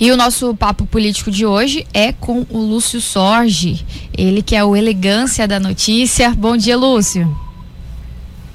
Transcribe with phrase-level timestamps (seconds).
[0.00, 3.84] E o nosso papo político de hoje é com o Lúcio Sorge,
[4.16, 6.30] ele que é o elegância da notícia.
[6.30, 7.36] Bom dia, Lúcio.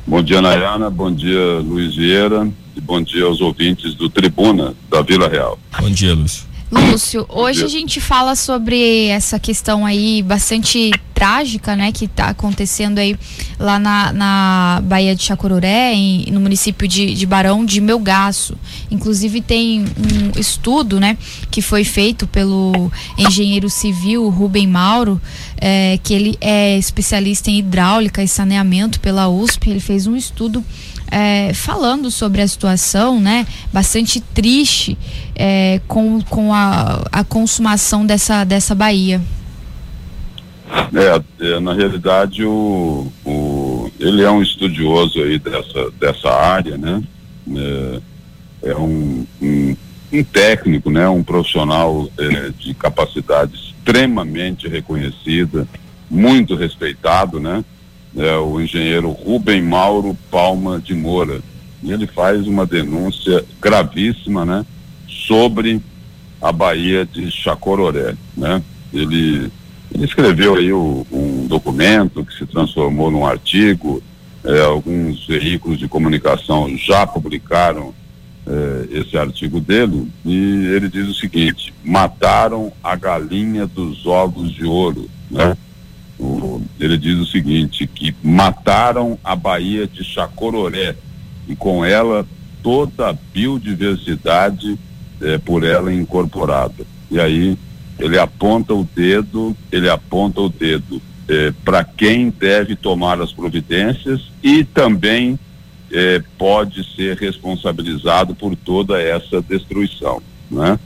[0.07, 0.89] Bom dia, Nayana.
[0.89, 2.49] Bom dia, Luiz Vieira.
[2.77, 5.59] E bom dia aos ouvintes do Tribuna da Vila Real.
[5.81, 6.52] Bom dia, Lúcio.
[6.73, 12.98] Lúcio, hoje a gente fala sobre essa questão aí bastante trágica, né, que está acontecendo
[12.98, 13.16] aí
[13.59, 18.58] lá na, na Baía de Chacururé, em, no município de, de Barão de Melgaço.
[18.90, 21.16] Inclusive tem um estudo, né,
[21.52, 25.21] que foi feito pelo engenheiro civil Rubem Mauro,
[25.58, 29.70] é, que ele é especialista em hidráulica e saneamento pela USP.
[29.70, 30.63] Ele fez um estudo
[31.13, 34.97] é, falando sobre a situação, né, bastante triste
[35.35, 39.21] é, com, com a, a consumação dessa, dessa Bahia.
[40.91, 47.03] É, é, na realidade o, o, ele é um estudioso aí dessa, dessa área, né?
[47.55, 48.01] É,
[48.71, 49.75] é um, um,
[50.11, 51.07] um, técnico, né?
[51.07, 55.67] Um profissional é, de capacidade extremamente reconhecida,
[56.09, 57.63] muito respeitado, né?
[58.15, 61.41] É o engenheiro Rubem Mauro Palma de Moura.
[61.81, 64.66] E ele faz uma denúncia gravíssima, né,
[65.07, 65.81] sobre
[66.41, 68.61] a Baía de Chacororé, né?
[68.94, 69.50] Ele,
[69.94, 74.03] ele escreveu aí o, um documento que se transformou num artigo,
[74.44, 77.94] é, alguns veículos de comunicação já publicaram
[78.45, 84.66] é, esse artigo dele e ele diz o seguinte: mataram a galinha dos ovos de
[84.66, 85.57] ouro, né?
[86.24, 90.96] O, ele diz o seguinte, que mataram a Baía de Chacororé
[91.47, 92.25] e com ela
[92.62, 94.80] toda a biodiversidade
[95.22, 96.86] é, por ela incorporada.
[97.12, 97.58] E aí
[98.00, 104.31] ele aponta o dedo, ele aponta o dedo é, para quem deve tomar as providências
[104.42, 105.38] e também
[105.92, 110.80] é, pode ser responsabilizado por toda essa destruição, né?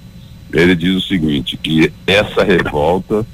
[0.51, 3.25] Ele diz o seguinte, que essa revolta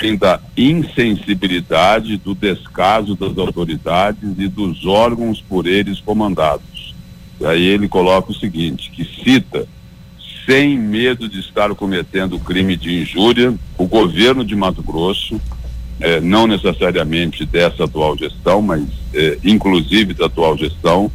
[0.00, 6.94] vem da insensibilidade, do descaso das autoridades e dos órgãos por eles comandados.
[7.40, 9.68] E aí ele coloca o seguinte, que cita,
[10.44, 15.40] sem medo de estar cometendo crime de injúria, o governo de Mato Grosso,
[16.00, 21.10] eh, não necessariamente dessa atual gestão, mas eh, inclusive da atual gestão,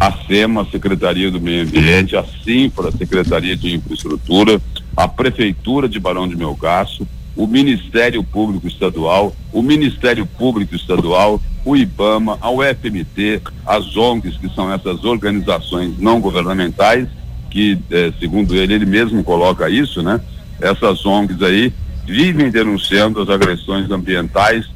[0.00, 4.60] a SEMA, a Secretaria do Meio Ambiente, a SINFRA, a Secretaria de Infraestrutura,
[4.96, 7.06] a Prefeitura de Barão de Melgaço,
[7.36, 14.48] o Ministério Público Estadual, o Ministério Público Estadual, o IBAMA, a UFMT, as ONGs, que
[14.54, 17.08] são essas organizações não governamentais,
[17.50, 20.20] que, eh, segundo ele, ele mesmo coloca isso, né?
[20.60, 21.72] Essas ONGs aí
[22.04, 24.66] vivem denunciando as agressões ambientais,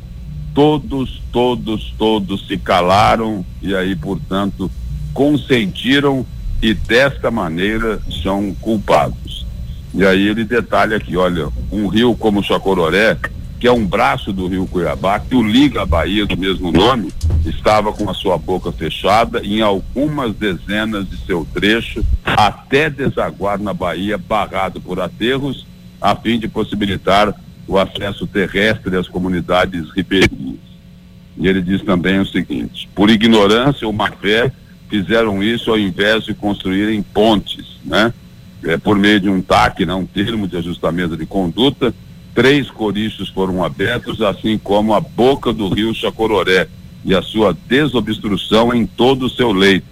[0.55, 4.71] todos, todos, todos se calaram e aí, portanto,
[5.13, 6.25] consentiram
[6.63, 9.46] e desta maneira são culpados.
[9.97, 13.17] E aí ele detalha aqui, olha, um rio como o Chacororé,
[13.59, 17.11] que é um braço do rio Cuiabá, que o liga à Bahia do mesmo nome,
[17.47, 23.73] estava com a sua boca fechada em algumas dezenas de seu trecho, até desaguar na
[23.73, 25.67] Bahia, barrado por aterros,
[25.99, 27.35] a fim de possibilitar
[27.67, 30.61] o acesso terrestre às comunidades ribeirinhas.
[31.39, 34.53] E ele diz também o seguinte: por ignorância ou má fé,
[34.91, 38.13] fizeram isso ao invés de construírem pontes, né?
[38.67, 41.95] É, por meio de um TAC, né, um termo de ajustamento de conduta,
[42.35, 46.67] três corichos foram abertos, assim como a boca do rio Chacororé
[47.05, 49.87] e a sua desobstrução em todo o seu leito.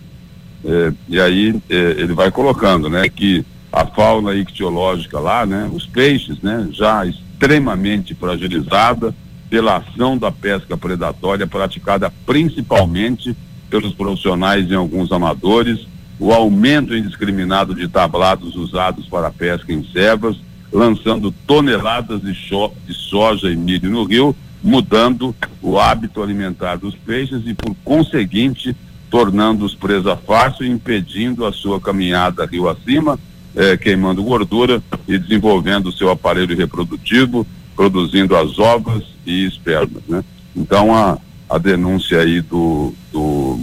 [0.65, 5.87] É, e aí é, ele vai colocando, né, que a fauna ictiológica lá, né, os
[5.87, 9.15] peixes, né, já extremamente fragilizada
[9.48, 13.37] pela ação da pesca predatória praticada principalmente
[13.71, 15.87] pelos profissionais e alguns amadores
[16.19, 20.37] o aumento indiscriminado de tablados usados para pesca em servas,
[20.72, 27.43] lançando toneladas de, de soja e milho no rio, mudando o hábito alimentar dos peixes
[27.47, 28.75] e, por conseguinte,
[29.11, 33.19] tornando-os presa fácil e impedindo a sua caminhada rio acima,
[33.55, 37.47] eh, queimando gordura e desenvolvendo o seu aparelho reprodutivo,
[37.77, 40.03] produzindo as ovas e espermas.
[40.09, 40.25] Né?
[40.57, 41.19] Então, a,
[41.49, 43.60] a denúncia aí do, do,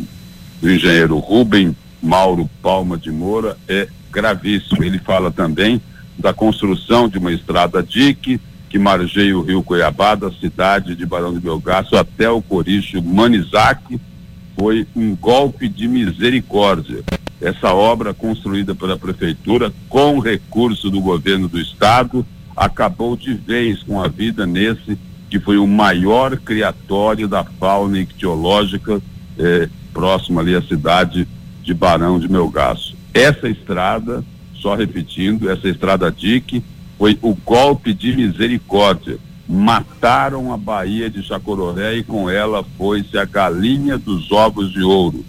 [0.61, 4.83] do engenheiro Rubem Mauro Palma de Moura é gravíssimo.
[4.83, 5.81] Ele fala também
[6.17, 8.39] da construção de uma estrada DIC
[8.69, 13.99] que margeia o rio Cuiabá, da cidade de Barão de Belgaço até o Coricho Manizac,
[14.57, 17.03] foi um golpe de misericórdia.
[17.41, 22.25] Essa obra construída pela prefeitura com recurso do governo do estado
[22.55, 24.97] acabou de vez com a vida nesse
[25.29, 29.01] que foi o maior criatório da fauna ictiológica
[29.37, 31.27] eh, próximo ali à cidade
[31.63, 32.95] de Barão de Melgaço.
[33.13, 34.23] Essa estrada,
[34.55, 36.63] só repetindo, essa estrada DIC
[36.97, 39.17] foi o golpe de misericórdia.
[39.47, 45.25] Mataram a Baía de Chacororé e com ela foi-se a galinha dos ovos de ouro.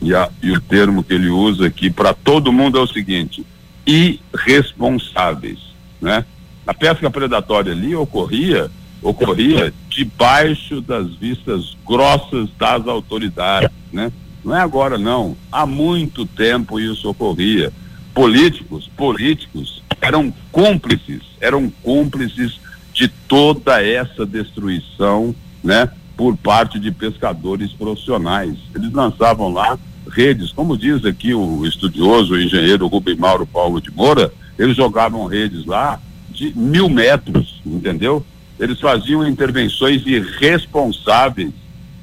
[0.00, 3.44] E, a, e o termo que ele usa aqui para todo mundo é o seguinte:
[3.86, 5.58] irresponsáveis,
[6.00, 6.24] né?
[6.66, 8.70] A pesca predatória ali ocorria
[9.04, 14.10] ocorria debaixo das vistas grossas das autoridades, né?
[14.44, 17.72] Não é agora não, há muito tempo isso ocorria.
[18.12, 22.60] Políticos, políticos eram cúmplices, eram cúmplices
[22.92, 25.88] de toda essa destruição, né?
[26.16, 28.56] Por parte de pescadores profissionais.
[28.74, 29.78] Eles lançavam lá
[30.10, 35.26] redes, como diz aqui o estudioso, o engenheiro Rubem Mauro Paulo de Moura, eles jogavam
[35.26, 35.98] redes lá
[36.30, 38.24] de mil metros, entendeu?
[38.60, 41.52] Eles faziam intervenções irresponsáveis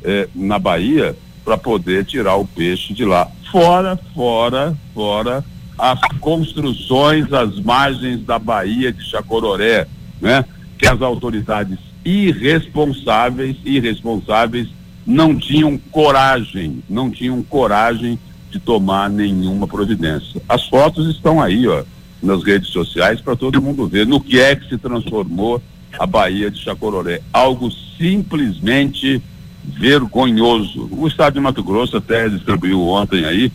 [0.03, 3.27] eh, na Bahia para poder tirar o peixe de lá.
[3.51, 5.43] Fora, fora, fora
[5.81, 9.87] as construções às margens da Baía de Chacororé,
[10.21, 10.45] né?
[10.77, 14.67] Que as autoridades irresponsáveis, irresponsáveis
[15.05, 18.19] não tinham coragem, não tinham coragem
[18.51, 20.39] de tomar nenhuma providência.
[20.47, 21.83] As fotos estão aí, ó,
[22.21, 25.59] nas redes sociais para todo mundo ver no que é que se transformou
[25.97, 27.21] a Baía de Chacororé.
[27.33, 29.19] Algo simplesmente
[29.63, 30.89] vergonhoso.
[30.91, 33.51] O Estado de Mato Grosso até distribuiu ontem aí,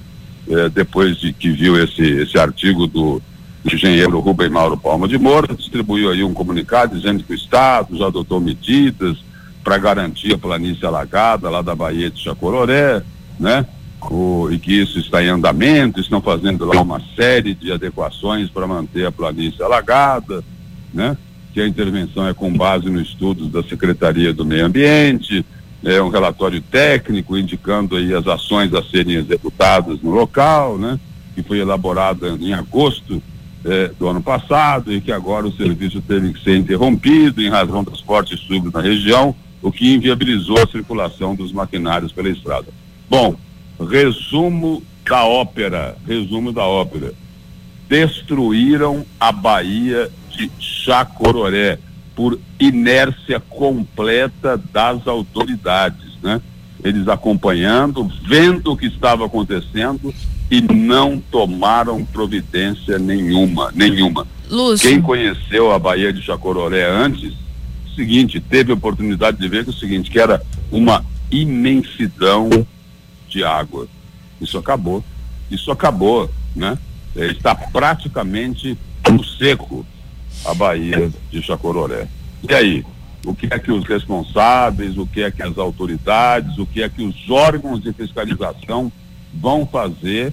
[0.49, 3.21] eh, depois de que viu esse, esse artigo do,
[3.75, 8.07] engenheiro Rubem Mauro Palma de Moura, distribuiu aí um comunicado dizendo que o Estado já
[8.07, 9.19] adotou medidas
[9.65, 13.03] para garantir a planície alagada lá da Baía de Chacororé,
[13.39, 13.67] né?
[14.09, 18.67] O, e que isso está em andamento, estão fazendo lá uma série de adequações para
[18.67, 20.45] manter a planície alagada,
[20.95, 21.17] né?
[21.53, 25.45] Que a intervenção é com base nos estudos da Secretaria do Meio Ambiente,
[25.87, 30.99] é um relatório técnico indicando aí as ações a serem executadas no local, né?
[31.33, 33.23] Que foi elaborado em agosto
[33.65, 37.85] eh, do ano passado e que agora o serviço teve que ser interrompido em razão
[37.85, 42.67] das fortes chuvas na região, o que inviabilizou a circulação dos maquinários pela estrada.
[43.09, 43.37] Bom,
[43.89, 47.15] resumo da ópera, resumo da ópera.
[47.89, 51.79] Destruíram a Bahia de Chacororé
[52.17, 56.41] por inércia completa das autoridades, né?
[56.83, 60.15] Eles acompanhando, vendo o que estava acontecendo
[60.51, 64.27] e não tomaram providência nenhuma, nenhuma.
[64.51, 64.89] Lúcio.
[64.89, 67.35] Quem conheceu a Baía de Chacororé antes,
[67.95, 72.49] seguinte, teve oportunidade de ver que o seguinte, que era uma imensidão
[73.29, 73.87] de água.
[74.41, 75.05] Isso acabou.
[75.51, 76.79] Isso acabou, né?
[77.15, 78.79] É, está praticamente
[79.11, 79.85] no seco
[80.45, 82.07] a Bahia de Chacororé.
[82.49, 82.85] E aí?
[83.25, 86.89] O que é que os responsáveis, o que é que as autoridades, o que é
[86.89, 88.91] que os órgãos de fiscalização
[89.35, 90.33] vão fazer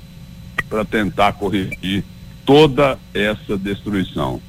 [0.69, 2.03] para tentar corrigir
[2.45, 4.39] toda essa destruição?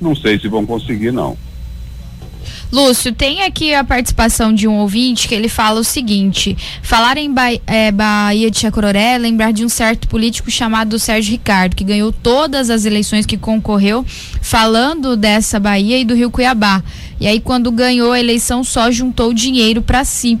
[0.00, 1.36] Não sei se vão conseguir, não.
[2.70, 7.32] Lúcio, tem aqui a participação de um ouvinte que ele fala o seguinte: falar em
[7.32, 11.84] ba é, Bahia de Chacororé é lembrar de um certo político chamado Sérgio Ricardo, que
[11.84, 14.04] ganhou todas as eleições que concorreu
[14.42, 16.82] falando dessa Bahia e do Rio Cuiabá.
[17.18, 20.38] E aí, quando ganhou a eleição, só juntou dinheiro para si.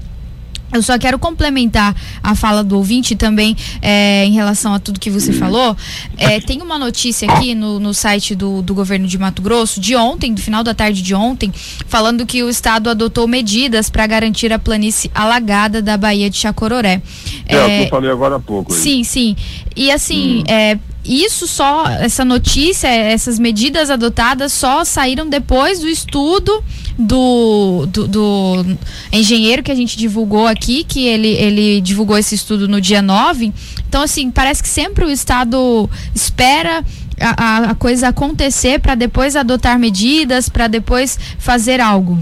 [0.72, 5.10] Eu só quero complementar a fala do ouvinte também é, em relação a tudo que
[5.10, 5.76] você falou.
[6.16, 9.96] É, tem uma notícia aqui no, no site do, do governo de Mato Grosso, de
[9.96, 11.52] ontem, do final da tarde de ontem,
[11.86, 17.00] falando que o estado adotou medidas para garantir a planície alagada da Baía de Chacororé.
[17.46, 18.72] É, é o que eu é, falei agora há pouco.
[18.72, 18.78] Aí.
[18.78, 19.36] Sim, sim.
[19.74, 20.44] E assim, hum.
[20.48, 26.62] é, isso só, essa notícia, essas medidas adotadas só saíram depois do estudo
[26.98, 28.78] do, do, do,
[29.12, 33.52] engenheiro que a gente divulgou aqui, que ele, ele divulgou esse estudo no dia 9.
[33.88, 36.84] Então, assim, parece que sempre o Estado espera
[37.20, 42.18] a, a coisa acontecer para depois adotar medidas, para depois fazer algo.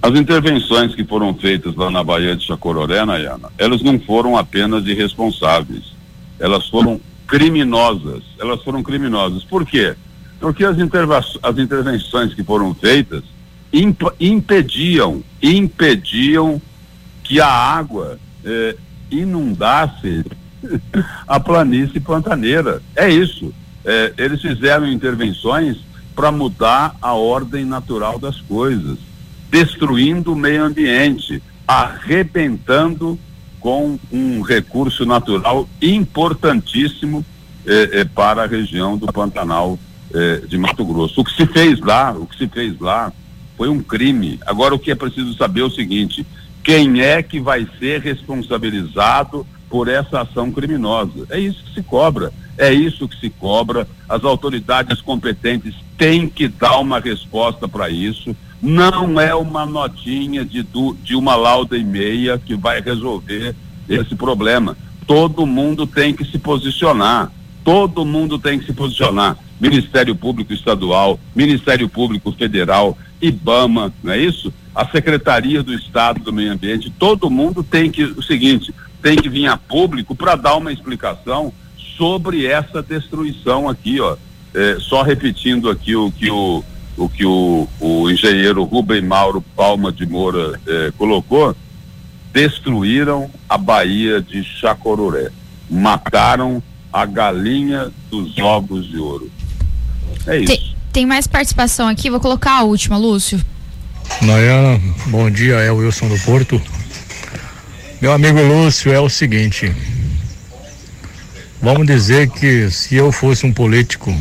[0.00, 4.86] As intervenções que foram feitas lá na Baía de Chacororé, Nayana, elas não foram apenas
[4.86, 5.82] irresponsáveis,
[6.38, 8.22] elas foram criminosas.
[8.38, 9.44] Elas foram criminosas.
[9.44, 9.94] Por quê?
[10.38, 10.76] Porque as,
[11.42, 13.24] as intervenções que foram feitas
[13.72, 16.60] imp impediam, impediam
[17.22, 18.76] que a água eh,
[19.10, 20.24] inundasse
[21.26, 22.82] a planície pantaneira.
[22.94, 23.52] É isso.
[23.84, 25.78] Eh, eles fizeram intervenções
[26.14, 28.98] para mudar a ordem natural das coisas,
[29.50, 33.18] destruindo o meio ambiente, arrebentando
[33.66, 37.26] com um recurso natural importantíssimo
[37.66, 39.76] eh, eh, para a região do Pantanal
[40.14, 41.20] eh, de Mato Grosso.
[41.20, 43.12] O que se fez lá, o que se fez lá
[43.56, 44.38] foi um crime.
[44.46, 46.24] Agora o que é preciso saber é o seguinte:
[46.62, 51.26] quem é que vai ser responsabilizado por essa ação criminosa?
[51.28, 52.32] É isso que se cobra.
[52.56, 53.88] É isso que se cobra.
[54.08, 58.30] As autoridades competentes têm que dar uma resposta para isso.
[58.66, 60.66] Não é uma notinha de,
[61.04, 63.54] de uma lauda e meia que vai resolver
[63.88, 64.76] esse problema.
[65.06, 67.30] Todo mundo tem que se posicionar.
[67.62, 69.38] Todo mundo tem que se posicionar.
[69.60, 74.52] Ministério Público Estadual, Ministério Público Federal, IBAMA, não é isso?
[74.74, 79.28] A Secretaria do Estado do Meio Ambiente, todo mundo tem que, o seguinte, tem que
[79.28, 81.52] vir a público para dar uma explicação
[81.96, 84.16] sobre essa destruição aqui, ó.
[84.52, 86.64] É, só repetindo aqui o que o,
[86.96, 91.54] o que o, o engenheiro Rubem Mauro Palma de Moura é, colocou,
[92.32, 95.30] destruíram a Baía de Chacororé,
[95.70, 96.62] mataram
[96.92, 99.30] a galinha dos ovos de ouro.
[100.26, 100.46] É isso.
[100.46, 103.42] Tem, tem mais participação aqui, vou colocar a última, Lúcio.
[104.22, 106.60] Nayana, bom dia, é o Wilson do Porto.
[108.00, 109.74] Meu amigo Lúcio, é o seguinte,
[111.60, 114.14] Vamos dizer que se eu fosse um político,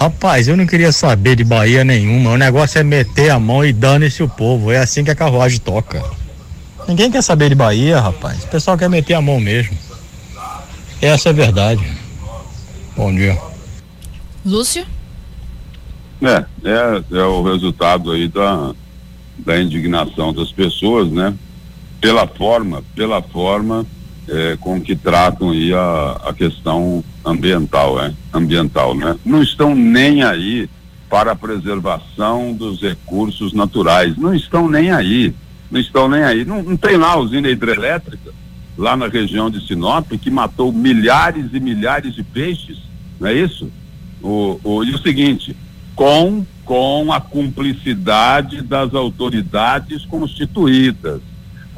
[0.00, 2.30] rapaz, eu não queria saber de Bahia nenhuma.
[2.30, 4.72] O negócio é meter a mão e dane-se o povo.
[4.72, 6.02] É assim que a carruagem toca.
[6.88, 8.42] Ninguém quer saber de Bahia, rapaz.
[8.44, 9.76] O pessoal quer meter a mão mesmo.
[11.02, 11.86] Essa é a verdade.
[12.96, 13.38] Bom dia.
[14.44, 14.86] Lúcio?
[16.22, 18.72] É, é, é o resultado aí da,
[19.38, 21.34] da indignação das pessoas, né?
[22.00, 23.86] Pela forma, pela forma
[24.28, 29.16] é, com que tratam aí a, a questão ambiental, é, ambiental, né?
[29.24, 30.68] Não estão nem aí
[31.08, 35.34] para a preservação dos recursos naturais, não estão nem aí,
[35.70, 36.44] não estão nem aí.
[36.44, 38.32] Não, não tem lá usina hidrelétrica,
[38.78, 42.78] lá na região de Sinop, que matou milhares e milhares de peixes,
[43.18, 43.70] não é isso?
[44.22, 45.56] O, o, e o seguinte,
[45.96, 51.20] com, com a cumplicidade das autoridades constituídas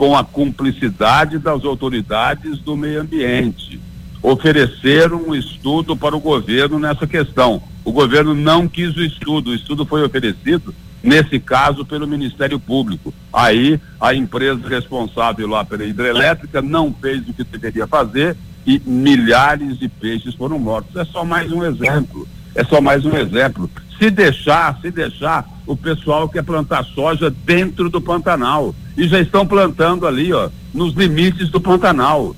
[0.03, 3.81] com a cumplicidade das autoridades do meio ambiente.
[4.21, 7.63] Ofereceram um estudo para o governo nessa questão.
[7.85, 13.15] O governo não quis o estudo, o estudo foi oferecido, nesse caso, pelo Ministério Público.
[13.33, 19.79] Aí a empresa responsável lá pela hidrelétrica não fez o que deveria fazer e milhares
[19.79, 20.97] de peixes foram mortos.
[20.97, 22.27] É só mais um exemplo.
[22.57, 23.71] É só mais um exemplo.
[24.03, 29.47] Se deixar, se deixar, o pessoal quer plantar soja dentro do Pantanal e já estão
[29.47, 32.35] plantando ali, ó, nos limites do Pantanal.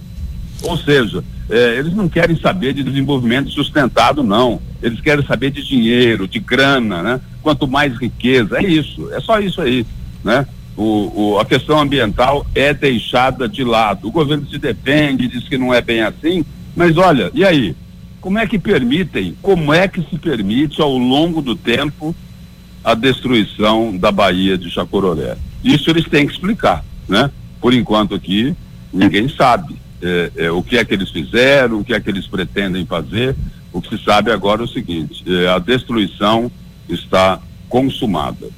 [0.61, 4.61] Ou seja, é, eles não querem saber de desenvolvimento sustentado, não.
[4.83, 7.21] Eles querem saber de dinheiro, de grana, né?
[7.41, 9.87] Quanto mais riqueza, é isso, é só isso aí,
[10.23, 10.47] né?
[10.77, 14.09] O, o, a questão ambiental é deixada de lado.
[14.09, 16.45] O governo se defende, diz que não é bem assim,
[16.77, 17.75] mas olha, e aí?
[18.25, 22.17] Como é que permitem, como é que se permite ao longo do tempo
[22.83, 25.37] a destruição da Baía de Chacororé?
[25.63, 27.31] Isso eles têm que explicar, né?
[27.61, 28.57] Por enquanto aqui,
[28.91, 32.27] ninguém sabe é, é, o que é que eles fizeram, o que é que eles
[32.27, 33.37] pretendem fazer.
[33.71, 36.51] O que se sabe agora é o seguinte: é, a destruição
[36.89, 37.39] está
[37.69, 38.49] consumada.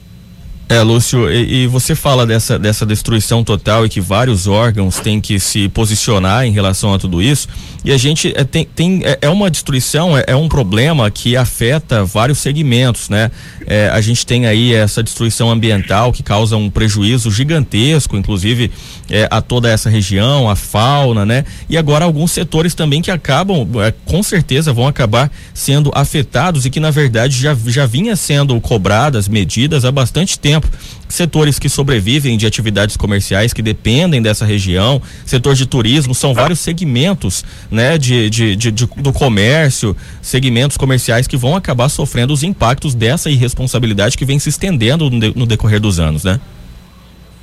[0.68, 5.20] É, Lúcio, e, e, você fala dessa, dessa destruição total e que vários órgãos têm
[5.20, 7.46] que se posicionar em relação a tudo isso.
[7.84, 11.36] E a gente é, tem, tem é, é uma destruição, é, é, um problema que
[11.36, 13.30] afeta vários segmentos, né?
[13.64, 18.72] É, a gente tem aí essa destruição ambiental que causa um prejuízo gigantesco, inclusive
[19.08, 21.44] é, a toda essa região, a fauna, né?
[21.68, 26.70] E agora alguns setores também que acabam, é, com certeza, vão acabar sendo afetados e
[26.70, 30.70] que na verdade já, já vinha sendo cobradas medidas há bastante tempo exemplo,
[31.08, 36.58] setores que sobrevivem de atividades comerciais que dependem dessa região, setor de turismo, são vários
[36.58, 42.42] segmentos, né, de, de, de, de do comércio, segmentos comerciais que vão acabar sofrendo os
[42.42, 46.40] impactos dessa irresponsabilidade que vem se estendendo no, no decorrer dos anos, né?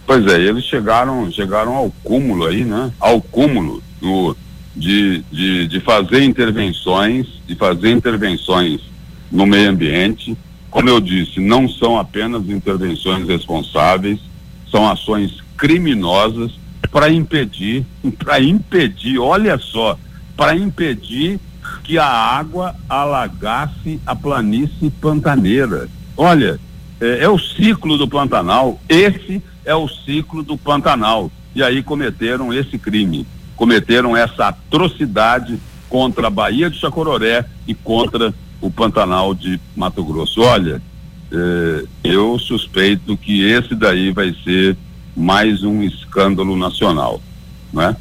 [0.05, 2.91] Pois é, eles chegaram, chegaram ao cúmulo aí, né?
[3.00, 4.36] Ao cúmulo do,
[4.75, 8.82] de, de, de fazer intervenções, de fazer intervenções
[9.32, 10.38] no meio ambiente,
[10.74, 14.20] como eu disse, não são apenas intervenções responsáveis,
[14.72, 16.51] são ações criminosas
[16.92, 17.86] para impedir,
[18.18, 19.96] para impedir, olha só,
[20.36, 21.39] para impedir
[21.84, 25.88] que a água alagasse a planície pantaneira.
[26.18, 26.60] Olha,
[27.00, 31.32] é, é, o ciclo do Pantanal, esse é o ciclo do Pantanal.
[31.53, 38.34] E aí cometeram esse crime, cometeram essa atrocidade contra a Baía de Chacororé e contra
[38.63, 40.41] o Pantanal de Mato Grosso.
[40.41, 40.82] Olha,
[41.32, 44.77] eh, eu suspeito que esse daí vai ser
[45.15, 47.22] mais um escândalo nacional,
[47.72, 47.96] não é?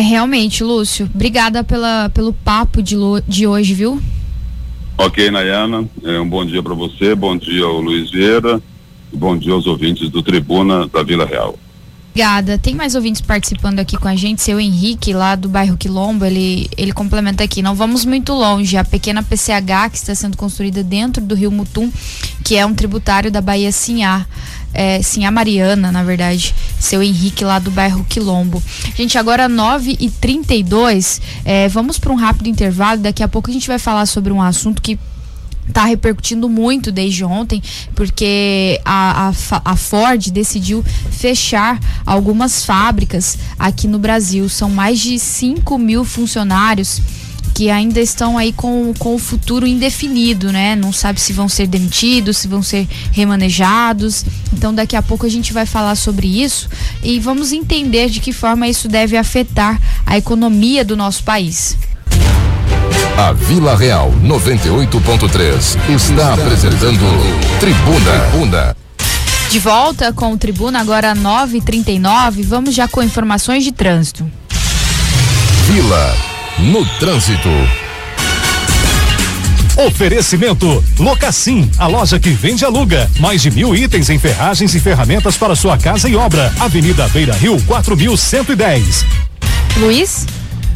[0.00, 1.08] Realmente, Lúcio.
[1.12, 2.96] Obrigada pela, pelo papo de,
[3.28, 4.00] de hoje, viu?
[4.96, 5.88] Ok, Nayana.
[6.02, 8.60] É, um bom dia para você, bom dia ao Luiz Vieira
[9.12, 11.58] bom dia aos ouvintes do Tribuna da Vila Real.
[12.12, 12.58] Obrigada.
[12.58, 14.42] Tem mais ouvintes participando aqui com a gente.
[14.42, 17.62] Seu Henrique, lá do bairro Quilombo, ele, ele complementa aqui.
[17.62, 18.76] Não vamos muito longe.
[18.76, 21.90] A pequena PCH que está sendo construída dentro do Rio Mutum,
[22.44, 24.26] que é um tributário da Bahia Sinhá.
[24.74, 25.00] É,
[25.32, 26.54] Mariana, na verdade.
[26.78, 28.62] Seu Henrique, lá do bairro Quilombo.
[28.94, 33.00] Gente, agora 9 e 32 é, Vamos para um rápido intervalo.
[33.00, 34.98] Daqui a pouco a gente vai falar sobre um assunto que
[35.66, 37.62] está repercutindo muito desde ontem,
[37.94, 44.48] porque a, a, a, Ford decidiu fechar algumas fábricas aqui no Brasil.
[44.48, 47.00] São mais de 5 mil funcionários
[47.54, 50.74] que ainda estão aí com, com o futuro indefinido, né?
[50.74, 54.24] Não sabe se vão ser demitidos, se vão ser remanejados.
[54.52, 56.68] Então daqui a pouco a gente vai falar sobre isso
[57.02, 61.76] e vamos entender de que forma isso deve afetar a economia do nosso país.
[63.16, 66.98] A Vila Real 98.3 está apresentando
[67.60, 68.30] Tribuna.
[68.30, 68.76] Tribuna.
[69.50, 72.42] De volta com o Tribuna, agora 9h39.
[72.44, 74.30] Vamos já com informações de trânsito.
[75.66, 76.16] Vila
[76.58, 77.48] no trânsito.
[79.76, 83.10] Oferecimento Locassim, a loja que vende e aluga.
[83.18, 86.52] Mais de mil itens em ferragens e ferramentas para sua casa e obra.
[86.60, 89.04] Avenida Beira Rio, 4110.
[89.78, 90.26] Luiz?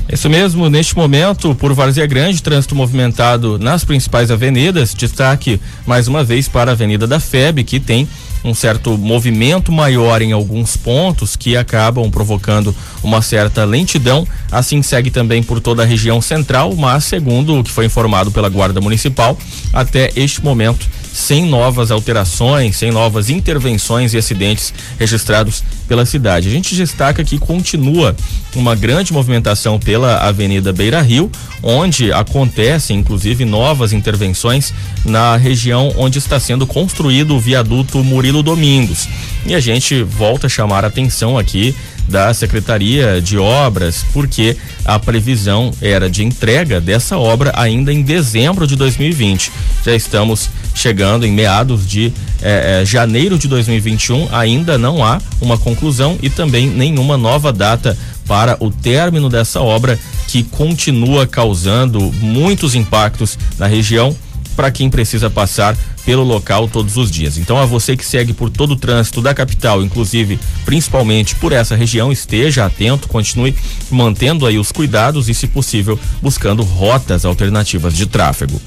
[0.08, 4.94] Isso mesmo, neste momento, por Várzea Grande, trânsito movimentado nas principais avenidas.
[4.94, 8.08] Destaque mais uma vez para a Avenida da FEB, que tem
[8.44, 14.24] um certo movimento maior em alguns pontos que acabam provocando uma certa lentidão.
[14.52, 18.48] Assim segue também por toda a região central, mas segundo o que foi informado pela
[18.48, 19.36] Guarda Municipal,
[19.72, 20.86] até este momento
[21.16, 26.46] sem novas alterações, sem novas intervenções e acidentes registrados pela cidade.
[26.46, 28.14] A gente destaca que continua
[28.54, 31.30] uma grande movimentação pela Avenida Beira Rio,
[31.62, 34.74] onde acontecem inclusive novas intervenções
[35.06, 39.08] na região onde está sendo construído o viaduto Murilo Domingos.
[39.46, 41.74] E a gente volta a chamar a atenção aqui
[42.06, 48.66] da Secretaria de Obras, porque a previsão era de entrega dessa obra ainda em dezembro
[48.66, 49.50] de 2020.
[49.84, 52.12] Já estamos chegando em meados de
[52.42, 57.96] eh, eh, janeiro de 2021, ainda não há uma conclusão e também nenhuma nova data
[58.28, 64.14] para o término dessa obra que continua causando muitos impactos na região
[64.54, 67.36] para quem precisa passar pelo local todos os dias.
[67.36, 71.74] Então, a você que segue por todo o trânsito da capital, inclusive principalmente por essa
[71.74, 73.54] região, esteja atento, continue
[73.90, 78.60] mantendo aí os cuidados e, se possível, buscando rotas alternativas de tráfego.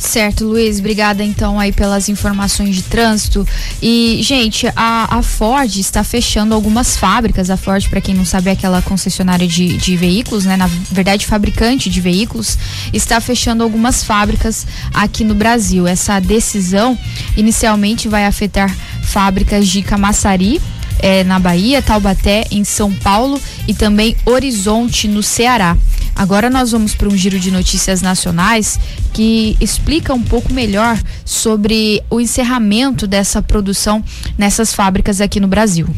[0.00, 3.46] Certo, Luiz, obrigada então aí pelas informações de trânsito.
[3.82, 7.50] E, gente, a, a Ford está fechando algumas fábricas.
[7.50, 10.56] A Ford, para quem não sabe, é aquela concessionária de, de veículos, né?
[10.56, 12.56] Na verdade, fabricante de veículos,
[12.94, 15.86] está fechando algumas fábricas aqui no Brasil.
[15.86, 16.98] Essa decisão
[17.36, 20.60] inicialmente vai afetar fábricas de Camaçari,
[21.02, 25.76] é, na Bahia, Taubaté, em São Paulo e também Horizonte, no Ceará.
[26.14, 28.78] Agora nós vamos para um giro de notícias nacionais
[29.12, 34.04] que explica um pouco melhor sobre o encerramento dessa produção
[34.36, 35.88] nessas fábricas aqui no Brasil.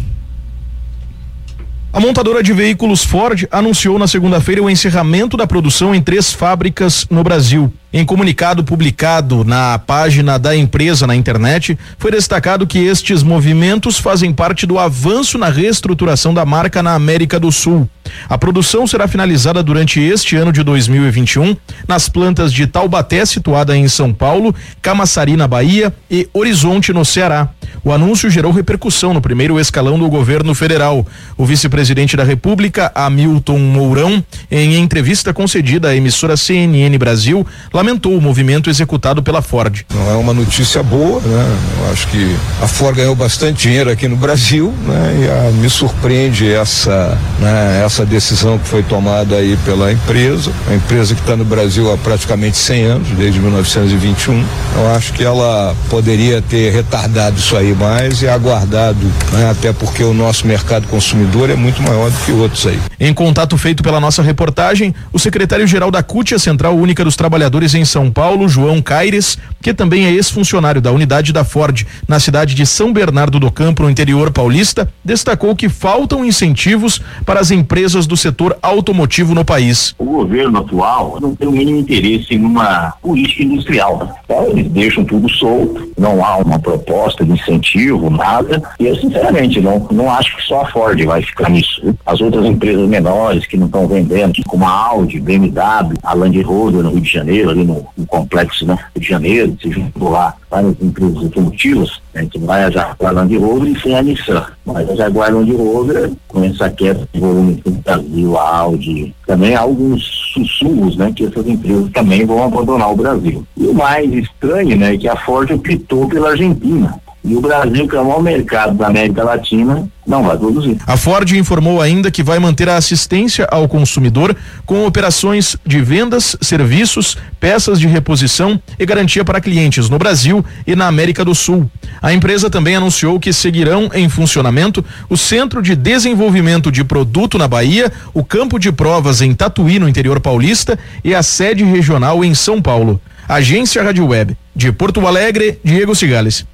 [1.93, 7.07] A montadora de veículos Ford anunciou na segunda-feira o encerramento da produção em três fábricas
[7.11, 7.71] no Brasil.
[7.95, 14.33] Em comunicado publicado na página da empresa na internet, foi destacado que estes movimentos fazem
[14.33, 17.87] parte do avanço na reestruturação da marca na América do Sul.
[18.29, 21.55] A produção será finalizada durante este ano de 2021
[21.87, 27.51] nas plantas de Taubaté, situada em São Paulo, Camaçari, na Bahia e Horizonte, no Ceará.
[27.85, 31.07] O anúncio gerou repercussão no primeiro escalão do governo federal.
[31.37, 37.47] O vice-presidente da República, Hamilton Mourão, em entrevista concedida à emissora CNN Brasil,
[37.83, 39.85] lamentou o movimento executado pela Ford.
[39.93, 41.59] Não é uma notícia boa, né?
[41.81, 45.19] Eu acho que a Ford ganhou bastante dinheiro aqui no Brasil, né?
[45.21, 50.75] E a, me surpreende essa, né, essa decisão que foi tomada aí pela empresa, a
[50.75, 54.45] empresa que está no Brasil há praticamente 100 anos, desde 1921.
[54.77, 59.51] Eu acho que ela poderia ter retardado isso aí mais, é aguardado, né?
[59.51, 62.79] até porque o nosso mercado consumidor é muito maior do que outros aí.
[63.01, 67.72] Em contato feito pela nossa reportagem, o secretário-geral da CUT, a Central Única dos Trabalhadores
[67.75, 72.55] em São Paulo, João Caires, que também é ex-funcionário da unidade da Ford na cidade
[72.55, 78.07] de São Bernardo do Campo, no interior paulista, destacou que faltam incentivos para as empresas
[78.07, 79.95] do setor automotivo no país.
[79.99, 84.17] O governo atual não tem o mínimo interesse em uma política industrial.
[84.25, 88.63] Então, eles deixam tudo solto, não há uma proposta de incentivo, nada.
[88.81, 91.95] E eu, sinceramente, não, não acho que só a Ford vai ficar nisso.
[92.05, 96.83] As outras empresas menores que não estão vendendo, como a Audi, BMW, a Land Rover
[96.83, 100.75] no Rio de Janeiro, ali no, no complexo né, de Janeiro, se juntou lá várias
[100.81, 104.47] empresas automotivas, a gente vai a Jaguar Land Rover e sem a Nissan.
[104.67, 109.55] Mas a Jaguar Land Rover, com essa queda de volume no Brasil, a Audi, também
[109.55, 113.47] há alguns sussurros, né, que essas empresas também vão abandonar o Brasil.
[113.57, 117.01] E o mais estranho, né, é que a Ford optou pela Argentina.
[117.25, 120.77] E o Brasil, que é o maior mercado da América Latina, não vai produzir.
[120.85, 126.37] A Ford informou ainda que vai manter a assistência ao consumidor com operações de vendas,
[126.41, 131.71] serviços, peças de reposição e garantia para clientes no Brasil e na América do Sul.
[132.03, 137.47] A empresa também anunciou que seguirão em funcionamento o Centro de Desenvolvimento de Produto na
[137.47, 142.35] Bahia, o campo de provas em Tatuí, no interior paulista, e a sede regional em
[142.35, 143.01] São Paulo.
[143.29, 144.37] Agência Rádio Web.
[144.55, 146.45] De Porto Alegre, Diego Cigales.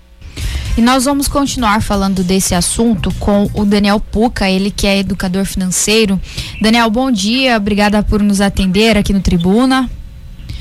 [0.77, 5.45] E nós vamos continuar falando desse assunto com o Daniel Puca, ele que é educador
[5.45, 6.21] financeiro.
[6.63, 9.91] Daniel, bom dia, obrigada por nos atender aqui no Tribuna.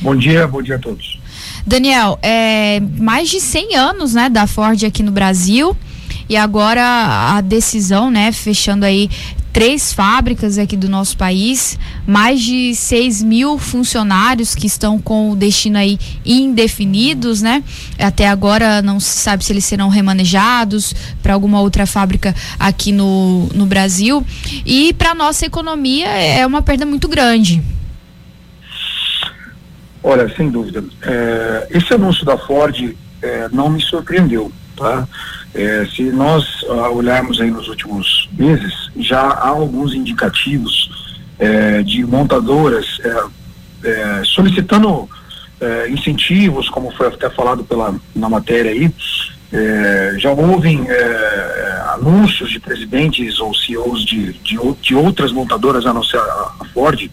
[0.02, 1.20] Bom dia, bom dia a todos.
[1.66, 5.76] Daniel, é mais de 100 anos, né, da Ford aqui no Brasil.
[6.30, 6.82] E agora
[7.36, 9.10] a decisão, né, fechando aí
[9.58, 15.36] três fábricas aqui do nosso país, mais de 6 mil funcionários que estão com o
[15.36, 17.64] destino aí indefinidos, né?
[17.98, 20.94] Até agora não se sabe se eles serão remanejados
[21.24, 24.24] para alguma outra fábrica aqui no, no Brasil.
[24.64, 27.60] E para nossa economia é uma perda muito grande.
[30.04, 30.84] Olha, sem dúvida.
[31.02, 35.08] É, esse anúncio da Ford é, não me surpreendeu, tá?
[35.58, 40.88] É, se nós uh, olharmos aí nos últimos meses, já há alguns indicativos
[41.40, 45.10] é, de montadoras é, é solicitando
[45.60, 48.94] é, incentivos, como foi até falado pela, na matéria aí,
[49.52, 50.80] é, já houve
[51.94, 56.66] anúncios de presidentes ou CEOs de, de, de outras montadoras, a não ser a, a
[56.72, 57.10] Ford,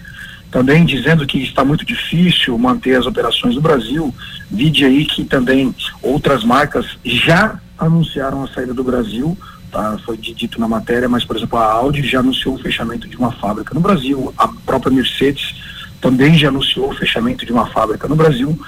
[0.50, 4.14] também dizendo que está muito difícil manter as operações no Brasil.
[4.50, 9.36] Vide aí que também outras marcas já anunciaram a saída do Brasil,
[9.70, 9.98] tá?
[10.04, 13.32] foi dito na matéria, mas, por exemplo, a Audi já anunciou o fechamento de uma
[13.32, 15.54] fábrica no Brasil, a própria Mercedes
[16.00, 18.58] também já anunciou o fechamento de uma fábrica no Brasil.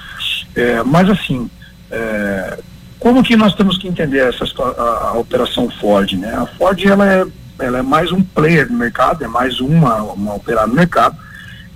[0.55, 1.49] É, mas, assim,
[1.91, 2.59] é,
[2.99, 6.33] como que nós temos que entender essa a, a, operação Ford, né?
[6.33, 7.25] A Ford, ela é,
[7.59, 11.15] ela é mais um player no mercado, é mais uma, uma operária no mercado,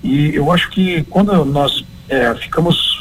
[0.04, 3.01] e eu acho que quando nós é, ficamos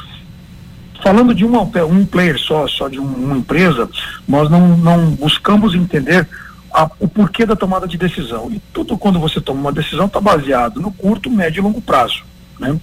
[1.03, 3.89] falando de uma, um player só, só de um, uma empresa,
[4.27, 6.27] nós não, não buscamos entender
[6.73, 8.51] a, o porquê da tomada de decisão.
[8.51, 12.23] E tudo quando você toma uma decisão está baseado no curto, médio e longo prazo.
[12.59, 12.79] Né?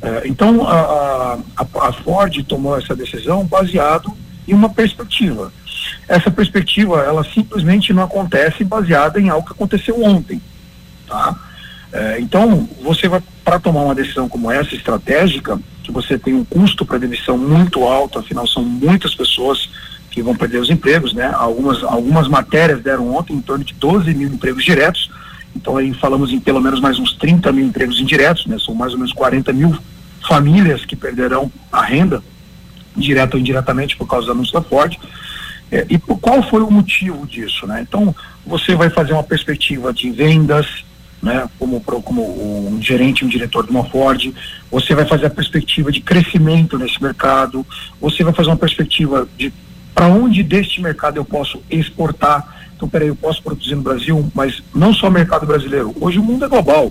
[0.00, 4.12] É, então a, a, a, Ford tomou essa decisão baseado
[4.46, 5.52] em uma perspectiva.
[6.08, 10.40] Essa perspectiva ela simplesmente não acontece baseada em algo que aconteceu ontem.
[11.06, 11.36] Tá?
[11.92, 16.44] É, então você vai para tomar uma decisão como essa estratégica que você tem um
[16.44, 19.68] custo para demissão muito alto, afinal são muitas pessoas
[20.10, 21.30] que vão perder os empregos, né?
[21.34, 25.10] Algumas, algumas matérias deram ontem em torno de 12 mil empregos diretos,
[25.54, 28.56] então aí falamos em pelo menos mais uns 30 mil empregos indiretos, né?
[28.58, 29.76] São mais ou menos 40 mil
[30.26, 32.22] famílias que perderão a renda,
[32.96, 34.96] direta ou indiretamente por causa do anúncio da Ford.
[35.70, 37.84] É, e por, qual foi o motivo disso, né?
[37.86, 38.14] Então,
[38.46, 40.84] você vai fazer uma perspectiva de vendas,
[41.22, 44.34] né, como, como um gerente, um diretor de uma Ford,
[44.70, 47.64] você vai fazer a perspectiva de crescimento nesse mercado,
[48.00, 49.52] você vai fazer uma perspectiva de
[49.94, 52.66] para onde deste mercado eu posso exportar.
[52.74, 55.94] Então, peraí, eu posso produzir no Brasil, mas não só mercado brasileiro.
[56.00, 56.90] Hoje o mundo é global,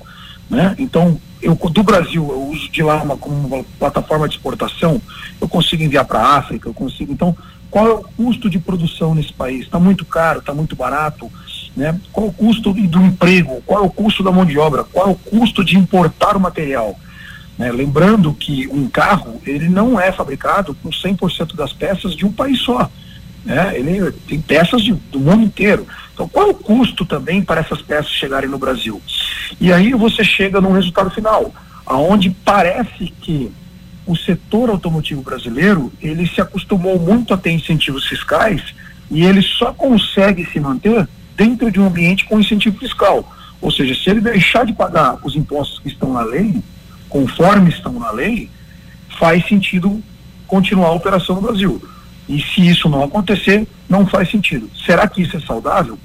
[0.49, 0.75] né?
[0.77, 5.01] Então, eu do Brasil, eu uso de lá uma, como uma plataforma de exportação,
[5.41, 7.11] eu consigo enviar para a África, eu consigo.
[7.11, 7.35] Então,
[7.69, 9.65] qual é o custo de produção nesse país?
[9.65, 11.31] Está muito caro, está muito barato?
[11.75, 11.99] Né?
[12.11, 13.61] Qual o custo do emprego?
[13.65, 14.83] Qual é o custo da mão de obra?
[14.83, 16.97] Qual é o custo de importar o material?
[17.57, 17.71] Né?
[17.71, 22.59] Lembrando que um carro ele não é fabricado com 100% das peças de um país
[22.59, 22.89] só.
[23.45, 23.77] Né?
[23.77, 25.87] Ele tem peças de, do mundo inteiro.
[26.13, 29.01] Então, qual o custo também para essas peças chegarem no Brasil?
[29.59, 31.53] E aí você chega num resultado final,
[31.85, 33.51] aonde parece que
[34.05, 38.73] o setor automotivo brasileiro ele se acostumou muito a ter incentivos fiscais
[39.11, 41.07] E ele só consegue se manter
[41.41, 43.27] dentro de um ambiente com incentivo fiscal.
[43.59, 46.61] Ou seja, se ele deixar de pagar os impostos que estão na lei,
[47.09, 48.47] conforme estão na lei,
[49.17, 50.03] faz sentido
[50.45, 51.81] continuar a operação no Brasil.
[52.29, 54.69] E se isso não acontecer, não faz sentido.
[54.85, 55.97] Será que isso é saudável?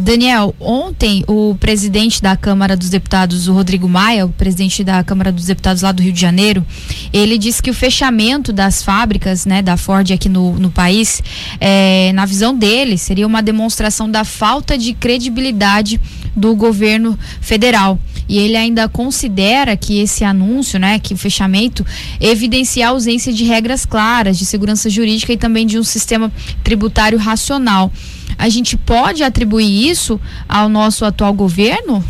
[0.00, 5.32] Daniel, ontem o presidente da Câmara dos Deputados, o Rodrigo Maia, o presidente da Câmara
[5.32, 6.64] dos Deputados lá do Rio de Janeiro,
[7.12, 11.20] ele disse que o fechamento das fábricas, né, da Ford aqui no, no país,
[11.60, 16.00] é, na visão dele, seria uma demonstração da falta de credibilidade
[16.34, 17.98] do governo federal.
[18.28, 21.84] E ele ainda considera que esse anúncio, né, que o fechamento
[22.20, 26.30] evidencia a ausência de regras claras de segurança jurídica e também de um sistema
[26.62, 27.90] tributário racional
[28.38, 32.02] a gente pode atribuir isso ao nosso atual governo?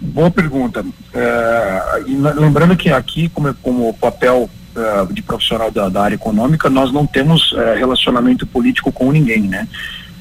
[0.00, 0.84] Boa pergunta.
[1.12, 1.82] É,
[2.38, 7.06] lembrando que aqui, como, como papel é, de profissional da, da, área econômica, nós não
[7.06, 9.68] temos é, relacionamento político com ninguém, né?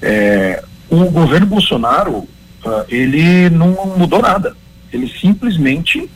[0.01, 2.27] É, o governo Bolsonaro,
[2.65, 4.57] é, ele não mudou nada.
[4.91, 6.09] Ele simplesmente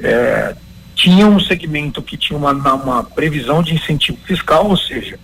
[0.00, 0.54] é,
[0.94, 5.18] tinha um segmento que tinha uma, uma previsão de incentivo fiscal, ou seja,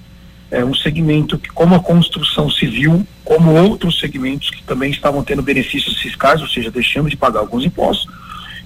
[0.50, 5.42] é um segmento que, como a construção civil, como outros segmentos que também estavam tendo
[5.42, 8.12] benefícios fiscais, ou seja, deixando de pagar alguns impostos,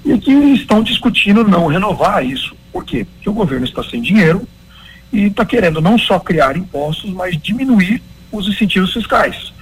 [0.04, 2.54] e que estão discutindo não renovar isso.
[2.72, 3.04] Por quê?
[3.04, 4.46] Porque o governo está sem dinheiro
[5.12, 9.52] e está querendo não só criar impostos, mas diminuir os incentivos fiscais.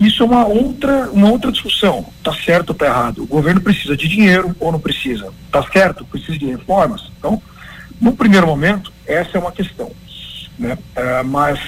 [0.00, 2.06] Isso é uma outra, uma outra discussão.
[2.18, 3.22] Está certo ou está errado?
[3.22, 5.32] O governo precisa de dinheiro ou não precisa?
[5.46, 6.04] Está certo?
[6.04, 7.10] Precisa de reformas?
[7.18, 7.40] Então,
[8.00, 9.92] no primeiro momento, essa é uma questão.
[10.58, 10.78] Né?
[10.94, 11.58] É, mas,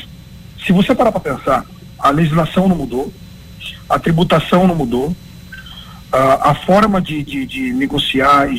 [0.65, 1.65] se você parar para pensar,
[1.99, 3.13] a legislação não mudou,
[3.89, 5.15] a tributação não mudou,
[6.13, 8.59] a, a forma de, de, de negociar e,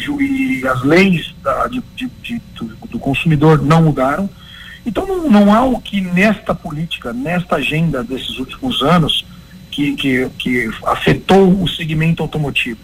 [0.59, 1.81] e, as leis da, de,
[2.89, 4.29] do, consumidor não mudaram.
[4.85, 9.25] Então, não, não há o que nesta política, nesta agenda desses últimos anos,
[9.71, 12.79] que, que, que afetou o segmento automotivo.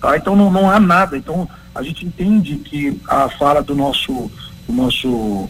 [0.00, 0.16] Tá?
[0.16, 1.16] Então, não, não há nada.
[1.16, 4.30] Então, a gente entende que a fala do nosso,
[4.66, 5.48] do nosso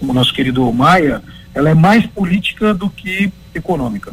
[0.00, 1.22] como nosso querido Maia,
[1.54, 4.12] ela é mais política do que econômica.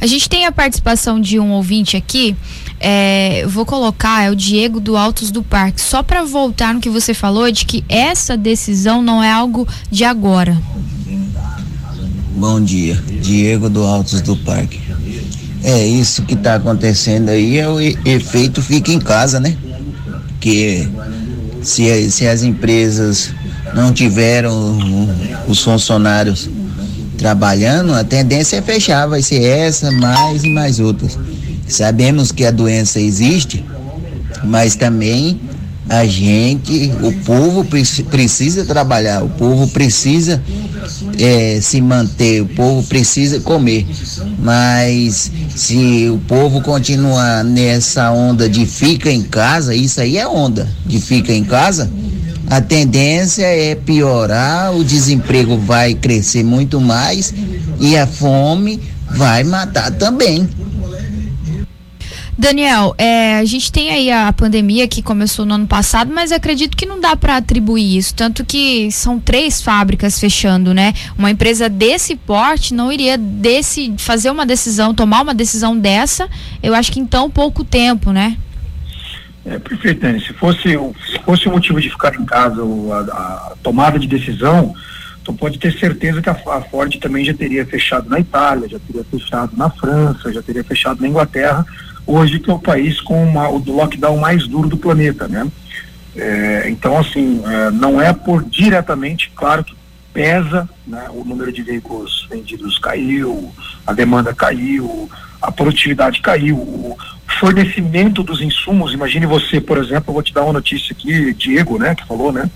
[0.00, 2.34] A gente tem a participação de um ouvinte aqui,
[2.80, 6.90] é, vou colocar, é o Diego do Altos do Parque, só para voltar no que
[6.90, 10.60] você falou de que essa decisão não é algo de agora.
[12.36, 14.80] Bom dia, Diego do Altos do Parque.
[15.62, 19.56] É isso que está acontecendo aí, é o efeito fica em casa, né?
[20.40, 20.88] Que
[21.62, 23.32] se, se as empresas
[23.72, 24.78] não tiveram
[25.48, 26.48] os funcionários
[27.16, 31.18] trabalhando, a tendência é fechar, vai ser essa, mais e mais outras.
[31.66, 33.64] Sabemos que a doença existe,
[34.44, 35.40] mas também
[35.88, 37.64] a gente, o povo
[38.10, 40.42] precisa trabalhar, o povo precisa
[41.18, 43.86] é, se manter, o povo precisa comer.
[44.38, 50.66] Mas se o povo continuar nessa onda de fica em casa, isso aí é onda
[50.86, 51.90] de fica em casa,
[52.48, 57.34] a tendência é piorar, o desemprego vai crescer muito mais
[57.80, 58.80] e a fome
[59.10, 60.48] vai matar também.
[62.36, 66.76] Daniel, é, a gente tem aí a pandemia que começou no ano passado, mas acredito
[66.76, 70.92] que não dá para atribuir isso, tanto que são três fábricas fechando, né?
[71.16, 76.28] Uma empresa desse porte não iria desse fazer uma decisão, tomar uma decisão dessa,
[76.60, 78.36] eu acho que em tão pouco tempo, né?
[79.46, 80.06] É, perfeito.
[80.20, 84.74] Se fosse, se fosse o motivo de ficar em casa a, a tomada de decisão,
[85.20, 88.78] então pode ter certeza que a, a, Ford também já teria fechado na Itália, já
[88.78, 91.64] teria fechado na França, já teria fechado na Inglaterra,
[92.06, 95.46] hoje que é o país com uma, o lockdown mais duro do planeta, né?
[96.16, 99.74] É, então, assim, é, não é por diretamente, claro que
[100.14, 101.08] pesa, né?
[101.10, 103.52] O número de veículos vendidos caiu,
[103.86, 105.10] a demanda caiu,
[105.42, 106.96] a produtividade caiu, o,
[107.40, 111.78] fornecimento dos insumos, imagine você, por exemplo, eu vou te dar uma notícia aqui, Diego,
[111.78, 112.48] né, que falou, né?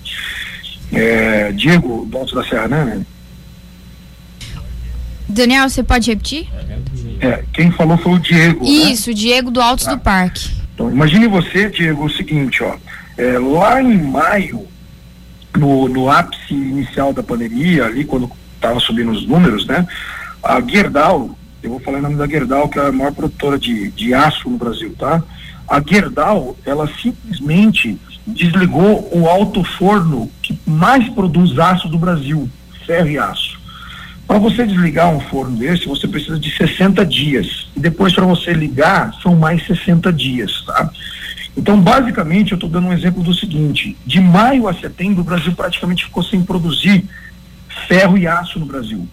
[0.93, 3.05] É, Diego, do Alto da Serra, né?
[5.29, 6.49] Daniel, você pode repetir?
[7.21, 8.65] É, quem falou foi o Diego.
[8.65, 8.71] Né?
[8.71, 9.15] Isso, né?
[9.15, 9.95] Diego do Altos tá.
[9.95, 10.49] do Parque.
[10.75, 12.77] Então, imagine você, Diego, o seguinte, ó.
[13.19, 14.67] É, lá em maio,
[15.59, 19.87] no, no ápice inicial da pandemia, ali quando estava subindo os números, né?
[20.43, 23.91] A Gerdau, eu vou falar em nome da Gerdau, que é a maior produtora de,
[23.91, 25.23] de aço no Brasil, tá?
[25.69, 32.49] A Gerdau, ela simplesmente desligou o alto forno que mais produz aço do Brasil,
[32.87, 33.59] ferro e aço.
[34.27, 37.69] Para você desligar um forno desse, você precisa de 60 dias.
[37.75, 40.91] E depois, para você ligar, são mais 60 dias, tá?
[41.59, 45.53] Então, basicamente, eu estou dando um exemplo do seguinte: de maio a setembro, o Brasil
[45.53, 47.05] praticamente ficou sem produzir
[47.89, 49.09] ferro e aço no Brasil.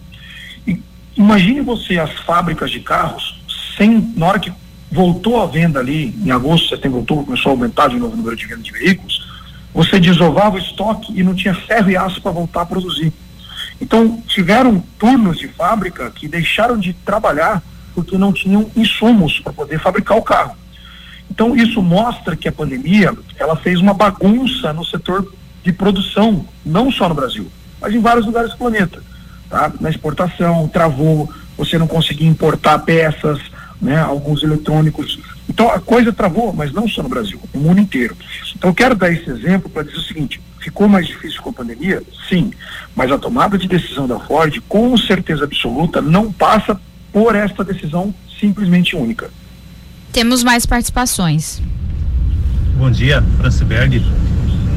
[0.64, 0.80] E
[1.16, 3.42] imagine você as fábricas de carros
[3.76, 4.52] sem, na hora que
[4.92, 8.36] voltou a venda ali, em agosto, setembro, outubro, começou a aumentar de novo o número
[8.36, 9.26] de venda de veículos,
[9.74, 13.12] você desovava o estoque e não tinha ferro e aço para voltar a produzir.
[13.80, 17.60] Então, tiveram turnos de fábrica que deixaram de trabalhar
[17.92, 20.56] porque não tinham insumos para poder fabricar o carro.
[21.30, 26.90] Então, isso mostra que a pandemia, ela fez uma bagunça no setor de produção, não
[26.90, 29.02] só no Brasil, mas em vários lugares do planeta.
[29.50, 29.72] Tá?
[29.80, 33.40] Na exportação, travou, você não conseguia importar peças,
[33.80, 35.18] né, alguns eletrônicos.
[35.48, 38.16] Então a coisa travou, mas não só no Brasil, no mundo inteiro.
[38.54, 41.52] Então eu quero dar esse exemplo para dizer o seguinte: ficou mais difícil com a
[41.52, 42.02] pandemia?
[42.28, 42.52] Sim,
[42.94, 46.80] mas a tomada de decisão da Ford, com certeza absoluta, não passa
[47.12, 49.30] por esta decisão simplesmente única.
[50.16, 51.60] Temos mais participações.
[52.78, 54.02] Bom dia, Franciberg.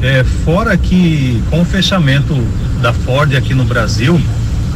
[0.02, 2.34] É, fora que com o fechamento
[2.82, 4.20] da Ford aqui no Brasil,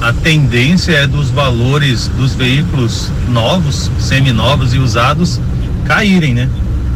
[0.01, 5.39] a tendência é dos valores dos veículos novos, seminovos e usados
[5.85, 6.49] caírem, né?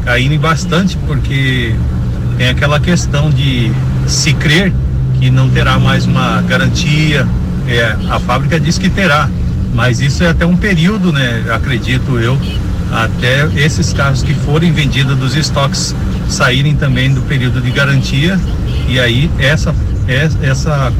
[0.02, 1.74] Caírem bastante porque
[2.38, 3.70] tem aquela questão de
[4.06, 4.72] se crer
[5.20, 7.28] que não terá mais uma garantia.
[7.68, 9.28] É, a fábrica diz que terá,
[9.74, 11.44] mas isso é até um período, né?
[11.50, 12.40] Acredito eu,
[12.90, 15.94] até esses carros que forem vendidos dos estoques
[16.28, 18.38] saírem também do período de garantia
[18.88, 19.74] e aí essa
[20.42, 20.92] essa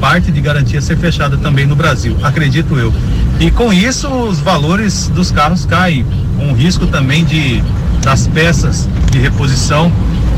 [0.00, 2.92] parte de garantia ser fechada também no Brasil, acredito eu.
[3.38, 6.04] E com isso os valores dos carros caem,
[6.36, 7.62] com o risco também de
[8.02, 9.92] das peças de reposição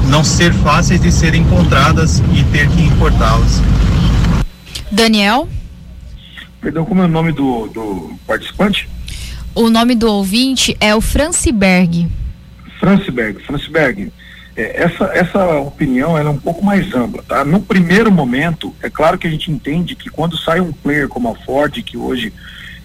[0.09, 3.63] não ser fáceis de serem encontradas e ter que importá-las.
[4.91, 5.49] Daniel?
[6.61, 8.89] Perdão, como é o nome do, do participante?
[9.55, 12.09] O nome do ouvinte é o Franciberg.
[12.81, 14.13] Franciberg, Franciberg.
[14.57, 17.45] É, essa, essa opinião é um pouco mais ampla, tá?
[17.45, 21.31] No primeiro momento, é claro que a gente entende que quando sai um player como
[21.31, 22.33] a Ford, que hoje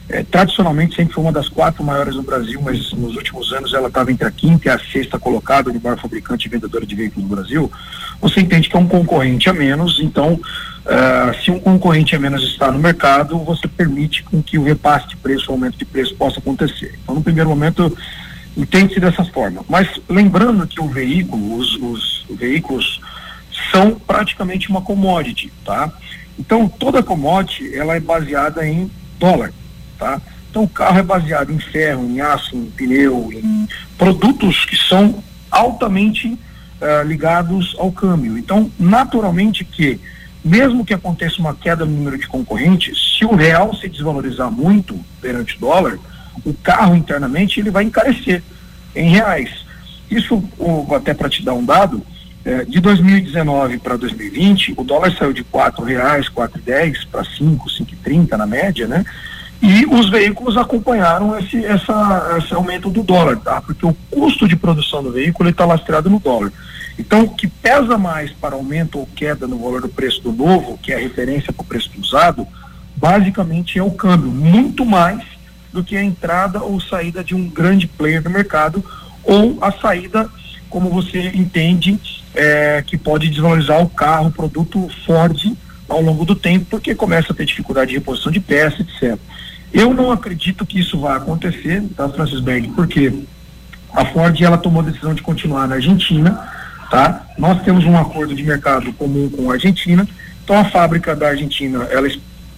[0.09, 3.89] é, tradicionalmente sempre foi uma das quatro maiores no Brasil, mas nos últimos anos ela
[3.89, 7.29] estava entre a quinta e a sexta colocada de maior fabricante e vendedora de veículos
[7.29, 7.71] no Brasil,
[8.21, 12.41] você entende que é um concorrente a menos, então uh, se um concorrente a menos
[12.43, 16.15] está no mercado, você permite com que o repasse de preço, o aumento de preço
[16.15, 16.97] possa acontecer.
[17.03, 17.95] Então no primeiro momento
[18.55, 19.63] entende-se dessa forma.
[19.67, 23.01] Mas lembrando que o veículo, os, os veículos
[23.71, 25.91] são praticamente uma commodity, tá?
[26.39, 28.89] Então toda commodity ela é baseada em
[29.19, 29.51] dólar,
[29.97, 30.21] tá?
[30.49, 35.23] Então o carro é baseado em ferro, em aço, em pneu, em produtos que são
[35.51, 38.37] altamente uh, ligados ao câmbio.
[38.37, 39.99] Então naturalmente que
[40.43, 44.97] mesmo que aconteça uma queda no número de concorrentes, se o real se desvalorizar muito
[45.21, 45.99] perante o dólar,
[46.45, 48.41] o carro internamente ele vai encarecer
[48.95, 49.65] em reais.
[50.09, 50.41] Isso,
[50.95, 52.01] até para te dar um dado,
[52.45, 57.69] é, de 2019 para 2020, o dólar saiu de quatro reais, quatro dez para cinco,
[57.69, 59.03] cinco trinta na média, né?
[59.61, 63.61] E os veículos acompanharam esse, essa, esse aumento do dólar, tá?
[63.61, 66.51] Porque o custo de produção do veículo está lastreado no dólar.
[66.97, 70.77] Então, o que pesa mais para aumento ou queda no valor do preço do novo,
[70.81, 72.47] que é a referência para o preço do usado,
[72.95, 75.23] basicamente é o câmbio, muito mais
[75.71, 78.83] do que a entrada ou saída de um grande player no mercado
[79.23, 80.29] ou a saída,
[80.69, 81.99] como você entende,
[82.33, 85.55] é, que pode desvalorizar o carro, o produto Ford
[85.87, 89.17] ao longo do tempo, porque começa a ter dificuldade de reposição de peça, etc.
[89.71, 93.13] Eu não acredito que isso vá acontecer, tá, Francis Berg, porque
[93.93, 96.39] a Ford ela tomou a decisão de continuar na Argentina,
[96.89, 97.25] tá?
[97.37, 100.07] Nós temos um acordo de mercado comum com a Argentina,
[100.43, 102.07] então a fábrica da Argentina ela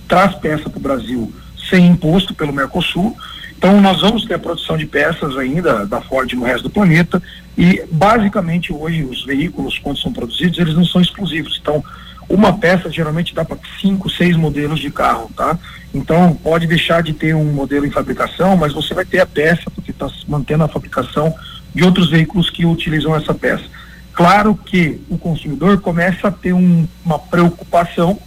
[0.08, 1.34] traz peça para o Brasil
[1.70, 3.16] sem imposto pelo Mercosul.
[3.58, 7.22] Então nós vamos ter a produção de peças ainda da Ford no resto do planeta
[7.58, 11.60] e basicamente hoje os veículos quando são produzidos eles não são exclusivos.
[11.62, 11.84] Então
[12.30, 15.58] uma peça geralmente dá para cinco, seis modelos de carro, tá?
[15.94, 19.70] Então pode deixar de ter um modelo em fabricação, mas você vai ter a peça
[19.72, 21.34] porque está mantendo a fabricação
[21.74, 23.66] de outros veículos que utilizam essa peça.
[24.14, 28.20] Claro que o consumidor começa a ter um, uma preocupação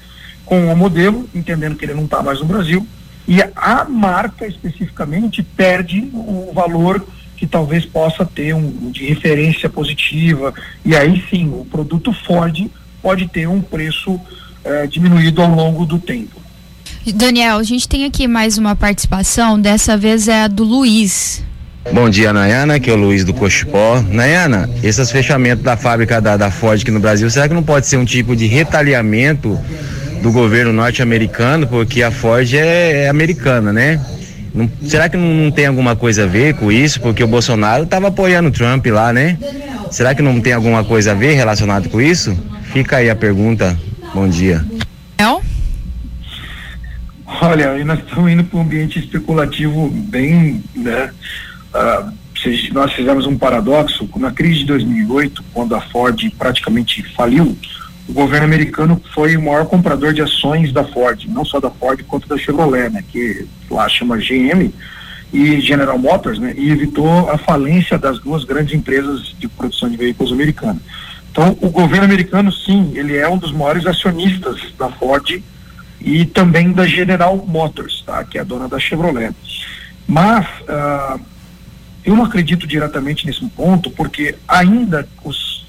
[0.45, 2.87] com o modelo, entendendo que ele não está mais no Brasil,
[3.29, 7.05] e a marca especificamente perde o valor
[7.37, 12.71] que talvez possa ter um, de referência positiva e aí sim o produto Ford
[13.03, 14.19] pode ter um preço
[14.65, 16.41] eh, diminuído ao longo do tempo.
[17.15, 21.43] Daniel, a gente tem aqui mais uma participação, dessa vez é a do Luiz.
[21.93, 24.01] Bom dia, Nayana, que é o Luiz do Cochipó.
[24.01, 27.89] Nayana, esses fechamentos da fábrica da, da Ford aqui no Brasil, será que não pode
[27.89, 29.59] ser um tipo de retaliamento
[30.23, 34.01] do governo norte-americano, porque a Ford é, é americana, né?
[34.55, 37.01] Não, será que não, não, tem alguma coisa a ver com isso?
[37.01, 39.37] Porque o Bolsonaro estava apoiando o Trump lá, né?
[39.91, 42.37] Será que não tem alguma coisa a ver relacionado com isso?
[42.73, 43.79] Fica aí a pergunta.
[44.15, 44.65] Bom dia.
[47.43, 51.13] Olha, aí nós estamos indo para um ambiente especulativo bem, né?
[51.75, 52.13] Uh,
[52.73, 57.57] nós fizemos um paradoxo na crise de 2008, quando a Ford praticamente faliu.
[58.09, 62.03] O governo americano foi o maior comprador de ações da Ford, não só da Ford
[62.05, 63.05] quanto da Chevrolet, né?
[63.07, 64.73] Que lá chama GM
[65.31, 66.55] e General Motors, né?
[66.57, 70.81] E evitou a falência das duas grandes empresas de produção de veículos americanas.
[71.33, 75.43] Então, o governo americano, sim, ele é um dos maiores acionistas da Ford
[75.99, 78.23] e também da General Motors, tá?
[78.23, 79.35] que é a dona da Chevrolet.
[80.07, 81.19] Mas uh,
[82.05, 85.67] eu não acredito diretamente nesse ponto, porque ainda os,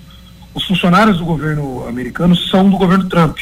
[0.54, 3.38] os funcionários do governo americano são do governo Trump.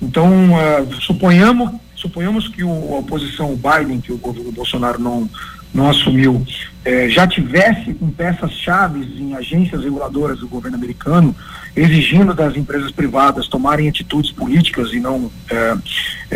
[0.00, 5.28] Então, uh, suponhamos, suponhamos que o, a oposição Biden, que o governo Bolsonaro não,
[5.72, 6.44] não assumiu,
[6.84, 11.34] eh, já tivesse com peças-chave em agências reguladoras do governo americano,
[11.76, 15.76] exigindo das empresas privadas tomarem atitudes políticas e não é,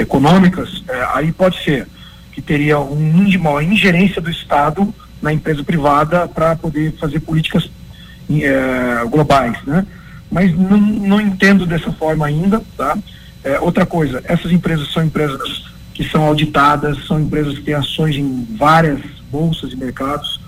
[0.02, 1.88] econômicas, é, aí pode ser
[2.32, 7.70] que teria um, uma ingerência do Estado na empresa privada para poder fazer políticas
[9.10, 9.86] globais, né?
[10.30, 12.96] Mas não, não entendo dessa forma ainda, tá?
[13.60, 18.44] Outra coisa, essas empresas são empresas que são auditadas, são empresas que têm ações em
[18.58, 19.00] várias
[19.34, 20.40] bolsas e mercados,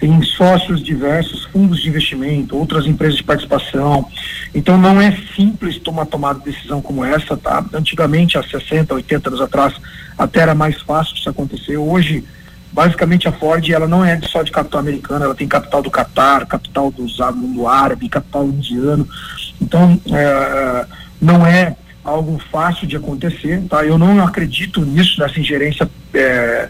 [0.00, 4.04] tem sócios diversos, fundos de investimento, outras empresas de participação.
[4.52, 7.64] Então não é simples tomar tomada de decisão como essa, tá?
[7.72, 9.74] Antigamente, há 60, 80 anos atrás,
[10.18, 11.76] até era mais fácil isso acontecer.
[11.76, 12.24] Hoje,
[12.72, 16.46] basicamente a Ford, ela não é só de capital americano, ela tem capital do Catar,
[16.46, 19.08] capital do mundo árabe, capital indiano.
[19.60, 20.86] Então, é,
[21.20, 23.84] não é algo fácil de acontecer, tá?
[23.84, 26.68] Eu não acredito nisso, nessa ingerência é,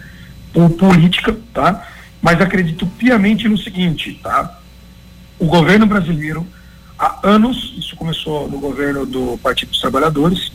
[0.52, 1.86] política, tá?
[2.22, 4.58] mas acredito piamente no seguinte, tá?
[5.40, 6.46] O governo brasileiro,
[6.96, 10.52] há anos, isso começou no governo do Partido dos Trabalhadores,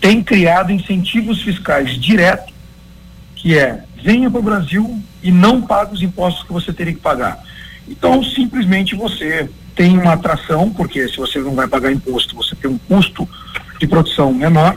[0.00, 2.54] tem criado incentivos fiscais direto,
[3.34, 7.00] que é venha para o Brasil e não pague os impostos que você teria que
[7.00, 7.42] pagar.
[7.88, 12.70] Então, simplesmente você tem uma atração, porque se você não vai pagar imposto, você tem
[12.70, 13.28] um custo
[13.80, 14.76] de produção menor,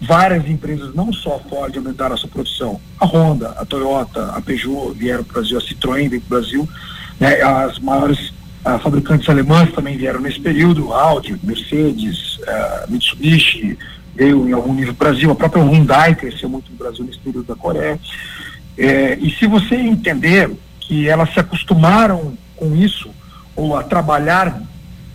[0.00, 2.80] várias empresas, não só a Ford, aumentaram a sua produção.
[3.00, 6.40] A Honda, a Toyota, a Peugeot vieram para o Brasil, a Citroën veio para o
[6.40, 6.68] Brasil.
[7.18, 7.40] Né?
[7.42, 8.30] As maiores
[8.64, 13.78] uh, fabricantes alemãs também vieram nesse período, Audi, Mercedes, uh, Mitsubishi,
[14.14, 15.30] veio em algum nível para o Brasil.
[15.30, 17.98] A própria Hyundai cresceu muito no Brasil nesse período da Coreia.
[18.76, 20.50] É, e se você entender
[20.80, 23.10] que elas se acostumaram com isso,
[23.54, 24.62] ou a trabalhar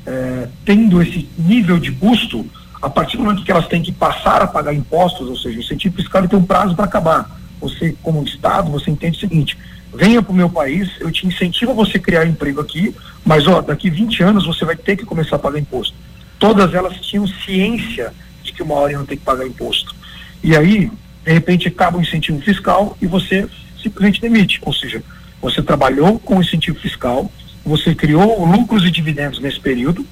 [0.06, 2.46] é, tendo esse nível de custo,
[2.82, 5.62] a partir do momento que elas têm que passar a pagar impostos, ou seja, o
[5.62, 7.30] incentivo fiscal tem um prazo para acabar.
[7.60, 9.58] Você, como Estado, você entende o seguinte:
[9.94, 13.62] venha para o meu país, eu te incentivo a você criar emprego aqui, mas ó,
[13.62, 15.96] daqui 20 anos você vai ter que começar a pagar imposto.
[16.38, 18.14] Todas elas tinham ciência
[18.44, 19.96] de que uma hora iam ter que pagar imposto.
[20.44, 20.92] E aí,
[21.26, 23.48] de repente, acaba o incentivo fiscal e você
[23.82, 24.60] simplesmente demite.
[24.62, 25.04] Ou seja,
[25.42, 27.32] você trabalhou com incentivo fiscal,
[27.66, 30.06] você criou lucros e dividendos nesse período,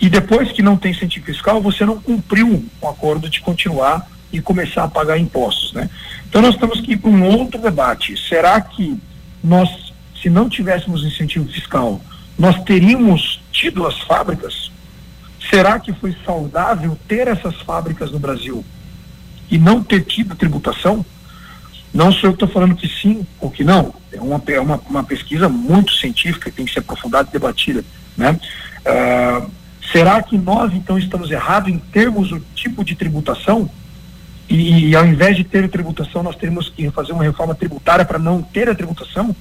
[0.00, 4.40] e depois que não tem incentivo fiscal, você não cumpriu o acordo de continuar e
[4.40, 5.88] começar a pagar impostos, né?
[6.28, 8.16] Então nós temos que ir para um outro debate.
[8.16, 9.00] Será que
[9.42, 12.00] nós, se não tivéssemos incentivo fiscal,
[12.36, 14.72] nós teríamos tido as fábricas?
[15.48, 18.64] Será que foi saudável ter essas fábricas no Brasil
[19.50, 21.06] e não ter tido tributação?
[21.92, 23.94] Não sou eu que estou falando que sim ou que não.
[24.10, 27.84] É uma, é uma, uma pesquisa muito científica que tem que ser aprofundada e debatida,
[28.16, 28.36] né?
[28.84, 29.50] Uh,
[29.92, 33.68] Será que nós então estamos errados em termos o tipo de tributação?
[34.48, 38.18] E, e ao invés de ter tributação, nós teríamos que fazer uma reforma tributária para
[38.18, 39.34] não ter a tributação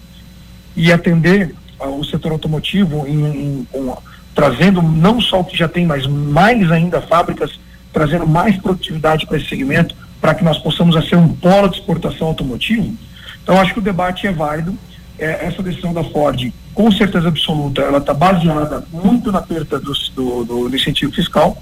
[0.75, 3.97] e atender o setor automotivo em, em, com,
[4.33, 7.59] trazendo não só o que já tem, mas mais ainda fábricas,
[7.91, 12.27] trazendo mais produtividade para esse segmento, para que nós possamos ser um polo de exportação
[12.27, 12.95] automotivo.
[13.43, 14.77] Então, acho que o debate é válido.
[15.19, 19.93] É, essa decisão da Ford com certeza absoluta, ela está baseada muito na perda do,
[20.15, 21.57] do, do, incentivo fiscal,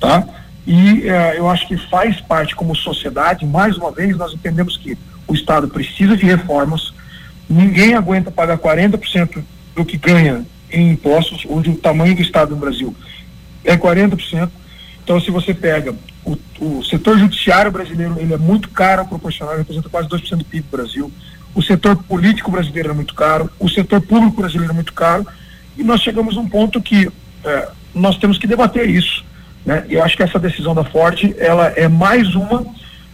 [0.00, 0.26] tá?
[0.66, 4.96] E eh, eu acho que faz parte como sociedade, mais uma vez, nós entendemos que
[5.28, 6.92] o Estado precisa de reformas,
[7.48, 9.42] ninguém aguenta pagar 40%
[9.74, 12.94] do que ganha em impostos, onde o tamanho do Estado no Brasil
[13.62, 14.48] é 40%.
[15.04, 15.94] Então, se você pega
[16.24, 20.66] o, o setor judiciário brasileiro, ele é muito caro proporcional, representa quase 2% do PIB
[20.68, 21.12] do Brasil
[21.56, 25.26] o setor político brasileiro é muito caro, o setor público brasileiro é muito caro,
[25.74, 27.10] e nós chegamos a um ponto que
[27.42, 29.24] é, nós temos que debater isso.
[29.64, 29.86] Né?
[29.88, 32.66] Eu acho que essa decisão da Ford, ela é mais uma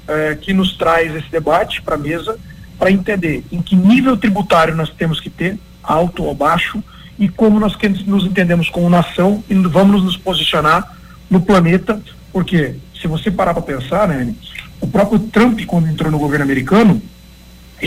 [0.09, 2.36] é, que nos traz esse debate para a mesa,
[2.76, 6.82] para entender em que nível tributário nós temos que ter, alto ou baixo,
[7.16, 7.76] e como nós
[8.07, 10.97] nos entendemos como nação e vamos nos posicionar
[11.30, 14.34] no planeta, porque se você parar para pensar, né,
[14.80, 17.01] O próprio Trump, quando entrou no governo americano,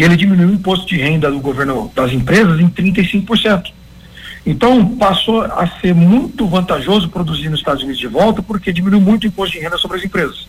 [0.04, 3.72] ele diminuiu o imposto de renda do governo das empresas em 35%.
[4.46, 9.24] Então, passou a ser muito vantajoso produzir nos Estados Unidos de volta, porque diminuiu muito
[9.24, 10.48] o imposto de renda sobre as empresas.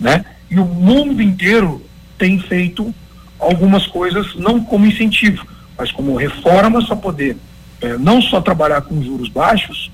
[0.00, 0.24] Né?
[0.50, 1.84] E o mundo inteiro
[2.16, 2.94] tem feito
[3.38, 5.46] algumas coisas, não como incentivo,
[5.76, 7.36] mas como reformas para poder
[7.80, 9.90] é, não só trabalhar com juros baixos,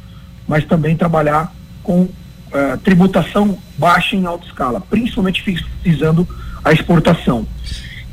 [0.46, 1.52] mas também trabalhar
[1.82, 2.08] com
[2.52, 5.42] é, tributação baixa em alta escala, principalmente
[5.82, 6.28] visando
[6.64, 7.46] a exportação.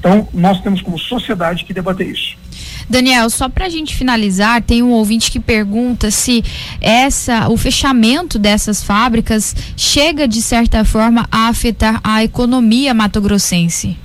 [0.08, 2.38] Então, nós temos como sociedade que debater isso.
[2.89, 6.41] Daniel, só para a gente finalizar, tem um ouvinte que pergunta se
[6.80, 13.97] essa, o fechamento dessas fábricas chega de certa forma a afetar a economia matogrossense.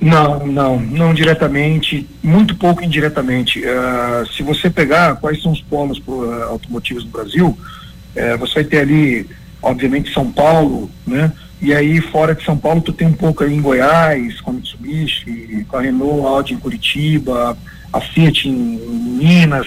[0.00, 3.60] Não, não, não diretamente, muito pouco indiretamente.
[3.60, 8.64] Uh, se você pegar quais são os polos uh, automotivos no Brasil, uh, você vai
[8.64, 9.26] ter ali,
[9.62, 11.30] obviamente, São Paulo, né?
[11.60, 14.54] E aí, fora de São Paulo, tu tem um pouco aí em Goiás, com a
[14.54, 17.56] Mitsubishi, com a Renault, Audi em Curitiba,
[17.92, 19.66] a Fiat em, Minas,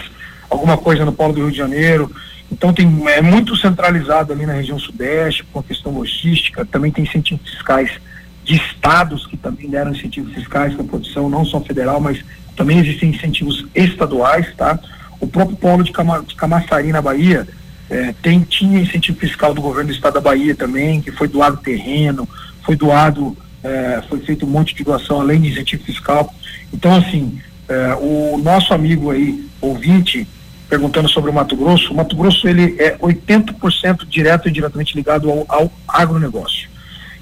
[0.50, 2.12] alguma coisa no Polo do Rio de Janeiro.
[2.52, 7.04] Então tem, é muito centralizado ali na região sudeste, com a questão logística, também tem
[7.04, 7.92] incentivos fiscais
[8.44, 12.24] de estados que também deram incentivos fiscais para a produção, não só federal, mas
[12.56, 14.80] também existem incentivos estaduais, tá?
[15.20, 17.48] O próprio polo de, Cama, de Camaçari, na Bahia,
[17.90, 21.58] é, tem, tinha incentivo fiscal do governo do estado da Bahia também, que foi doado
[21.58, 22.28] terreno,
[22.64, 26.34] foi doado, é, foi feito um monte de doação além de incentivo fiscal.
[26.72, 30.28] Então, assim, é, o nosso amigo aí, ouvinte,
[30.70, 35.30] perguntando sobre o Mato Grosso, o Mato Grosso ele é 80% direto e diretamente ligado
[35.30, 36.70] ao, ao agronegócio.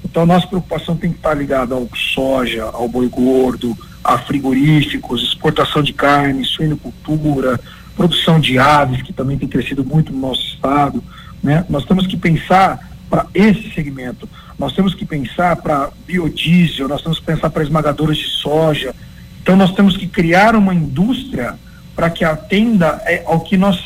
[0.04, 5.82] Então, nossa preocupação tem que estar ligada ao soja, ao boi gordo, a frigoríficos, exportação
[5.82, 7.58] de carne, suinocultura,
[7.98, 11.02] produção de aves, que também tem crescido muito no nosso estado.
[11.42, 11.64] Né?
[11.68, 17.18] Nós temos que pensar para esse segmento, nós temos que pensar para biodiesel, nós temos
[17.18, 18.94] que pensar para esmagadoras de soja.
[19.42, 21.56] Então, nós temos que criar uma indústria
[21.96, 23.82] para que atenda é, ao que nós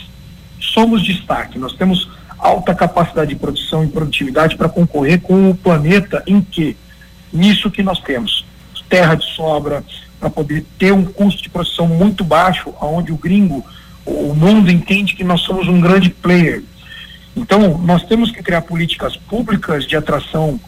[0.61, 1.59] somos destaque.
[1.59, 6.77] Nós temos alta capacidade de produção e produtividade para concorrer com o planeta em que?
[7.33, 8.45] Nisso que nós temos.
[8.89, 9.83] Terra de sobra,
[10.21, 13.65] para poder ter um custo de produção muito baixo, onde o gringo,
[14.05, 16.63] o mundo entende que nós somos um grande player.
[17.37, 20.61] Então, nós temos que criar políticas públicas de atração,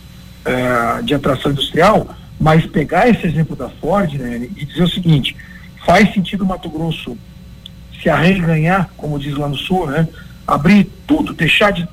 [0.45, 2.09] eh, de atração industrial,
[2.41, 5.37] mas pegar esse exemplo da Ford né, e dizer o seguinte:
[5.85, 7.18] faz sentido o Mato Grosso
[8.03, 10.09] se arreganhar, como diz lá no sul, né?
[10.47, 11.89] abrir tudo, deixar de,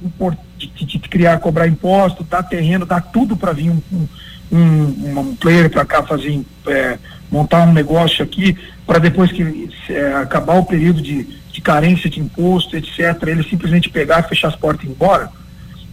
[0.57, 4.07] de, de criar, cobrar imposto, dar terreno, dar tudo para vir um, um,
[4.51, 6.97] um, um player para cá fazer, é,
[7.31, 12.19] montar um negócio aqui, para depois que é, acabar o período de, de carência de
[12.19, 15.31] imposto, etc., ele simplesmente pegar, fechar as portas e ir embora.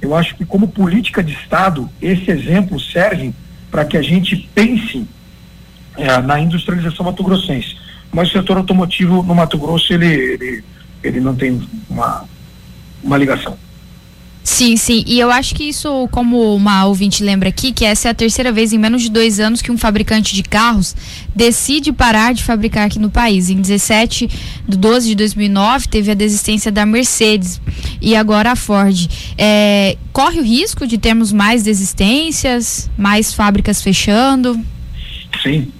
[0.02, 3.32] Eu acho que como política de Estado, esse exemplo serve
[3.70, 5.06] para que a gente pense
[5.96, 7.76] é, na industrialização mato-grossense.
[8.10, 10.64] Mas o setor automotivo no Mato Grosso, ele, ele,
[11.02, 12.24] ele não tem uma
[13.02, 13.56] uma ligação.
[14.48, 15.04] Sim, sim.
[15.06, 18.50] E eu acho que isso, como uma ouvinte lembra aqui, que essa é a terceira
[18.50, 20.96] vez em menos de dois anos que um fabricante de carros
[21.36, 23.50] decide parar de fabricar aqui no país.
[23.50, 24.26] Em 17
[24.66, 27.60] de 12 de 2009 teve a desistência da Mercedes
[28.00, 29.06] e agora a Ford.
[29.36, 34.58] É, corre o risco de termos mais desistências, mais fábricas fechando?
[35.42, 35.70] Sim,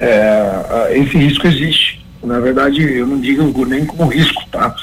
[0.00, 2.02] é, esse risco existe.
[2.24, 4.74] Na verdade, eu não digo nem como risco, tá?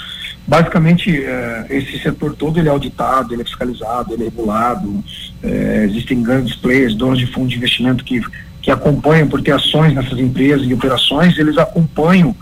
[0.47, 5.03] Basicamente é, esse setor todo ele é auditado, ele é fiscalizado, ele é regulado,
[5.41, 8.21] é, existem grandes players, donos de fundos de investimento que,
[8.61, 12.35] que acompanham por ter ações nessas empresas e operações, eles acompanham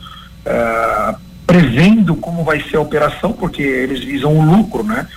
[0.46, 5.08] é, prevendo como vai ser a operação, porque eles visam o lucro, né?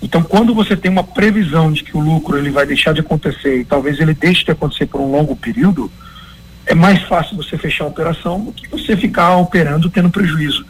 [0.00, 3.60] Então, quando você tem uma previsão de que o lucro ele vai deixar de acontecer
[3.60, 5.92] e talvez ele deixe de acontecer por um longo período,
[6.66, 10.64] é mais fácil você fechar a operação do que você ficar operando tendo prejuízo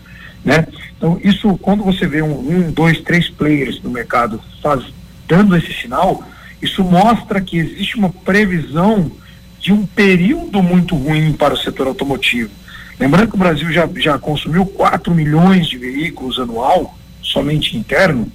[0.44, 0.66] né?
[0.96, 4.82] Então, isso, quando você vê um, um, dois, três players no mercado faz,
[5.28, 6.22] dando esse sinal,
[6.60, 9.10] isso mostra que existe uma previsão
[9.58, 12.50] de um período muito ruim para o setor automotivo.
[12.98, 18.30] Lembrando que o Brasil já, já consumiu 4 milhões de veículos anual, somente interno,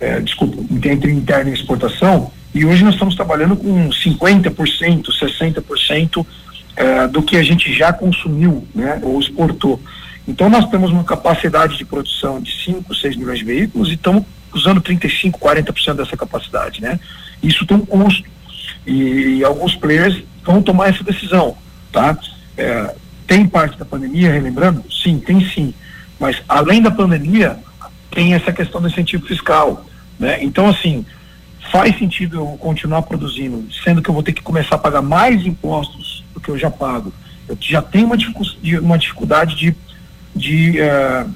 [0.00, 0.56] é, desculpa,
[0.88, 6.26] entre interno e exportação, e hoje nós estamos trabalhando com 50%, 60%
[6.76, 9.80] é, do que a gente já consumiu, né, ou exportou.
[10.26, 14.24] Então nós temos uma capacidade de produção de 5, 6 milhões de veículos e estamos
[14.52, 16.98] usando 35, 40% dessa capacidade, né?
[17.42, 18.28] Isso tem um custo
[18.86, 21.56] e, e alguns players vão tomar essa decisão,
[21.92, 22.16] tá?
[22.56, 22.94] É,
[23.26, 24.84] tem parte da pandemia, relembrando?
[24.90, 25.74] Sim, tem sim.
[26.18, 27.58] Mas além da pandemia,
[28.10, 29.84] tem essa questão do incentivo fiscal,
[30.18, 30.42] né?
[30.42, 31.04] Então assim,
[31.70, 35.44] faz sentido eu continuar produzindo, sendo que eu vou ter que começar a pagar mais
[35.44, 37.12] impostos do que eu já pago.
[37.46, 38.44] Eu já tenho uma, dificu-
[38.80, 39.76] uma dificuldade de,
[40.34, 41.26] de, eh,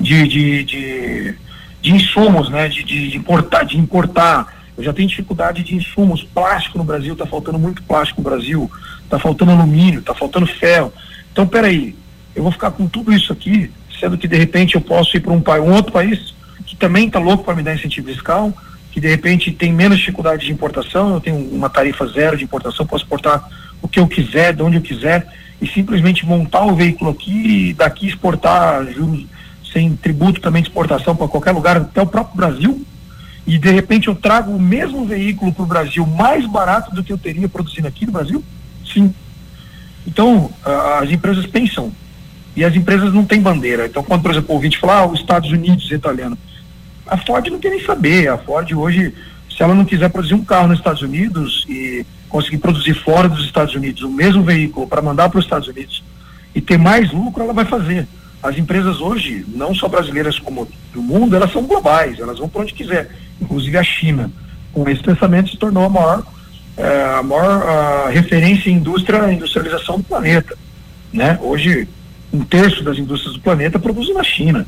[0.00, 1.34] de, de, de,
[1.80, 2.68] de insumos, né?
[2.68, 4.60] De, de, de importar, de importar.
[4.76, 8.70] Eu já tenho dificuldade de insumos, plástico no Brasil, está faltando muito plástico no Brasil,
[9.04, 10.92] está faltando alumínio, está faltando ferro.
[11.32, 11.94] Então, peraí,
[12.34, 15.32] eu vou ficar com tudo isso aqui, sendo que de repente eu posso ir para
[15.32, 16.34] um, um outro país
[16.66, 18.52] que também está louco para me dar incentivo fiscal,
[18.92, 22.86] que de repente tem menos dificuldade de importação, eu tenho uma tarifa zero de importação,
[22.86, 23.48] posso exportar
[23.82, 25.26] o que eu quiser, de onde eu quiser,
[25.60, 29.26] e simplesmente montar o veículo aqui e daqui exportar juros
[29.72, 32.84] sem tributo também de exportação para qualquer lugar, até o próprio Brasil,
[33.46, 37.12] e de repente eu trago o mesmo veículo para o Brasil mais barato do que
[37.12, 38.44] eu teria produzindo aqui no Brasil?
[38.92, 39.14] Sim.
[40.06, 40.50] Então,
[41.00, 41.92] as empresas pensam.
[42.56, 43.86] E as empresas não têm bandeira.
[43.86, 46.36] Então, quando, por exemplo, o ouvinte fala, ah, os Estados Unidos italiano.
[47.06, 48.28] A Ford não quer nem saber.
[48.28, 49.14] A Ford hoje,
[49.48, 53.44] se ela não quiser produzir um carro nos Estados Unidos e conseguir produzir fora dos
[53.44, 56.02] Estados Unidos o mesmo veículo para mandar para os Estados Unidos
[56.54, 58.06] e ter mais lucro, ela vai fazer.
[58.42, 62.62] As empresas hoje, não só brasileiras como do mundo, elas são globais, elas vão para
[62.62, 63.10] onde quiser,
[63.40, 64.30] inclusive a China.
[64.72, 66.22] Com esse pensamento se tornou a maior,
[66.76, 70.56] eh, a maior ah, referência em indústria, industrialização do planeta.
[71.12, 71.38] Né?
[71.42, 71.86] Hoje,
[72.32, 74.66] um terço das indústrias do planeta produzem na China.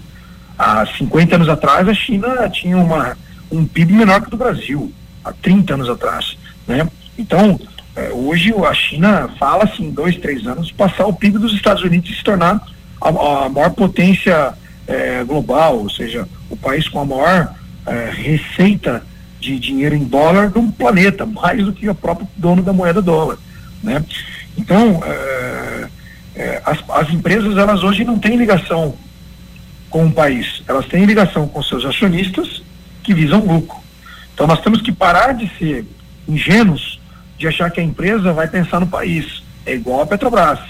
[0.59, 3.17] Há 50 anos atrás, a China tinha uma,
[3.51, 4.93] um PIB menor que o do Brasil,
[5.25, 6.37] há 30 anos atrás.
[6.67, 6.87] Né?
[7.19, 7.59] Então,
[7.95, 12.11] eh, hoje a China fala assim, dois, três anos, passar o PIB dos Estados Unidos
[12.11, 12.61] e se tornar
[13.01, 14.55] a, a maior potência
[14.87, 17.55] eh, global, ou seja, o país com a maior
[17.87, 19.03] eh, receita
[19.41, 23.37] de dinheiro em dólar do planeta, mais do que o próprio dono da moeda dólar.
[23.83, 24.05] Né?
[24.57, 25.89] Então, eh,
[26.37, 28.95] eh, as, as empresas, elas hoje não têm ligação
[29.91, 32.63] com o país, elas têm ligação com seus acionistas
[33.03, 33.79] que visam lucro.
[34.33, 35.85] Então nós temos que parar de ser
[36.27, 37.01] ingênuos
[37.43, 39.43] de achar que a empresa vai pensar no país.
[39.67, 40.61] É igual a Petrobras.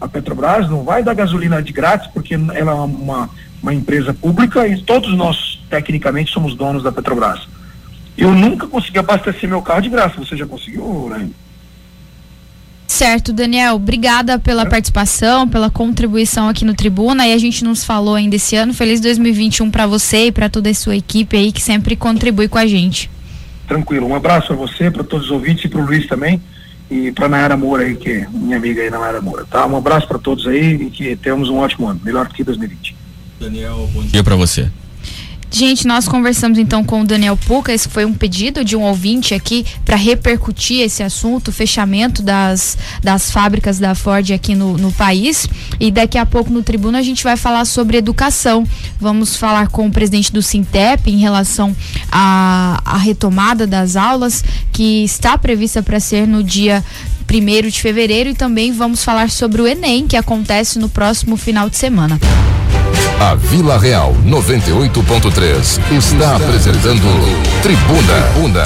[0.00, 3.28] A Petrobras não vai dar gasolina de grátis porque ela é uma,
[3.62, 7.46] uma empresa pública e todos nós, tecnicamente, somos donos da Petrobras.
[8.16, 10.16] Eu nunca consegui abastecer meu carro de graça.
[10.16, 11.34] Você já conseguiu, Raine?
[12.86, 13.74] Certo, Daniel.
[13.74, 17.26] Obrigada pela participação, pela contribuição aqui no Tribuna.
[17.26, 18.72] E a gente nos falou ainda esse ano.
[18.72, 22.56] Feliz 2021 para você e para toda a sua equipe aí que sempre contribui com
[22.56, 23.10] a gente.
[23.66, 24.06] Tranquilo.
[24.06, 26.40] Um abraço para você, para todos os ouvintes e para o Luiz também.
[26.90, 29.44] E para Nayara Moura aí, que é minha amiga aí, Nayara Moura.
[29.44, 29.66] Tá?
[29.66, 32.00] Um abraço para todos aí e que tenhamos um ótimo ano.
[32.04, 32.94] Melhor que 2020.
[33.40, 34.70] Daniel, bom dia para você.
[35.50, 37.72] Gente, nós conversamos então com o Daniel Puca.
[37.72, 42.76] Esse foi um pedido de um ouvinte aqui para repercutir esse assunto, o fechamento das,
[43.02, 45.48] das fábricas da Ford aqui no, no país.
[45.78, 48.66] E daqui a pouco no Tribuna a gente vai falar sobre educação.
[48.98, 51.74] Vamos falar com o presidente do Sintep em relação
[52.10, 54.42] à, à retomada das aulas,
[54.72, 56.84] que está prevista para ser no dia
[57.32, 58.30] 1 de fevereiro.
[58.30, 62.18] E também vamos falar sobre o Enem, que acontece no próximo final de semana.
[63.20, 67.08] A Vila Real 98.3 está apresentando
[67.62, 68.32] Tribuna.
[68.34, 68.64] Tribuna.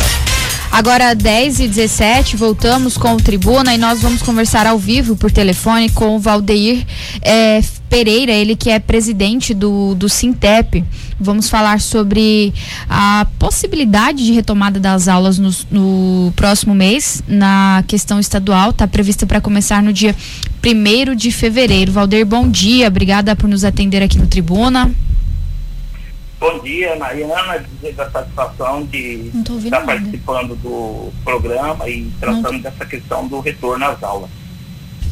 [0.71, 5.31] Agora 10 e 17 voltamos com o Tribuna e nós vamos conversar ao vivo por
[5.31, 6.87] telefone com o Valdeir
[7.23, 10.85] eh, Pereira, ele que é presidente do, do Sintep.
[11.19, 12.53] Vamos falar sobre
[12.89, 19.27] a possibilidade de retomada das aulas no, no próximo mês, na questão estadual, está prevista
[19.27, 20.15] para começar no dia
[20.65, 21.91] 1 de fevereiro.
[21.91, 24.95] Valdeir, bom dia, obrigada por nos atender aqui no Tribuna.
[26.41, 29.87] Bom dia, Mariana, dizer da satisfação de estar nada.
[29.87, 34.31] participando do programa e tratando dessa questão do retorno às aulas.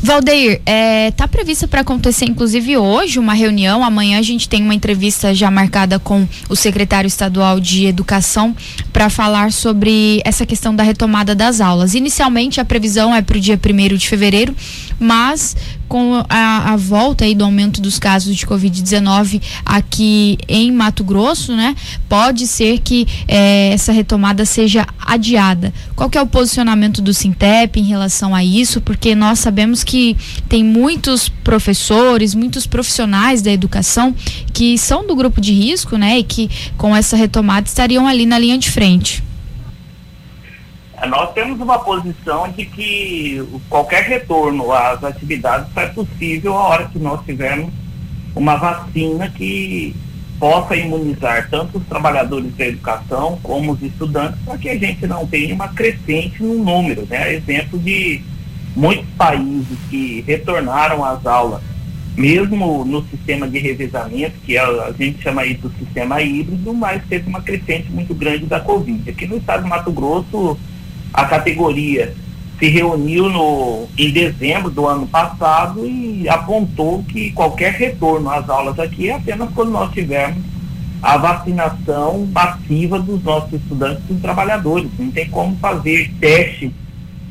[0.02, 3.82] Valdeir, é, tá prevista para acontecer inclusive hoje uma reunião.
[3.82, 8.54] Amanhã a gente tem uma entrevista já marcada com o secretário estadual de Educação
[8.92, 11.94] para falar sobre essa questão da retomada das aulas.
[11.94, 14.54] Inicialmente a previsão é para o dia 1 de fevereiro,
[14.98, 15.56] mas
[15.88, 21.54] com a, a volta aí do aumento dos casos de Covid-19 aqui em Mato Grosso,
[21.54, 21.74] né?
[22.08, 25.72] Pode ser que eh, essa retomada seja adiada.
[25.94, 28.80] Qual que é o posicionamento do Sintep em relação a isso?
[28.80, 30.16] Porque nós sabemos que
[30.48, 34.14] tem muitos professores, muitos profissionais da educação
[34.52, 36.18] que são do grupo de risco, né?
[36.18, 39.22] E que com essa retomada estariam ali na linha de frente.
[41.06, 46.68] Eh, Nós temos uma posição de que qualquer retorno às atividades só é possível a
[46.68, 47.72] hora que nós tivermos
[48.34, 49.94] uma vacina que
[50.38, 55.26] possa imunizar tanto os trabalhadores da educação como os estudantes, para que a gente não
[55.26, 57.06] tenha uma crescente no número.
[57.08, 57.34] Né?
[57.34, 58.20] Exemplo de
[58.74, 61.62] muitos países que retornaram às aulas
[62.14, 67.02] mesmo no sistema de revezamento, que a, a, gente chama aí do sistema híbrido, mas
[67.08, 69.10] teve uma crescente muito grande da Covid.
[69.10, 70.58] Aqui no estado de Mato Grosso,
[71.12, 72.14] a categoria
[72.58, 78.78] se reuniu no, em dezembro do ano passado e apontou que qualquer retorno às aulas
[78.78, 80.42] aqui é apenas quando nós tivermos
[81.02, 84.90] a vacinação passiva dos nossos estudantes e trabalhadores.
[84.98, 86.72] Não tem como fazer teste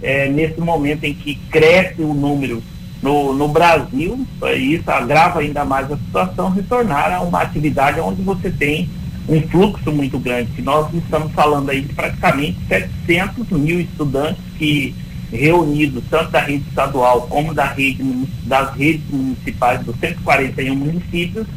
[0.02, 2.62] é, nesse momento em que cresce o número
[3.02, 4.26] no, no Brasil,
[4.58, 8.90] isso agrava ainda mais a situação, retornar a uma atividade onde você tem
[9.28, 10.62] um fluxo muito grande.
[10.62, 14.94] Nós estamos falando aí de praticamente 700 mil estudantes que
[15.32, 18.04] reunidos, tanto da rede estadual como da rede,
[18.44, 21.48] das redes municipais dos 141 municípios,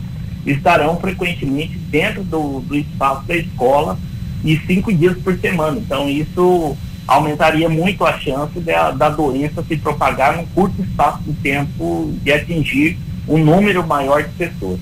[0.47, 3.99] estarão frequentemente dentro do, do espaço da escola
[4.45, 5.79] e cinco dias por semana.
[5.79, 11.33] Então, isso aumentaria muito a chance da, da doença se propagar num curto espaço de
[11.35, 14.79] tempo e atingir um número maior de pessoas.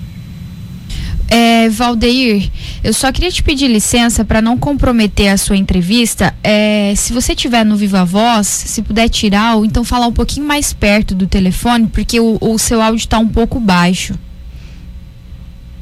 [1.29, 2.51] É, Valdeir,
[2.85, 6.35] eu só queria te pedir licença para não comprometer a sua entrevista.
[6.43, 10.47] É, se você tiver no Viva Voz, se puder tirar ou então falar um pouquinho
[10.47, 14.15] mais perto do telefone, porque o, o seu áudio está um pouco baixo.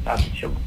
[0.03, 0.64] Tá, deixa eu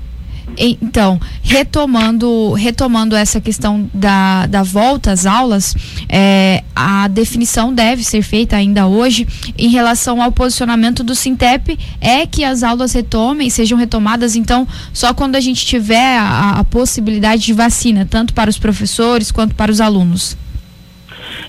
[0.59, 5.75] então, retomando, retomando essa questão da, da volta às aulas,
[6.09, 12.27] é, a definição deve ser feita ainda hoje em relação ao posicionamento do Sintep é
[12.27, 17.43] que as aulas retomem, sejam retomadas, então, só quando a gente tiver a, a possibilidade
[17.43, 20.37] de vacina, tanto para os professores quanto para os alunos.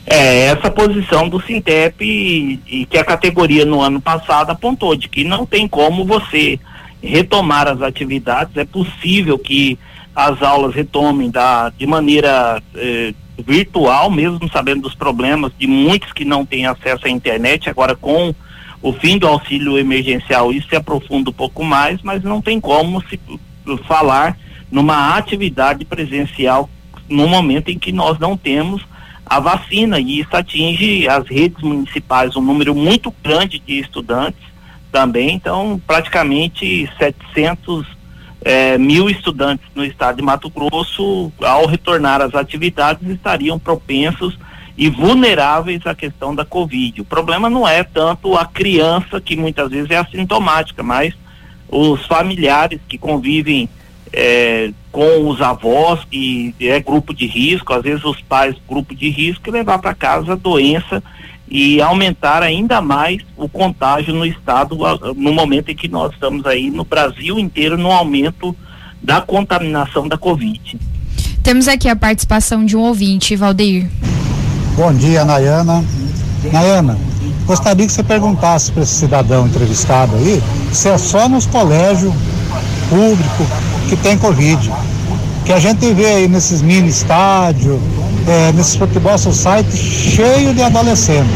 [0.05, 5.07] É, essa posição do Sintep e, e que a categoria no ano passado apontou de
[5.07, 6.59] que não tem como você
[7.01, 8.55] retomar as atividades.
[8.57, 9.77] É possível que
[10.15, 16.25] as aulas retomem da, de maneira eh, virtual, mesmo sabendo dos problemas de muitos que
[16.25, 17.69] não têm acesso à internet.
[17.69, 18.33] Agora, com
[18.81, 23.01] o fim do auxílio emergencial, isso se aprofunda um pouco mais, mas não tem como
[23.07, 23.19] se
[23.87, 24.37] falar
[24.71, 26.69] numa atividade presencial
[27.07, 28.83] no momento em que nós não temos
[29.25, 34.48] a vacina e isso atinge as redes municipais um número muito grande de estudantes
[34.91, 35.35] também.
[35.35, 37.85] Então, praticamente 700
[38.41, 44.37] é, mil estudantes no estado de Mato Grosso, ao retornar às atividades, estariam propensos
[44.77, 47.01] e vulneráveis à questão da Covid.
[47.01, 51.13] O problema não é tanto a criança, que muitas vezes é assintomática, mas
[51.67, 53.67] os familiares que convivem
[54.11, 59.09] é, com os avós, que é grupo de risco, às vezes os pais, grupo de
[59.09, 61.03] risco, e levar para casa a doença
[61.49, 64.77] e aumentar ainda mais o contágio no estado
[65.15, 68.55] no momento em que nós estamos aí no Brasil inteiro no aumento
[69.01, 70.79] da contaminação da Covid.
[71.41, 73.89] Temos aqui a participação de um ouvinte, Valdeir.
[74.75, 75.83] Bom dia, Nayana.
[76.51, 76.97] Nayana,
[77.45, 80.41] gostaria que você perguntasse para esse cidadão entrevistado aí
[80.71, 82.13] se é só nos colégios
[82.89, 83.47] públicos
[83.89, 84.71] que tem Covid.
[85.45, 87.79] Que a gente vê aí nesses mini estádios,
[88.29, 91.31] é, nesses futebol society cheio de adolescentes.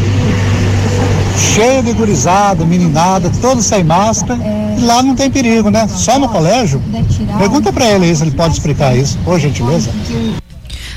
[1.56, 4.40] Cheio de gurizada, meninada, todos sem máscara.
[4.44, 4.76] É...
[4.78, 5.88] E lá não tem perigo, né?
[5.88, 6.82] Só no colégio.
[7.38, 9.90] Pergunta para ele aí se ele pode explicar isso, por gentileza.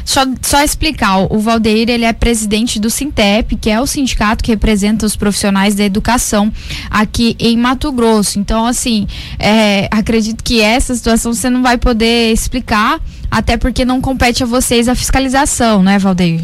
[0.07, 4.53] Só, só explicar, o Valdeir ele é presidente do Sintep, que é o sindicato que
[4.53, 6.53] representa os profissionais da educação
[6.89, 8.39] aqui em Mato Grosso.
[8.39, 14.01] Então, assim, é, acredito que essa situação você não vai poder explicar, até porque não
[14.01, 16.43] compete a vocês a fiscalização, né, Valdeir?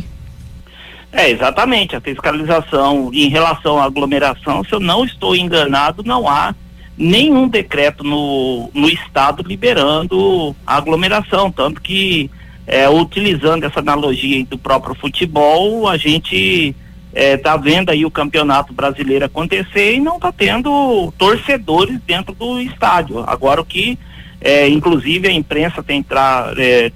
[1.12, 1.94] É, exatamente.
[1.94, 6.52] A fiscalização em relação à aglomeração, se eu não estou enganado, não há
[6.98, 12.28] nenhum decreto no, no estado liberando a aglomeração, tanto que
[12.66, 16.74] é, utilizando essa analogia do próprio futebol, a gente
[17.12, 22.60] está é, vendo aí o campeonato brasileiro acontecer e não está tendo torcedores dentro do
[22.60, 23.22] estádio.
[23.26, 23.98] Agora o que,
[24.40, 26.90] é, inclusive, a imprensa tem tra, é,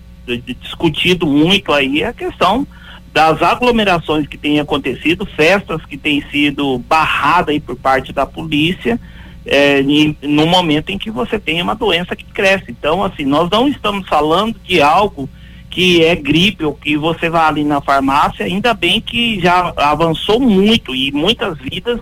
[0.61, 2.67] discutido muito aí é a questão
[3.13, 9.01] das aglomerações que têm acontecido, festas que têm sido barradas aí por parte da polícia,
[9.47, 9.83] é,
[10.23, 12.67] no momento em que você tem uma doença que cresce.
[12.69, 15.31] Então, assim, nós não estamos falando de algo
[15.77, 20.41] que é gripe ou que você vai ali na farmácia, ainda bem que já avançou
[20.41, 22.01] muito e muitas vidas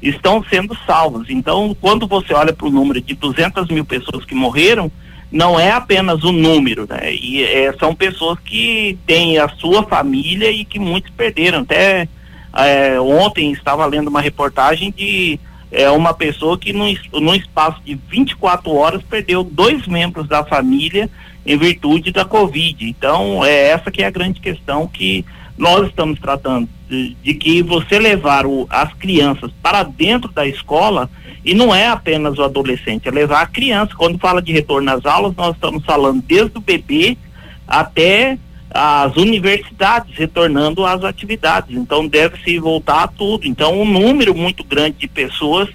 [0.00, 1.28] estão sendo salvas.
[1.28, 4.92] Então, quando você olha para o número de 200 mil pessoas que morreram,
[5.28, 7.12] não é apenas o número, né?
[7.12, 11.62] E é, são pessoas que têm a sua família e que muitos perderam.
[11.62, 12.08] Até
[12.56, 15.40] é, ontem estava lendo uma reportagem de
[15.70, 21.10] é, uma pessoa que num, espaço de 24 horas perdeu dois membros da família
[21.44, 22.88] em virtude da Covid.
[22.88, 25.24] Então, é essa que é a grande questão que
[25.56, 31.10] nós estamos tratando de, de que você levar o, as crianças para dentro da escola
[31.44, 33.94] e não é apenas o adolescente, é levar a criança.
[33.96, 37.16] Quando fala de retorno às aulas, nós estamos falando desde o bebê
[37.66, 38.38] até
[38.76, 41.76] as universidades retornando às atividades.
[41.76, 43.46] Então deve se voltar a tudo.
[43.46, 45.68] Então um número muito grande de pessoas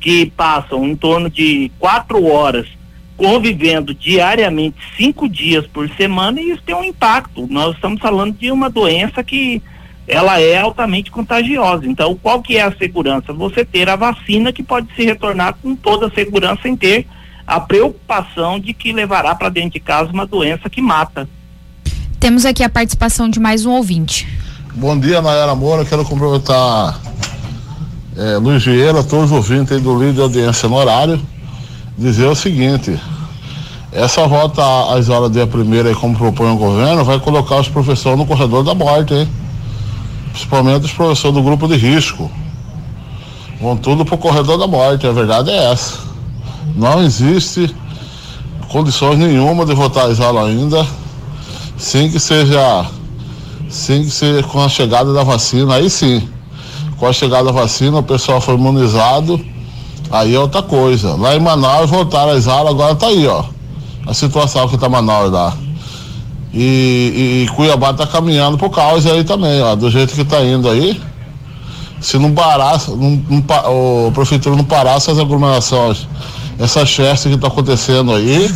[0.00, 2.66] que passam em torno de quatro horas
[3.16, 7.48] convivendo diariamente cinco dias por semana e isso tem um impacto.
[7.50, 9.60] Nós estamos falando de uma doença que
[10.06, 11.84] ela é altamente contagiosa.
[11.84, 13.32] Então, qual que é a segurança?
[13.32, 17.06] Você ter a vacina que pode se retornar com toda a segurança sem ter
[17.44, 21.28] a preocupação de que levará para dentro de casa uma doença que mata.
[22.20, 24.28] Temos aqui a participação de mais um ouvinte.
[24.74, 25.84] Bom dia, Nayara Moura.
[25.84, 27.00] Quero cumprimentar
[28.16, 31.20] é, Luiz Vieira, todos os ouvintes do líder de audiência no horário
[31.98, 32.98] dizer o seguinte:
[33.92, 34.62] essa volta
[34.94, 38.74] às horas dia primeira, como propõe o governo, vai colocar os professores no corredor da
[38.74, 39.28] morte, hein?
[40.30, 42.30] principalmente os professores do grupo de risco.
[43.60, 45.98] Vão tudo para o corredor da morte, a verdade é essa.
[46.76, 47.74] Não existe
[48.68, 50.86] condições nenhuma de voltar às aulas ainda,
[51.78, 52.86] sem que seja,
[53.70, 56.28] sem que seja com a chegada da vacina, aí sim.
[56.98, 59.40] Com a chegada da vacina, o pessoal foi imunizado
[60.10, 61.14] Aí é outra coisa.
[61.16, 63.44] Lá em Manaus voltaram as aulas, agora tá aí, ó.
[64.06, 65.54] A situação que tá Manaus lá.
[66.52, 69.74] E, e, Cuiabá tá caminhando por causa aí também, ó.
[69.74, 71.00] Do jeito que tá indo aí.
[72.00, 76.06] Se não parar, não, não, o prefeitura não parar essas aglomerações,
[76.56, 78.48] essa cheste que tá acontecendo aí,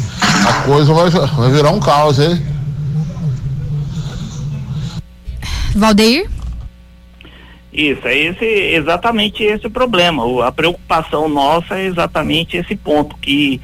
[0.47, 2.41] a coisa vai, vai virar um caos, hein?
[5.75, 6.29] Valdeir?
[7.73, 10.25] Isso, é esse, exatamente esse o problema.
[10.25, 13.61] O, a preocupação nossa é exatamente esse ponto, que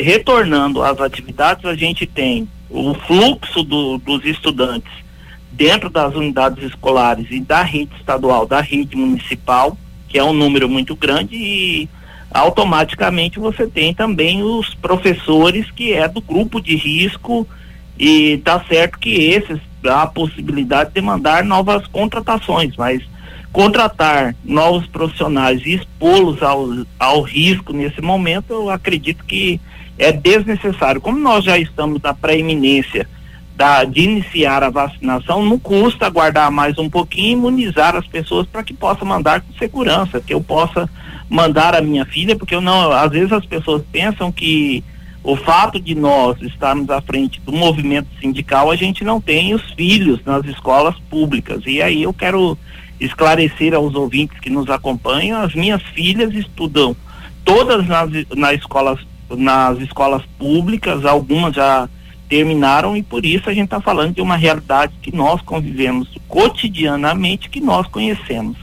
[0.00, 4.92] retornando às atividades, a gente tem o fluxo do, dos estudantes
[5.52, 9.76] dentro das unidades escolares e da rede estadual, da rede municipal,
[10.08, 11.88] que é um número muito grande, e
[12.30, 17.46] automaticamente você tem também os professores que é do grupo de risco
[17.98, 23.02] e tá certo que esses a possibilidade de demandar novas contratações, mas
[23.52, 26.68] contratar novos profissionais e expô-los ao,
[26.98, 29.60] ao risco nesse momento, eu acredito que
[29.98, 31.00] é desnecessário.
[31.00, 33.08] Como nós já estamos na pré-eminência
[33.56, 38.46] da, de iniciar a vacinação, não custa aguardar mais um pouquinho e imunizar as pessoas
[38.46, 40.88] para que possa mandar com segurança, que eu possa
[41.28, 44.84] mandar a minha filha, porque eu não, às vezes as pessoas pensam que
[45.22, 49.62] o fato de nós estarmos à frente do movimento sindical, a gente não tem os
[49.72, 51.62] filhos nas escolas públicas.
[51.66, 52.56] E aí eu quero
[53.00, 56.96] esclarecer aos ouvintes que nos acompanham, as minhas filhas estudam
[57.44, 58.98] todas nas, nas escolas
[59.36, 61.88] nas escolas públicas, algumas já
[62.28, 67.48] terminaram e por isso a gente está falando de uma realidade que nós convivemos cotidianamente,
[67.48, 68.56] que nós conhecemos.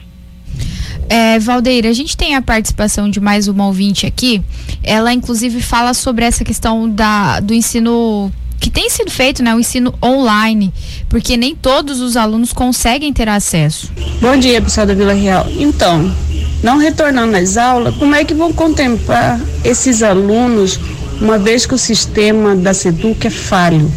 [1.07, 4.41] É, Valdeira, a gente tem a participação de mais uma ouvinte aqui.
[4.83, 9.59] Ela, inclusive, fala sobre essa questão da, do ensino que tem sido feito, né, o
[9.59, 10.73] ensino online,
[11.09, 13.91] porque nem todos os alunos conseguem ter acesso.
[14.21, 15.45] Bom dia, pessoal da Vila Real.
[15.57, 16.11] Então,
[16.63, 20.79] não retornando às aulas, como é que vão contemplar esses alunos,
[21.21, 23.91] uma vez que o sistema da SEDUC é falho?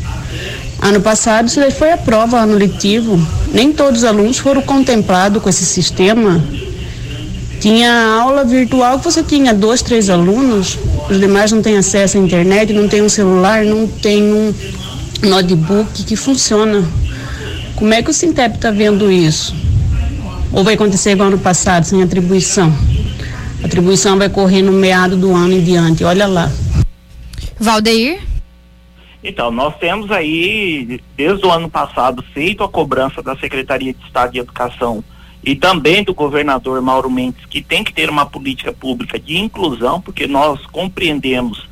[0.80, 3.18] Ano passado, isso foi a prova, ano letivo.
[3.52, 6.44] Nem todos os alunos foram contemplados com esse sistema.
[7.60, 10.78] Tinha aula virtual que você tinha dois, três alunos,
[11.10, 14.54] os demais não têm acesso à internet, não tem um celular, não tem um
[15.24, 16.88] notebook que funciona.
[17.74, 19.54] Como é que o Sintep está vendo isso?
[20.52, 22.72] Ou vai acontecer igual ano passado, sem atribuição?
[23.62, 26.50] A atribuição vai correr no meado do ano em diante, olha lá.
[27.58, 28.20] Valdeir?
[29.22, 34.32] Então, nós temos aí, desde o ano passado, feito a cobrança da Secretaria de Estado
[34.32, 35.02] de Educação
[35.48, 39.98] e também do governador Mauro Mendes, que tem que ter uma política pública de inclusão,
[39.98, 41.66] porque nós compreendemos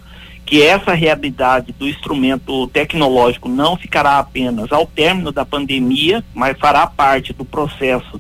[0.47, 6.87] que essa realidade do instrumento tecnológico não ficará apenas ao término da pandemia, mas fará
[6.87, 8.19] parte do processo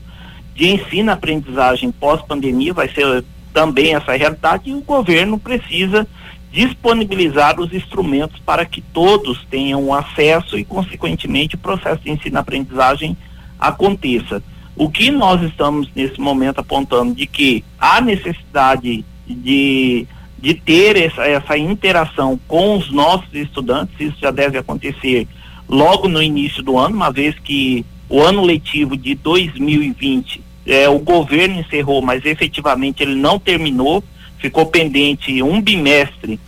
[0.54, 6.06] de ensino-aprendizagem pós-pandemia, vai ser também essa realidade, e o governo precisa
[6.52, 13.16] disponibilizar os instrumentos para que todos tenham acesso e, consequentemente, o processo de ensino-aprendizagem
[13.58, 14.42] aconteça.
[14.76, 20.06] O que nós estamos nesse momento apontando de que há necessidade de,
[20.38, 25.26] de ter essa, essa interação com os nossos estudantes, isso já deve acontecer
[25.66, 30.98] logo no início do ano, uma vez que o ano letivo de 2020 é, o
[30.98, 34.04] governo encerrou, mas efetivamente ele não terminou,
[34.38, 36.38] ficou pendente um bimestre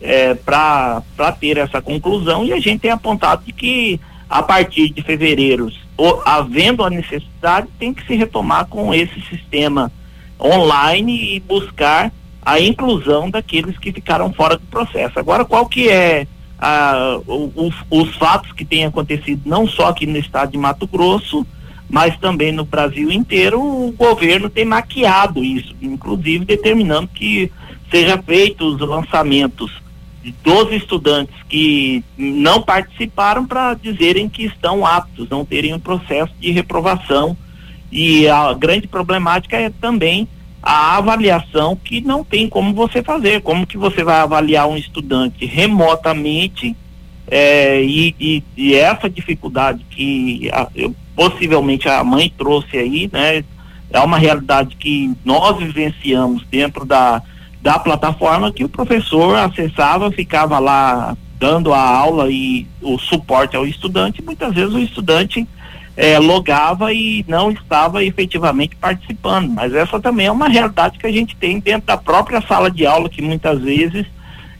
[0.00, 1.02] é, para
[1.38, 5.70] ter essa conclusão e a gente tem apontado que a partir de fevereiro
[6.24, 9.90] havendo a necessidade, tem que se retomar com esse sistema
[10.40, 15.18] online e buscar a inclusão daqueles que ficaram fora do processo.
[15.18, 16.26] Agora, qual que é
[16.58, 20.86] a, o, o, os fatos que têm acontecido não só aqui no estado de Mato
[20.86, 21.46] Grosso,
[21.88, 27.50] mas também no Brasil inteiro, o governo tem maquiado isso, inclusive determinando que
[27.90, 29.72] seja feitos os lançamentos
[30.42, 36.50] dos estudantes que não participaram para dizerem que estão aptos, não terem um processo de
[36.50, 37.36] reprovação.
[37.90, 40.28] E a grande problemática é também
[40.62, 43.40] a avaliação que não tem como você fazer.
[43.42, 46.76] Como que você vai avaliar um estudante remotamente
[47.28, 53.44] é, e, e, e, essa dificuldade que a, eu, possivelmente a mãe trouxe aí, né?
[53.90, 57.22] É uma realidade que nós vivenciamos dentro da
[57.66, 63.66] da plataforma que o professor acessava, ficava lá dando a aula e o suporte ao
[63.66, 64.22] estudante.
[64.22, 65.44] Muitas vezes o estudante
[65.96, 69.48] é, logava e não estava efetivamente participando.
[69.48, 72.86] Mas essa também é uma realidade que a gente tem dentro da própria sala de
[72.86, 74.06] aula, que muitas vezes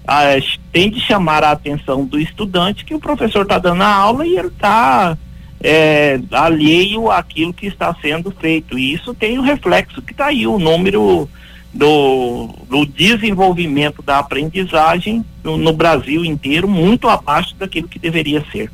[0.04, 0.24] ah,
[0.72, 4.36] tem de chamar a atenção do estudante que o professor está dando a aula e
[4.36, 5.16] ele está
[5.62, 8.76] é, alheio àquilo que está sendo feito.
[8.76, 11.28] E isso tem o um reflexo que está aí, o número
[11.76, 18.70] do, do desenvolvimento da aprendizagem no, no Brasil inteiro muito abaixo daquilo que deveria ser.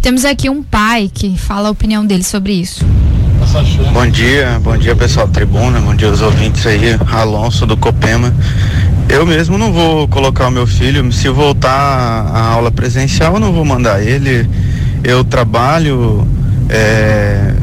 [0.00, 2.84] Temos aqui um pai que fala a opinião dele sobre isso.
[3.92, 8.34] Bom dia, bom dia pessoal da tribuna, bom dia aos ouvintes aí, Alonso do Copema.
[9.08, 13.52] Eu mesmo não vou colocar o meu filho, se voltar à aula presencial, eu não
[13.52, 14.48] vou mandar ele.
[15.04, 16.26] Eu trabalho,
[16.68, 17.54] é,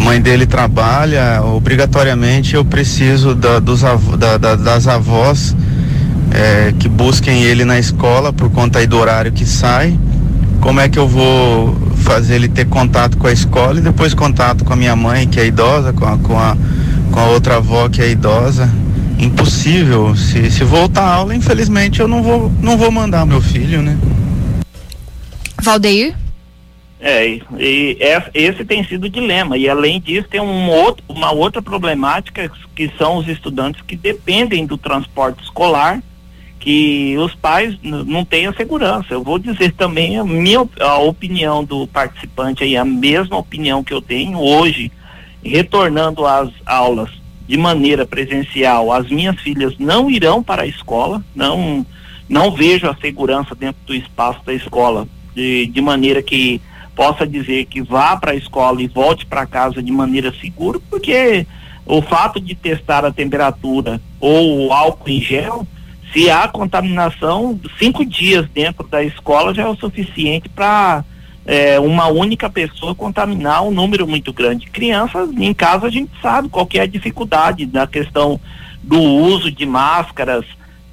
[0.00, 3.82] mãe dele trabalha, obrigatoriamente eu preciso da, dos
[4.18, 5.54] da, da, das avós
[6.30, 9.98] é, que busquem ele na escola por conta do horário que sai.
[10.60, 14.64] Como é que eu vou fazer ele ter contato com a escola e depois contato
[14.64, 16.56] com a minha mãe, que é idosa, com a, com a,
[17.10, 18.70] com a outra avó que é idosa?
[19.18, 20.14] Impossível.
[20.16, 23.96] Se, se voltar a aula, infelizmente eu não vou, não vou mandar meu filho, né?
[25.62, 26.14] Valdeir?
[27.00, 27.26] É,
[27.58, 27.96] e
[28.34, 29.56] esse tem sido o dilema.
[29.56, 34.66] E além disso, tem um outro, uma outra problemática que são os estudantes que dependem
[34.66, 36.02] do transporte escolar,
[36.58, 39.14] que os pais não têm a segurança.
[39.14, 43.94] Eu vou dizer também a minha a opinião do participante aí, a mesma opinião que
[43.94, 44.92] eu tenho hoje,
[45.42, 47.10] retornando às aulas
[47.48, 51.84] de maneira presencial, as minhas filhas não irão para a escola, não
[52.28, 56.60] não vejo a segurança dentro do espaço da escola de, de maneira que
[57.00, 61.46] possa dizer que vá para a escola e volte para casa de maneira segura, porque
[61.86, 65.66] o fato de testar a temperatura ou o álcool em gel,
[66.12, 71.02] se há contaminação, cinco dias dentro da escola já é o suficiente para
[71.46, 74.66] é, uma única pessoa contaminar um número muito grande.
[74.66, 78.38] Crianças em casa a gente sabe qual que é a dificuldade da questão
[78.82, 80.44] do uso de máscaras,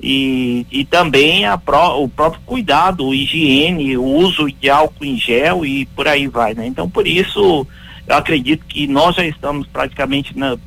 [0.01, 5.85] e, e também pró, o próprio cuidado, higiene, o uso de álcool em gel e
[5.87, 6.67] por aí vai, né?
[6.67, 7.65] Então, por isso,
[8.05, 10.57] eu acredito que nós já estamos praticamente na,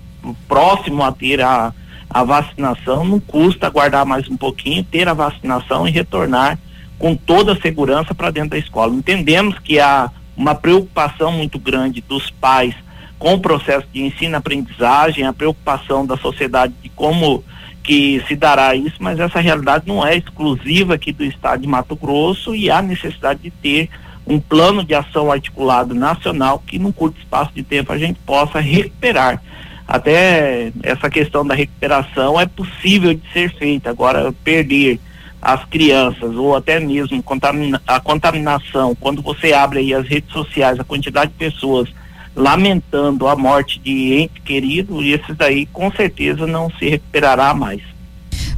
[0.48, 1.72] próximo a ter a,
[2.08, 6.58] a vacinação, não custa aguardar mais um pouquinho, ter a vacinação e retornar
[6.98, 8.92] com toda a segurança para dentro da escola.
[8.92, 12.74] Entendemos que há uma preocupação muito grande dos pais
[13.18, 17.44] com o processo de ensino-aprendizagem, a preocupação da sociedade de como
[17.82, 21.96] que se dará isso, mas essa realidade não é exclusiva aqui do estado de Mato
[21.96, 23.88] Grosso e há necessidade de ter
[24.26, 28.60] um plano de ação articulado nacional que num curto espaço de tempo a gente possa
[28.60, 29.42] recuperar.
[29.88, 33.90] Até essa questão da recuperação é possível de ser feita.
[33.90, 35.00] Agora, perder
[35.42, 40.78] as crianças ou até mesmo contamina a contaminação, quando você abre aí as redes sociais,
[40.78, 41.88] a quantidade de pessoas
[42.34, 47.82] lamentando a morte de ente querido, e esses daí com certeza não se recuperará mais.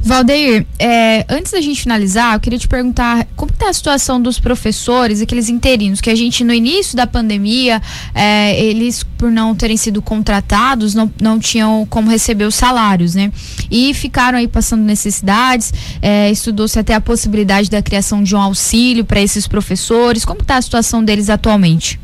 [0.05, 4.37] Valdeir, é, antes da gente finalizar, eu queria te perguntar como está a situação dos
[4.37, 7.81] professores, aqueles interinos, que a gente no início da pandemia,
[8.13, 13.31] é, eles por não terem sido contratados, não, não tinham como receber os salários, né?
[13.71, 19.05] E ficaram aí passando necessidades, é, estudou-se até a possibilidade da criação de um auxílio
[19.05, 20.25] para esses professores.
[20.25, 22.02] Como está a situação deles atualmente?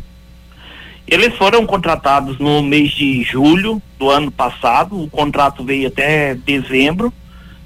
[1.11, 7.11] Eles foram contratados no mês de julho do ano passado, o contrato veio até dezembro,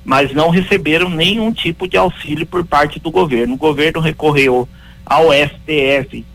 [0.05, 3.55] mas não receberam nenhum tipo de auxílio por parte do governo.
[3.55, 4.65] O governo recorreu
[5.05, 6.25] ao STF,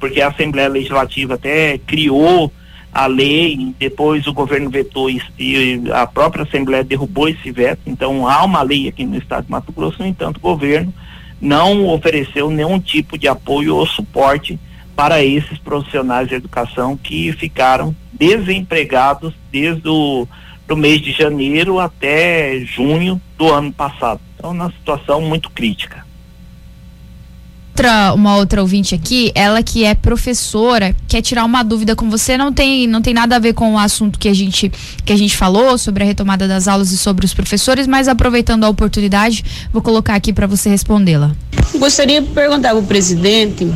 [0.00, 2.50] porque a Assembleia Legislativa até criou
[2.90, 8.42] a lei, depois o governo vetou e, a própria Assembleia derrubou esse veto, então há
[8.42, 10.92] uma lei aqui no estado de Mato Grosso, no entanto, o governo
[11.38, 14.58] não ofereceu nenhum tipo de apoio ou suporte
[14.96, 20.26] para esses profissionais de educação que ficaram desempregados desde o
[20.66, 24.20] do mês de janeiro até junho do ano passado.
[24.36, 26.04] Então, uma situação muito crítica.
[27.76, 32.36] Outra, uma outra ouvinte aqui, ela que é professora, quer tirar uma dúvida com você,
[32.38, 34.72] não tem, não tem nada a ver com o assunto que a gente
[35.04, 38.64] que a gente falou sobre a retomada das aulas e sobre os professores, mas aproveitando
[38.64, 41.32] a oportunidade, vou colocar aqui para você respondê-la.
[41.78, 43.70] Gostaria de perguntar para o presidente,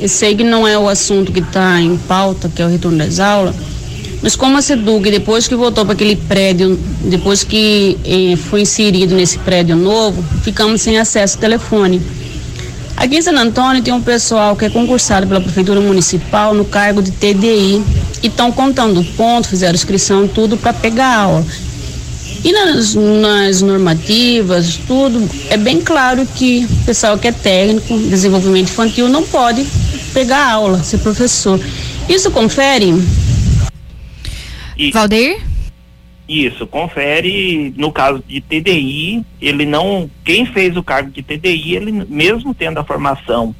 [0.00, 2.98] eu sei que não é o assunto que está em pauta, que é o retorno
[2.98, 3.54] das aulas,
[4.22, 9.14] mas como a SEDUC, depois que voltou para aquele prédio, depois que eh, foi inserido
[9.14, 12.02] nesse prédio novo, ficamos sem acesso ao telefone.
[12.96, 17.02] Aqui em San Antônio tem um pessoal que é concursado pela Prefeitura Municipal no cargo
[17.02, 17.82] de TDI
[18.22, 21.46] e estão contando ponto, fizeram inscrição, tudo para pegar aula.
[22.42, 28.70] E nas, nas, normativas, tudo, é bem claro que o pessoal que é técnico, desenvolvimento
[28.70, 29.66] infantil, não pode
[30.14, 31.60] pegar aula, ser professor.
[32.08, 32.94] Isso confere
[34.80, 35.42] e, Valdeir?
[36.26, 41.92] Isso, confere no caso de TDI, ele não, quem fez o cargo de TDI, ele
[42.08, 43.54] mesmo tendo a formação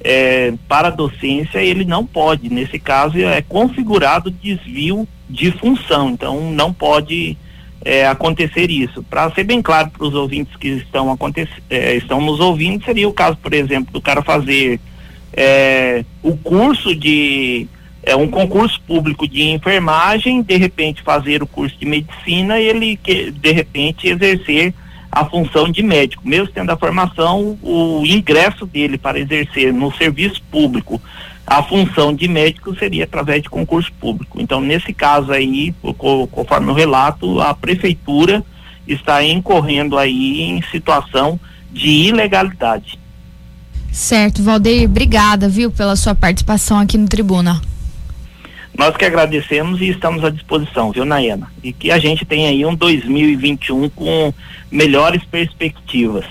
[0.00, 6.50] é, para a docência, ele não pode, nesse caso é configurado desvio de função, então
[6.50, 7.38] não pode
[7.86, 9.00] é, acontecer isso.
[9.04, 11.16] Para ser bem claro para os ouvintes que estão,
[11.70, 14.80] é, estão nos ouvindo, seria o caso, por exemplo, do cara fazer
[15.32, 17.68] é, o curso de
[18.02, 22.96] é um concurso público de enfermagem, de repente fazer o curso de medicina e ele
[22.96, 24.74] que de repente exercer
[25.10, 30.42] a função de médico, mesmo tendo a formação, o ingresso dele para exercer no serviço
[30.50, 31.00] público
[31.46, 34.40] a função de médico seria através de concurso público.
[34.40, 35.72] Então, nesse caso aí,
[36.32, 38.44] conforme o relato, a prefeitura
[38.86, 41.38] está incorrendo aí em situação
[41.72, 42.98] de ilegalidade.
[43.92, 47.60] Certo, Valdeir, obrigada, viu, pela sua participação aqui no Tribuna.
[48.76, 51.50] Nós que agradecemos e estamos à disposição, viu, Nayana?
[51.62, 54.34] E que a gente tenha aí um 2021 com
[54.70, 56.26] melhores perspectivas.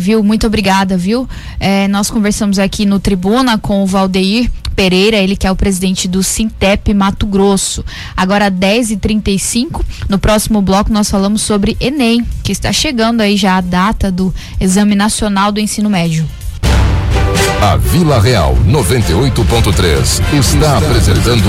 [0.00, 0.22] Viu?
[0.22, 1.28] Muito obrigada, viu?
[1.60, 6.06] É, nós conversamos aqui no Tribuna com o Valdeir Pereira, ele que é o presidente
[6.06, 7.84] do Sintep Mato Grosso.
[8.16, 13.60] Agora 10h35, no próximo bloco nós falamos sobre Enem, que está chegando aí já a
[13.60, 16.28] data do Exame Nacional do Ensino Médio.
[17.60, 21.42] A Vila Real 98.3 está apresentando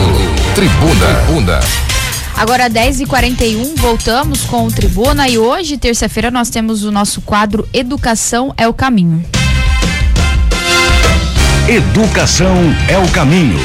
[0.55, 1.05] Tribuna.
[1.27, 1.98] Tribuna.
[2.39, 8.53] Agora 10h41, voltamos com o Tribuna e hoje, terça-feira, nós temos o nosso quadro Educação
[8.57, 9.21] é o Caminho.
[11.67, 12.55] Educação
[12.87, 13.59] é o caminho.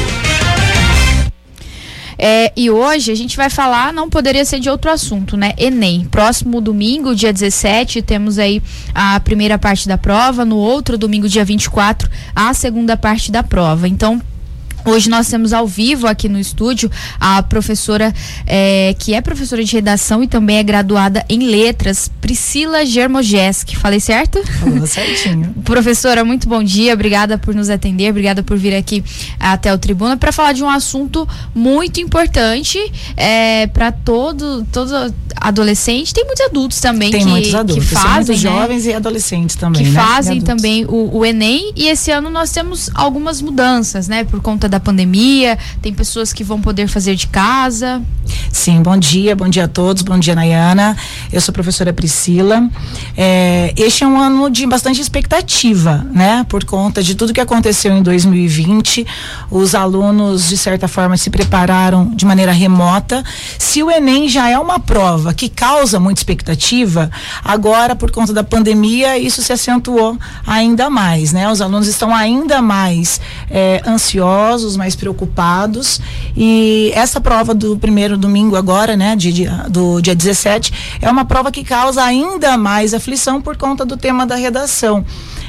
[2.18, 5.52] É, e hoje a gente vai falar, não poderia ser de outro assunto, né?
[5.56, 6.06] Enem.
[6.10, 8.60] Próximo domingo, dia 17, temos aí
[8.92, 10.44] a primeira parte da prova.
[10.44, 13.86] No outro domingo, dia 24, a segunda parte da prova.
[13.86, 14.20] Então,
[14.84, 18.12] Hoje nós temos ao vivo aqui no estúdio a professora
[18.46, 23.76] é, que é professora de redação e também é graduada em letras, Priscila Germogeski.
[23.76, 24.42] Falei certo?
[24.60, 25.54] Falou certinho.
[25.64, 26.92] professora, muito bom dia.
[26.92, 29.02] Obrigada por nos atender, obrigada por vir aqui
[29.40, 32.78] até o Tribuna para falar de um assunto muito importante
[33.16, 36.12] é, para todo, todo adolescente.
[36.12, 38.42] Tem muitos adultos também Tem que, muitos adultos, que fazem, né?
[38.42, 39.84] jovens e adolescentes também.
[39.84, 40.00] Que né?
[40.00, 44.24] fazem também o, o Enem e esse ano nós temos algumas mudanças, né?
[44.24, 48.02] Por conta da pandemia, tem pessoas que vão poder fazer de casa.
[48.52, 50.96] Sim, bom dia, bom dia a todos, bom dia Nayana.
[51.32, 52.68] Eu sou a professora Priscila.
[53.16, 56.44] É, este é um ano de bastante expectativa, né?
[56.48, 59.06] Por conta de tudo que aconteceu em 2020,
[59.50, 63.22] os alunos de certa forma se prepararam de maneira remota.
[63.58, 67.10] Se o Enem já é uma prova que causa muita expectativa,
[67.44, 71.50] agora por conta da pandemia isso se acentuou ainda mais, né?
[71.50, 73.20] Os alunos estão ainda mais
[73.50, 76.00] é, ansiosos, mais preocupados
[76.36, 81.24] e essa prova do primeiro domingo agora, né, de, de, do dia 17, é uma
[81.24, 85.04] prova que causa ainda mais aflição por conta do tema da redação.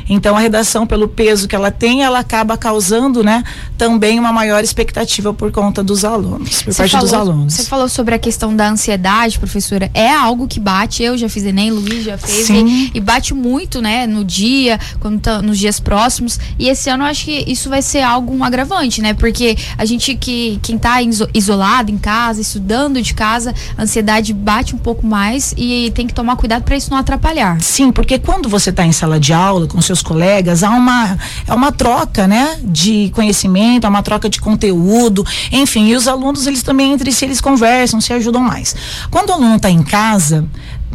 [0.07, 3.43] Então a redação, pelo peso que ela tem, ela acaba causando, né,
[3.77, 7.53] também uma maior expectativa por conta dos alunos, por Você parte falou, dos alunos.
[7.53, 9.89] Você falou sobre a questão da ansiedade, professora.
[9.93, 13.81] É algo que bate, eu já fiz Enem, Luiz já fez, e, e bate muito,
[13.81, 16.39] né, no dia, quando tá, nos dias próximos.
[16.59, 19.13] E esse ano eu acho que isso vai ser algo um agravante, né?
[19.13, 24.33] Porque a gente que quem tá iso- isolado em casa, estudando de casa, a ansiedade
[24.33, 27.59] bate um pouco mais e tem que tomar cuidado para isso não atrapalhar.
[27.61, 31.17] Sim, porque quando você está em sala de aula com seus colegas, há uma,
[31.47, 36.47] é uma troca, né, de conhecimento, há uma troca de conteúdo, enfim, e os alunos,
[36.47, 38.75] eles também entre si, eles conversam, se ajudam mais.
[39.09, 40.45] Quando o aluno está em casa,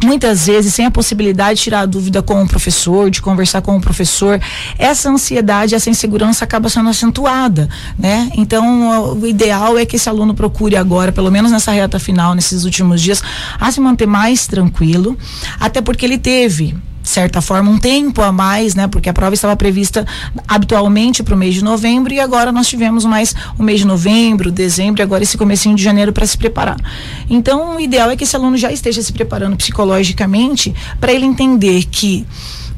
[0.03, 3.77] muitas vezes sem a possibilidade de tirar a dúvida com o professor, de conversar com
[3.77, 4.39] o professor,
[4.77, 8.29] essa ansiedade, essa insegurança acaba sendo acentuada, né?
[8.35, 12.65] Então, o ideal é que esse aluno procure agora, pelo menos nessa reta final, nesses
[12.65, 13.21] últimos dias,
[13.59, 15.17] a se manter mais tranquilo,
[15.59, 18.87] até porque ele teve certa forma, um tempo a mais, né?
[18.87, 20.05] Porque a prova estava prevista
[20.47, 24.51] habitualmente para o mês de novembro e agora nós tivemos mais o mês de novembro,
[24.51, 26.77] dezembro e agora esse comecinho de janeiro para se preparar.
[27.29, 31.85] Então, o ideal é que esse aluno já esteja se preparando psicologicamente para ele entender
[31.85, 32.25] que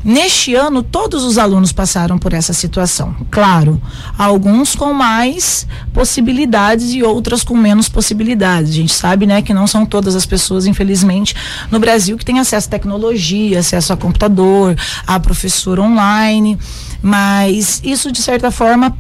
[0.04, 3.16] Neste ano, todos os alunos passaram por essa situação.
[3.32, 3.82] Claro,
[4.18, 8.72] alguns com mais possibilidades e outras com menos possibilidades.
[8.72, 11.34] A gente sabe, né, que não são todas as pessoas, infelizmente,
[11.72, 14.76] no Brasil que têm acesso à tecnologia, acesso a computador,
[15.08, 16.58] a professor online,
[17.02, 18.96] mas isso de certa forma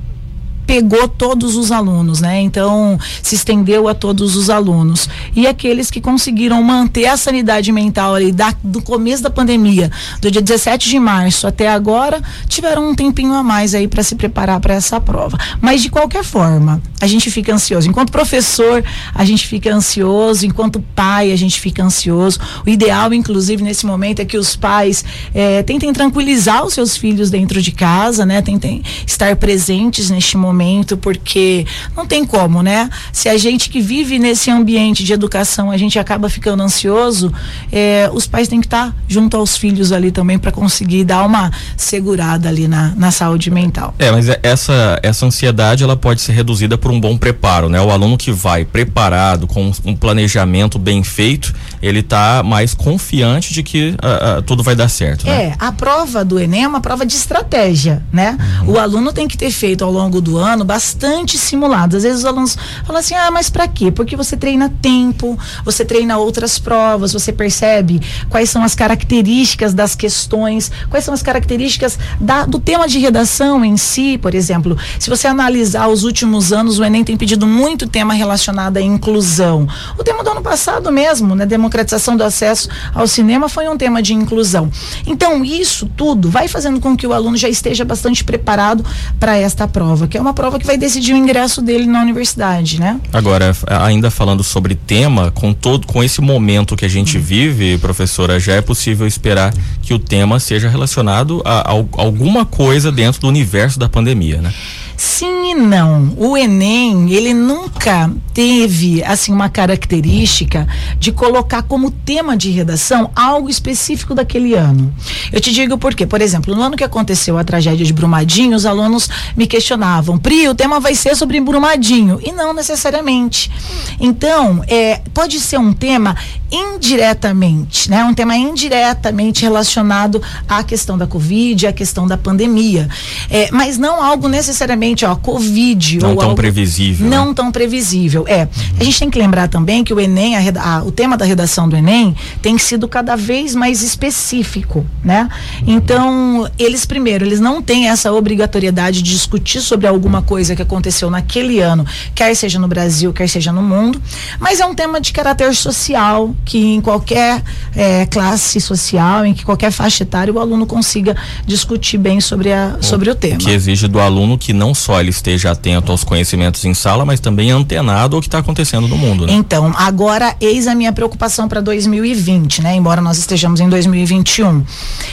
[0.65, 2.41] pegou todos os alunos, né?
[2.41, 5.10] Então, se estendeu a todos os alunos.
[5.35, 9.91] E aqueles que conseguiram manter a sanidade mental ali da, do começo da pandemia,
[10.22, 14.15] do dia 17 de março até agora, tiveram um tempinho a mais aí para se
[14.15, 15.38] preparar para essa prova.
[15.61, 17.90] Mas de qualquer forma, a gente fica ansioso.
[17.90, 18.84] Enquanto professor,
[19.14, 22.40] a gente fica ansioso, enquanto pai, a gente fica ansioso.
[22.65, 25.03] O ideal, inclusive, nesse momento é que os pais
[25.34, 28.41] eh, tentem tranquilizar os seus filhos dentro de casa, né?
[28.41, 31.65] Tentem estar presentes neste momento momento, porque
[31.97, 32.89] não tem como, né?
[33.11, 37.34] Se a gente que vive nesse ambiente de educação, a gente acaba ficando ansioso,
[37.71, 41.51] é, os pais têm que estar junto aos filhos ali também para conseguir dar uma
[41.75, 43.95] segurada ali na, na saúde mental.
[43.97, 47.81] É, mas é, essa, essa ansiedade ela pode ser reduzida por um bom preparo, né?
[47.81, 53.63] O aluno que vai preparado, com um planejamento bem feito, ele está mais confiante de
[53.63, 55.25] que uh, uh, tudo vai dar certo.
[55.25, 55.45] Né?
[55.45, 58.38] É, a prova do Enem é uma prova de estratégia, né?
[58.61, 58.73] Uhum.
[58.73, 61.98] O aluno tem que ter feito ao longo do ano bastante simulados.
[61.98, 63.91] Às vezes os alunos falam assim: ah, mas para quê?
[63.91, 69.95] Porque você treina tempo, você treina outras provas, você percebe quais são as características das
[69.95, 74.78] questões, quais são as características da, do tema de redação em si, por exemplo.
[74.99, 79.68] Se você analisar os últimos anos, o Enem tem pedido muito tema relacionado à inclusão.
[79.98, 81.45] O tema do ano passado mesmo, né?
[81.45, 84.70] Democratização do acesso ao cinema foi um tema de inclusão.
[85.06, 88.86] Então, isso tudo vai fazendo com que o aluno já esteja bastante preparado
[89.20, 92.80] para esta prova, que é uma prova que vai decidir o ingresso dele na universidade,
[92.80, 92.99] né?
[93.11, 97.23] Agora, ainda falando sobre tema, com todo com esse momento que a gente uhum.
[97.23, 102.45] vive, professora, já é possível esperar que o tema seja relacionado a, a, a alguma
[102.45, 104.53] coisa dentro do universo da pandemia, né?
[104.95, 106.14] Sim e não.
[106.18, 110.68] O Enem, ele nunca teve assim uma característica
[110.99, 114.93] de colocar como tema de redação algo específico daquele ano.
[115.31, 116.05] Eu te digo por quê.
[116.05, 120.47] Por exemplo, no ano que aconteceu a tragédia de Brumadinho, os alunos me questionavam: "Pri,
[120.47, 123.51] o tema vai ser sobre Brumadinho?" E não necessariamente.
[123.99, 126.15] Então, é, pode ser um tema
[126.51, 128.03] indiretamente, né?
[128.03, 132.88] Um tema indiretamente relacionado à questão da Covid, à questão da pandemia.
[133.30, 135.99] É, mas não algo necessariamente, ó, Covid.
[135.99, 137.10] Não ou tão algo, previsível.
[137.10, 137.34] Não né?
[137.34, 138.23] tão previsível.
[138.28, 138.48] É.
[138.80, 141.68] A gente tem que lembrar também que o Enem, a, a, o tema da redação
[141.68, 145.30] do Enem tem sido cada vez mais específico, né?
[145.66, 151.10] Então, eles primeiro, eles não têm essa obrigatoriedade de discutir sobre alguma coisa que aconteceu
[151.10, 154.02] naquele ano, quer seja no Brasil, quer seja no mundo,
[154.40, 157.41] mas é um tema de caráter social, que em qualquer
[157.76, 162.78] é, classe social, em que qualquer faixa etária, o aluno consiga discutir bem sobre, a,
[162.82, 163.38] sobre o tema.
[163.38, 167.20] Que exige do aluno que não só ele esteja atento aos conhecimentos em sala, mas
[167.20, 169.26] também antenado ao que está acontecendo no mundo.
[169.26, 169.34] Né?
[169.34, 172.76] Então, agora eis a minha preocupação para 2020, né?
[172.76, 174.64] Embora nós estejamos em 2021.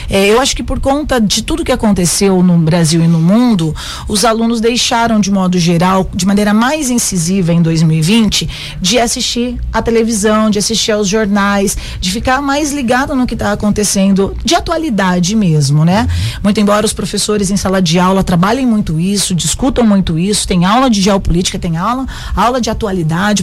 [0.09, 3.75] É, eu acho que por conta de tudo que aconteceu no Brasil e no mundo,
[4.07, 8.49] os alunos deixaram de modo geral, de maneira mais incisiva em 2020,
[8.81, 13.51] de assistir à televisão, de assistir aos jornais, de ficar mais ligado no que está
[13.51, 16.07] acontecendo de atualidade mesmo, né?
[16.43, 20.65] Muito embora os professores em sala de aula trabalhem muito isso, discutam muito isso, tem
[20.65, 22.05] aula de geopolítica, tem aula,
[22.35, 22.90] aula de atualidade,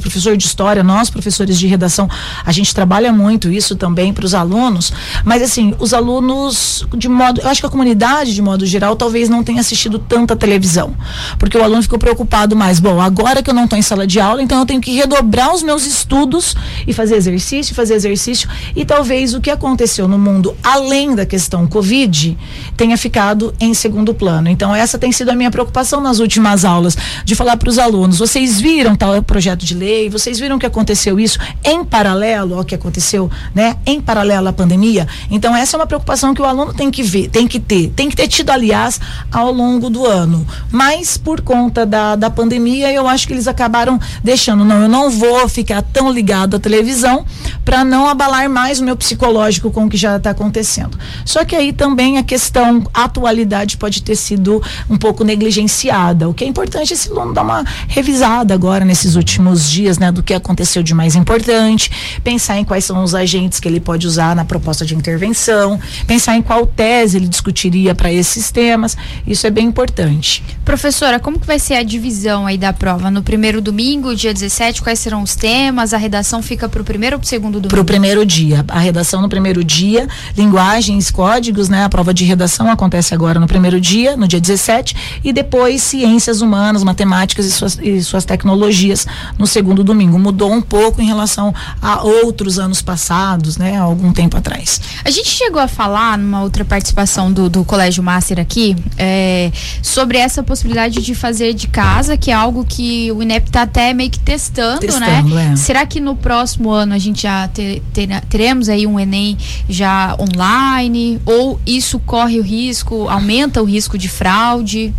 [0.01, 2.09] professor de história, nós professores de redação,
[2.45, 4.93] a gente trabalha muito isso também para os alunos,
[5.25, 9.29] mas assim, os alunos de modo, eu acho que a comunidade de modo geral talvez
[9.29, 10.95] não tenha assistido tanta televisão,
[11.39, 14.21] porque o aluno ficou preocupado mais, bom, agora que eu não estou em sala de
[14.21, 16.55] aula, então eu tenho que redobrar os meus estudos
[16.87, 21.67] e fazer exercício fazer exercício e talvez o que aconteceu no mundo além da questão
[21.67, 22.37] Covid
[22.77, 24.49] tenha ficado em segundo plano.
[24.49, 28.19] Então essa tem sido a minha preocupação nas últimas aulas, de falar para os alunos,
[28.19, 32.75] vocês viram tal projeto de lei, vocês viram que aconteceu isso em paralelo ao que
[32.75, 33.77] aconteceu, né?
[33.87, 35.07] Em paralelo à pandemia.
[35.31, 38.09] Então essa é uma preocupação que o aluno tem que ver, tem que ter, tem
[38.09, 39.01] que ter tido aliás
[39.31, 40.45] ao longo do ano.
[40.73, 45.09] Mas por conta da, da pandemia, eu acho que eles acabaram deixando, não, eu não
[45.09, 47.25] vou ficar tão ligado à televisão
[47.65, 50.99] para não abalar mais o meu psicológico com o que já está acontecendo.
[51.25, 54.61] Só que aí também a questão atualidade pode ter sido
[54.91, 56.29] um pouco negligenciada.
[56.29, 59.28] O que é importante é esse aluno dar uma revisada agora nesses últimos
[59.69, 61.91] dias, né, do que aconteceu de mais importante,
[62.23, 66.37] pensar em quais são os agentes que ele pode usar na proposta de intervenção, pensar
[66.37, 68.97] em qual tese ele discutiria para esses temas.
[69.27, 70.43] Isso é bem importante.
[70.65, 73.11] Professora, como que vai ser a divisão aí da prova?
[73.11, 75.93] No primeiro domingo, dia 17, quais serão os temas?
[75.93, 77.69] A redação fica para o primeiro ou para o segundo domingo?
[77.69, 78.65] Para o primeiro dia.
[78.69, 81.85] A redação no primeiro dia, linguagens, códigos, né?
[81.85, 86.41] A prova de redação acontece agora no primeiro dia, no dia 17, e depois ciências
[86.41, 89.07] humanas, matemáticas e suas, e suas tecnologias
[89.39, 90.19] no segundo domingo.
[90.19, 93.77] Mudou um pouco em relação a outros anos passados, né?
[93.79, 94.81] Algum tempo atrás.
[95.05, 99.51] A gente chegou a falar numa outra participação do, do Colégio Master aqui é,
[99.83, 103.93] sobre essa possibilidade de fazer de casa, que é algo que o INEP está até
[103.95, 104.87] meio que testando, né?
[104.89, 105.51] Testando, né?
[105.53, 105.57] é.
[105.57, 109.37] Será que no próximo ano a gente já ter, ter- teremos aí um Enem
[109.69, 111.21] já online?
[111.25, 114.95] Ou isso corre o risco, aumenta o risco de fraude?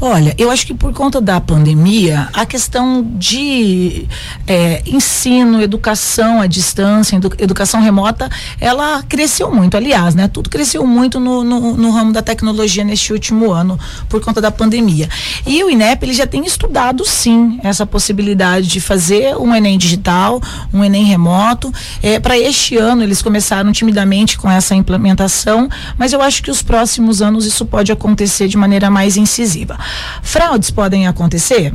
[0.00, 4.06] Olha, eu acho que por conta da pandemia, a questão de
[4.46, 8.28] é, ensino, educação à distância, edu- educação remota,
[8.60, 9.76] ela cresceu muito.
[9.76, 10.28] Aliás, né?
[10.28, 13.78] Tudo cresceu muito no, no, no ramo da tecnologia neste último ano,
[14.08, 15.08] por conta da pandemia.
[15.46, 20.40] E o INEP, ele já tem estudado, sim, essa possibilidade de fazer um Enem digital,
[20.72, 21.72] um Enem remoto.
[22.02, 25.68] É, Para este ano, eles começaram timidamente com essa implementação,
[25.98, 29.49] mas eu acho que os próximos anos isso pode acontecer de maneira mais incisiva.
[30.22, 31.72] Fraudes podem acontecer?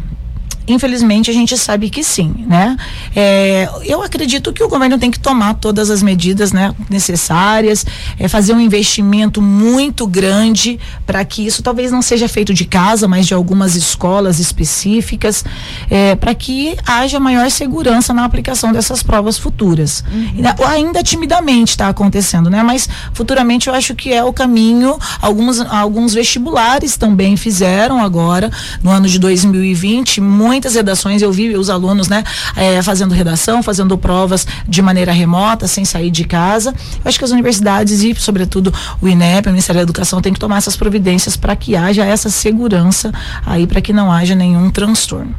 [0.68, 2.76] Infelizmente a gente sabe que sim, né?
[3.16, 7.86] É, eu acredito que o governo tem que tomar todas as medidas né, necessárias,
[8.20, 13.08] é, fazer um investimento muito grande para que isso talvez não seja feito de casa,
[13.08, 15.44] mas de algumas escolas específicas,
[15.90, 20.04] é, para que haja maior segurança na aplicação dessas provas futuras.
[20.36, 22.62] Ainda- Ainda timidamente está acontecendo, né?
[22.64, 24.98] Mas futuramente eu acho que é o caminho.
[25.22, 28.52] Alguns, alguns vestibulares também fizeram agora,
[28.84, 30.20] no ano de 2020,
[30.56, 32.24] muitas redações eu vi os alunos, né,
[32.56, 36.74] eh, fazendo redação, fazendo provas de maneira remota, sem sair de casa.
[37.04, 40.40] Eu acho que as universidades e, sobretudo, o INEP, o Ministério da Educação, tem que
[40.40, 43.12] tomar essas providências para que haja essa segurança
[43.46, 45.36] aí, para que não haja nenhum transtorno.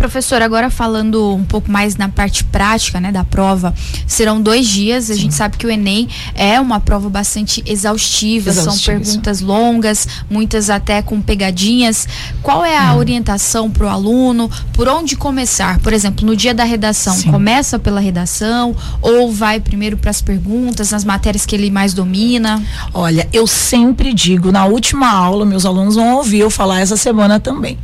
[0.00, 3.74] Professor, agora falando um pouco mais na parte prática, né, da prova,
[4.06, 5.10] serão dois dias.
[5.10, 10.08] A gente sabe que o Enem é uma prova bastante exaustiva, são Exaustiva, perguntas longas,
[10.30, 12.08] muitas até com pegadinhas.
[12.42, 12.82] Qual é Hum.
[12.82, 14.50] a orientação para o aluno?
[14.72, 15.78] Por onde começar?
[15.80, 20.92] Por exemplo, no dia da redação, começa pela redação ou vai primeiro para as perguntas,
[20.92, 22.62] nas matérias que ele mais domina?
[22.94, 27.38] Olha, eu sempre digo, na última aula, meus alunos vão ouvir eu falar essa semana
[27.38, 27.78] também.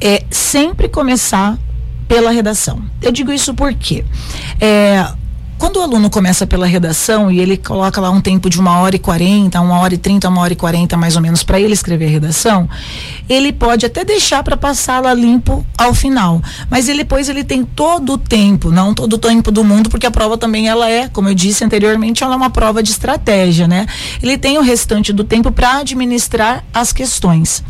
[0.00, 1.43] É sempre começar
[2.06, 2.82] pela redação.
[3.00, 4.04] Eu digo isso porque
[4.60, 5.06] é,
[5.56, 8.96] quando o aluno começa pela redação e ele coloca lá um tempo de uma hora
[8.96, 11.72] e quarenta, uma hora e trinta, uma hora e quarenta mais ou menos para ele
[11.72, 12.68] escrever a redação,
[13.28, 18.14] ele pode até deixar para passá-la limpo ao final, mas ele, depois ele tem todo
[18.14, 21.28] o tempo, não todo o tempo do mundo, porque a prova também ela é, como
[21.28, 23.86] eu disse anteriormente, ela é uma prova de estratégia, né?
[24.22, 27.62] Ele tem o restante do tempo para administrar as questões.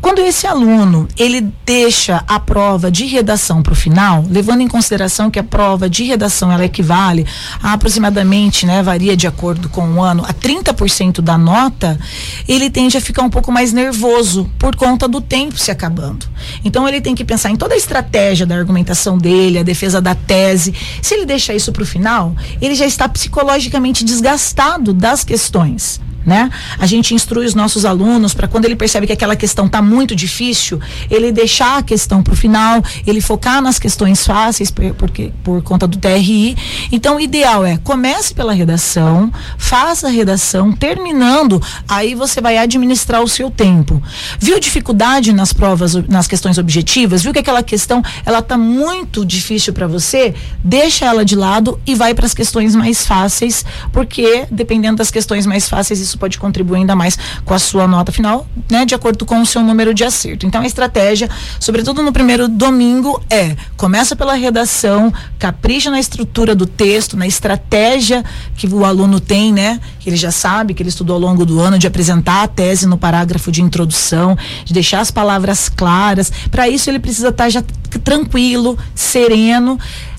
[0.00, 5.30] Quando esse aluno ele deixa a prova de redação para o final, levando em consideração
[5.30, 7.26] que a prova de redação ela equivale
[7.62, 11.98] a aproximadamente, né, varia de acordo com o ano, a 30% da nota,
[12.46, 16.26] ele tende a ficar um pouco mais nervoso por conta do tempo se acabando.
[16.64, 20.14] Então ele tem que pensar em toda a estratégia da argumentação dele, a defesa da
[20.14, 20.74] tese.
[21.02, 26.50] Se ele deixar isso para o final, ele já está psicologicamente desgastado das questões né?
[26.78, 30.14] A gente instrui os nossos alunos para quando ele percebe que aquela questão está muito
[30.14, 30.78] difícil,
[31.10, 35.62] ele deixar a questão para o final, ele focar nas questões fáceis por, porque, por
[35.62, 36.56] conta do TRI.
[36.92, 43.22] Então, o ideal é comece pela redação, faça a redação, terminando, aí você vai administrar
[43.22, 44.02] o seu tempo.
[44.38, 47.22] Viu dificuldade nas provas, nas questões objetivas?
[47.22, 50.34] Viu que aquela questão ela está muito difícil para você?
[50.62, 55.46] Deixa ela de lado e vai para as questões mais fáceis, porque dependendo das questões
[55.46, 59.24] mais fáceis, isso pode contribuir ainda mais com a sua nota final, né, de acordo
[59.24, 60.46] com o seu número de acerto.
[60.46, 61.28] Então a estratégia,
[61.58, 68.24] sobretudo no primeiro domingo, é começa pela redação, capricha na estrutura do texto, na estratégia
[68.56, 71.60] que o aluno tem, né, que ele já sabe, que ele estudou ao longo do
[71.60, 76.32] ano, de apresentar a tese no parágrafo de introdução, de deixar as palavras claras.
[76.50, 77.62] Para isso ele precisa estar já
[78.04, 79.78] tranquilo, sereno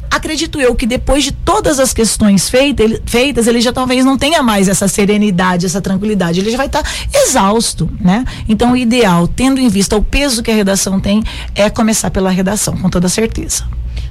[0.10, 4.18] acredito eu que depois de todas as questões feita, ele, feitas, ele já talvez não
[4.18, 6.40] tenha mais essa serenidade, essa tranquilidade.
[6.40, 6.84] Ele já vai estar
[7.14, 8.26] exausto, né?
[8.48, 11.24] Então, o ideal, tendo em vista o peso que a redação tem,
[11.56, 13.64] é começar pela redação, com toda certeza.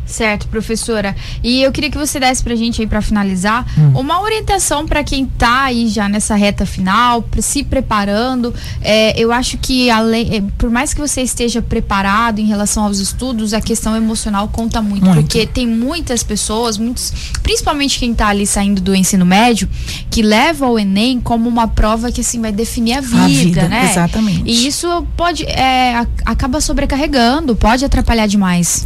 [0.08, 1.14] Certo, professora.
[1.44, 3.92] E eu queria que você desse pra gente aí para finalizar Hum.
[4.00, 8.54] uma orientação para quem tá aí já nessa reta final, se preparando.
[8.80, 12.98] É, eu acho que além, é, por mais que você esteja preparado em relação aos
[12.98, 15.20] estudos, a questão emocional conta muito, Muito.
[15.20, 17.12] porque tem muitas pessoas, muitos,
[17.42, 19.68] principalmente quem tá ali saindo do ensino médio,
[20.10, 23.68] que leva o ENEM como uma prova que assim vai definir a vida, A vida,
[23.68, 23.90] né?
[23.90, 24.42] exatamente.
[24.46, 28.84] E isso pode é, a- acaba sobrecarregando, pode atrapalhar demais.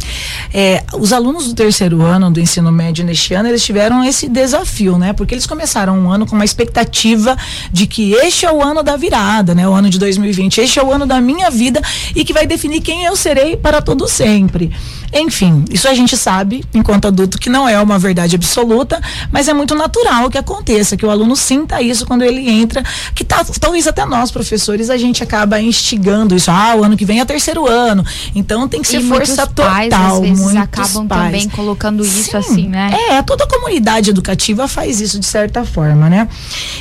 [0.53, 4.97] É, os alunos do terceiro ano do ensino médio neste ano, eles tiveram esse desafio,
[4.97, 5.13] né?
[5.13, 7.37] Porque eles começaram um ano com uma expectativa
[7.71, 9.67] de que este é o ano da virada, né?
[9.67, 11.81] O ano de 2020, este é o ano da minha vida
[12.15, 14.71] e que vai definir quem eu serei para todo sempre.
[15.13, 18.99] Enfim, isso a gente sabe, enquanto adulto, que não é uma verdade absoluta,
[19.31, 22.83] mas é muito natural que aconteça, que o aluno sinta isso quando ele entra,
[23.13, 26.49] que tá, talvez até nós, professores, a gente acaba instigando isso.
[26.49, 28.03] Ah, o ano que vem é terceiro ano,
[28.33, 30.15] então tem que ser E força muitos pais, total.
[30.15, 31.31] às vezes, muitos acabam pais.
[31.31, 32.91] também colocando isso Sim, assim, né?
[33.09, 36.27] É, toda a comunidade educativa faz isso de certa forma, né?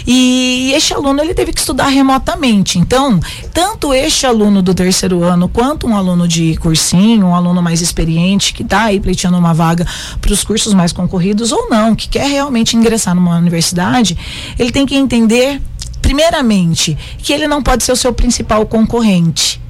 [0.07, 2.79] E este aluno ele teve que estudar remotamente.
[2.79, 3.21] Então,
[3.53, 8.53] tanto este aluno do terceiro ano quanto um aluno de cursinho, um aluno mais experiente
[8.53, 9.87] que está aí pleiteando uma vaga
[10.21, 14.17] para os cursos mais concorridos ou não, que quer realmente ingressar numa universidade,
[14.59, 15.61] ele tem que entender
[16.01, 19.62] primeiramente que ele não pode ser o seu principal concorrente.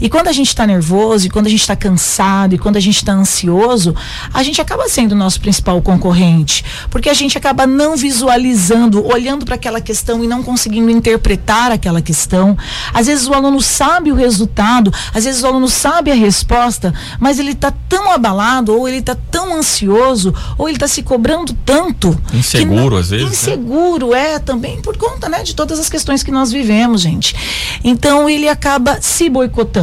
[0.00, 2.80] E quando a gente está nervoso, e quando a gente está cansado, e quando a
[2.80, 3.94] gente está ansioso,
[4.32, 6.64] a gente acaba sendo o nosso principal concorrente.
[6.90, 12.00] Porque a gente acaba não visualizando, olhando para aquela questão e não conseguindo interpretar aquela
[12.02, 12.56] questão.
[12.92, 17.38] Às vezes o aluno sabe o resultado, às vezes o aluno sabe a resposta, mas
[17.38, 22.18] ele está tão abalado, ou ele está tão ansioso, ou ele está se cobrando tanto.
[22.32, 23.32] Inseguro, não- às vezes, né?
[23.32, 27.34] Inseguro, é, também por conta, né, de todas as questões que nós vivemos, gente.
[27.82, 29.73] Então ele acaba se boicotando.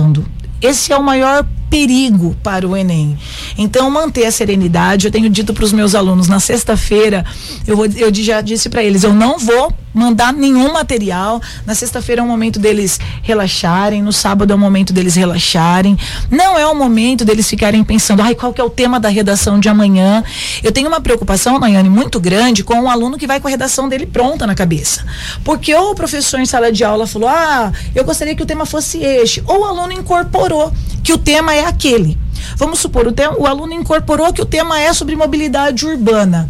[0.61, 3.18] Esse é o maior perigo para o Enem.
[3.57, 5.07] Então, manter a serenidade.
[5.07, 7.26] Eu tenho dito para os meus alunos na sexta-feira,
[7.65, 11.41] eu, eu já disse para eles, eu não vou mandar nenhum material.
[11.65, 15.98] Na sexta-feira é o momento deles relaxarem, no sábado é o momento deles relaxarem.
[16.30, 19.60] Não é o momento deles ficarem pensando, ai, qual que é o tema da redação
[19.60, 20.23] de amanhã.
[20.61, 23.88] Eu tenho uma preocupação, Nayane, muito grande com o aluno que vai com a redação
[23.88, 25.06] dele pronta na cabeça.
[25.43, 28.65] Porque ou o professor em sala de aula falou, ah, eu gostaria que o tema
[28.65, 30.73] fosse este, ou o aluno incorporou
[31.03, 32.17] que o tema é aquele.
[32.57, 36.49] Vamos supor, o, te- o aluno incorporou que o tema é sobre mobilidade urbana.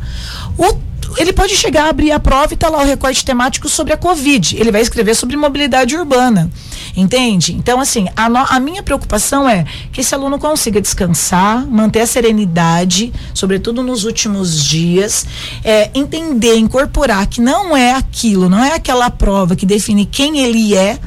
[0.57, 3.91] O ele pode chegar a abrir a prova e tá lá o recorte temático sobre
[3.91, 4.55] a Covid.
[4.57, 6.49] Ele vai escrever sobre mobilidade urbana.
[6.95, 7.53] Entende?
[7.53, 12.07] Então, assim, a, no- a minha preocupação é que esse aluno consiga descansar, manter a
[12.07, 15.25] serenidade, sobretudo nos últimos dias,
[15.65, 20.75] é, entender, incorporar que não é aquilo, não é aquela prova que define quem ele
[20.77, 20.97] é,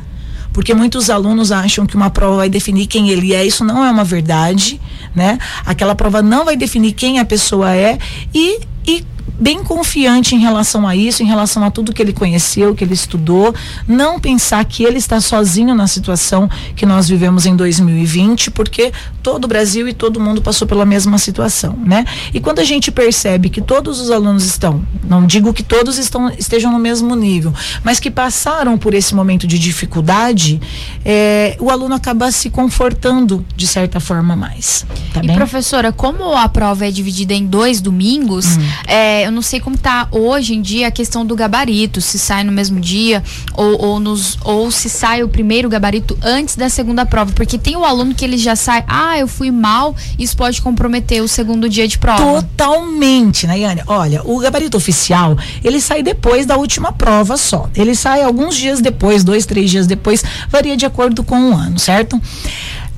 [0.55, 3.91] porque muitos alunos acham que uma prova vai definir quem ele é, isso não é
[3.91, 4.81] uma verdade,
[5.15, 5.37] né?
[5.67, 7.99] Aquela prova não vai definir quem a pessoa é
[8.33, 9.05] e, e
[9.39, 12.95] bem confiante em relação a isso, em relação a tudo que ele conheceu, que ele
[12.95, 13.55] estudou,
[13.87, 18.93] não pensar que ele está sozinho na situação que nós vivemos em 2020, porque
[19.23, 22.05] todo o Brasil e todo mundo passou pela mesma situação, né?
[22.33, 26.31] E quando a gente percebe que todos os alunos estão, não digo que todos estão,
[26.31, 27.53] estejam no mesmo nível,
[27.83, 30.61] mas que passaram por esse momento de dificuldade,
[31.05, 34.87] é, o aluno acaba se confortando de certa forma mais.
[35.13, 35.37] Tá e bem?
[35.37, 38.61] professora, como a prova é dividida em dois domingos, Hum.
[38.87, 42.45] é, eu não sei como tá hoje em dia a questão do gabarito, se sai
[42.45, 43.23] no mesmo dia
[43.55, 47.77] ou, ou, nos, ou se sai o primeiro gabarito antes da segunda prova, porque tem
[47.77, 51.69] o aluno que ele já sai, ah, eu fui mal, isso pode comprometer o segundo
[51.69, 52.43] dia de prova.
[52.43, 53.83] Totalmente, Nayane.
[53.87, 57.69] Olha, o gabarito oficial, ele sai depois da última prova só.
[57.75, 61.79] Ele sai alguns dias depois, dois, três dias depois, varia de acordo com o ano,
[61.79, 62.21] certo?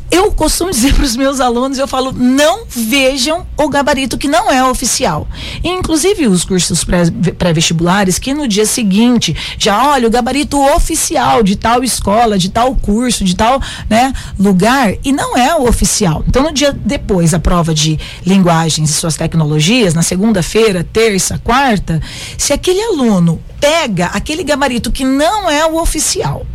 [0.09, 4.51] Eu costumo dizer para os meus alunos, eu falo, não vejam o gabarito que não
[4.51, 5.27] é oficial.
[5.65, 11.43] E, inclusive os cursos pré- pré-vestibulares, que no dia seguinte já olha o gabarito oficial
[11.43, 13.61] de tal escola, de tal curso, de tal
[13.91, 16.25] né, lugar, e não é o oficial.
[16.29, 22.01] Então, no dia depois, a prova de linguagens e suas tecnologias, na segunda-feira, terça, quarta,
[22.39, 26.47] se aquele aluno pega aquele gabarito que não é o oficial,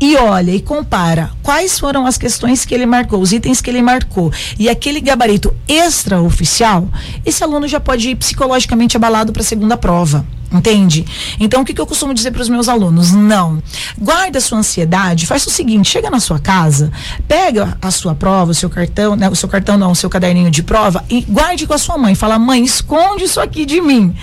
[0.00, 3.82] e olha e compara quais foram as questões que ele marcou, os itens que ele
[3.82, 6.88] marcou e aquele gabarito extraoficial,
[7.24, 10.24] esse aluno já pode ir psicologicamente abalado para a segunda prova.
[10.52, 11.04] Entende?
[11.40, 13.10] Então, o que, que eu costumo dizer para os meus alunos?
[13.12, 13.62] Não.
[13.98, 16.92] Guarda a sua ansiedade, faz o seguinte: chega na sua casa,
[17.26, 20.50] pega a sua prova, o seu cartão, né, o seu cartão não, o seu caderninho
[20.50, 22.14] de prova e guarde com a sua mãe.
[22.14, 24.14] Fala, mãe, esconde isso aqui de mim.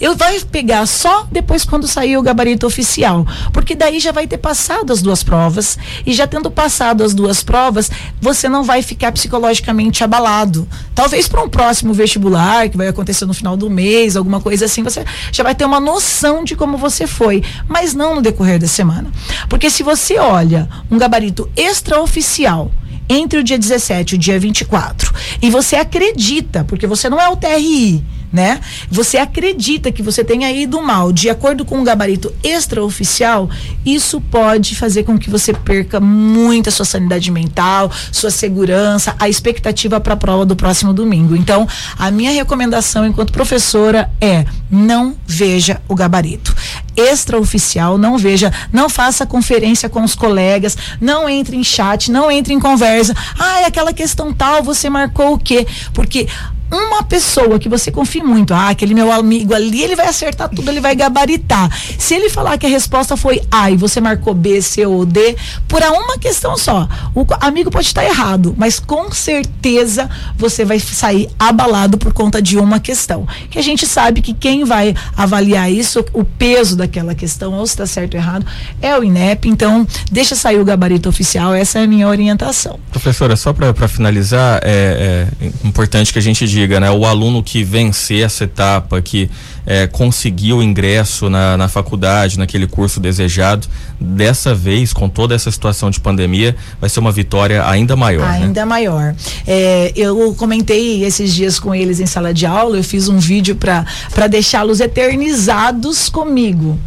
[0.00, 4.38] Eu vai pegar só depois quando sair o gabarito oficial, porque daí já vai ter
[4.38, 7.90] passado as duas provas e já tendo passado as duas provas,
[8.20, 10.68] você não vai ficar psicologicamente abalado.
[10.94, 14.82] Talvez para um próximo vestibular que vai acontecer no final do mês, alguma coisa assim,
[14.82, 18.58] você já vai ter uma uma noção de como você foi, mas não no decorrer
[18.58, 19.10] da semana.
[19.48, 22.70] Porque se você olha um gabarito extraoficial
[23.08, 25.12] entre o dia 17 e o dia 24
[25.42, 28.60] e você acredita, porque você não é o TRI, né?
[28.90, 33.48] Você acredita que você tenha ido mal de acordo com um gabarito extraoficial,
[33.84, 39.28] isso pode fazer com que você perca muito a sua sanidade mental, sua segurança, a
[39.28, 41.36] expectativa para a prova do próximo domingo.
[41.36, 41.66] Então,
[41.98, 46.54] a minha recomendação enquanto professora é não veja o gabarito
[46.96, 52.54] extraoficial, não veja, não faça conferência com os colegas, não entre em chat, não entre
[52.54, 53.14] em conversa.
[53.38, 55.66] Ah, é aquela questão tal, você marcou o quê?
[55.92, 56.26] Porque
[56.70, 60.70] uma pessoa que você confie muito, ah, aquele meu amigo ali, ele vai acertar tudo,
[60.70, 61.70] ele vai gabaritar.
[61.98, 65.36] Se ele falar que a resposta foi A e você marcou B, C ou D,
[65.68, 71.28] por uma questão só, o amigo pode estar errado, mas com certeza você vai sair
[71.38, 73.26] abalado por conta de uma questão.
[73.50, 77.74] Que a gente sabe que quem vai avaliar isso, o peso daquela questão, ou se
[77.74, 78.46] está certo ou errado,
[78.82, 79.48] é o INEP.
[79.48, 82.80] Então, deixa sair o gabarito oficial, essa é a minha orientação.
[82.90, 86.90] Professora, só para finalizar, é, é importante que a gente diga, né?
[86.90, 89.28] O aluno que vencer essa etapa, que
[89.66, 93.66] é, conseguiu o ingresso na, na faculdade, naquele curso desejado,
[94.00, 98.26] dessa vez, com toda essa situação de pandemia, vai ser uma vitória ainda maior.
[98.28, 98.44] Né?
[98.44, 98.64] Ainda né?
[98.64, 99.14] maior.
[99.46, 103.56] É, eu comentei esses dias com eles em sala de aula, eu fiz um vídeo
[103.56, 106.78] para deixá-los eternizados comigo.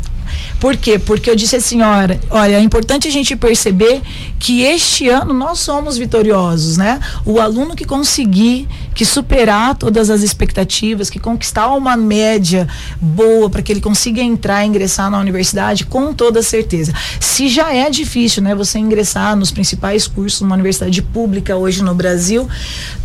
[0.59, 0.99] Por quê?
[0.99, 4.01] Porque eu disse assim, olha, olha, é importante a gente perceber
[4.37, 6.99] que este ano nós somos vitoriosos, né?
[7.25, 12.67] O aluno que conseguir, que superar todas as expectativas, que conquistar uma média
[13.01, 16.93] boa para que ele consiga entrar, ingressar na universidade, com toda certeza.
[17.19, 21.95] Se já é difícil, né, você ingressar nos principais cursos numa universidade pública hoje no
[21.95, 22.47] Brasil,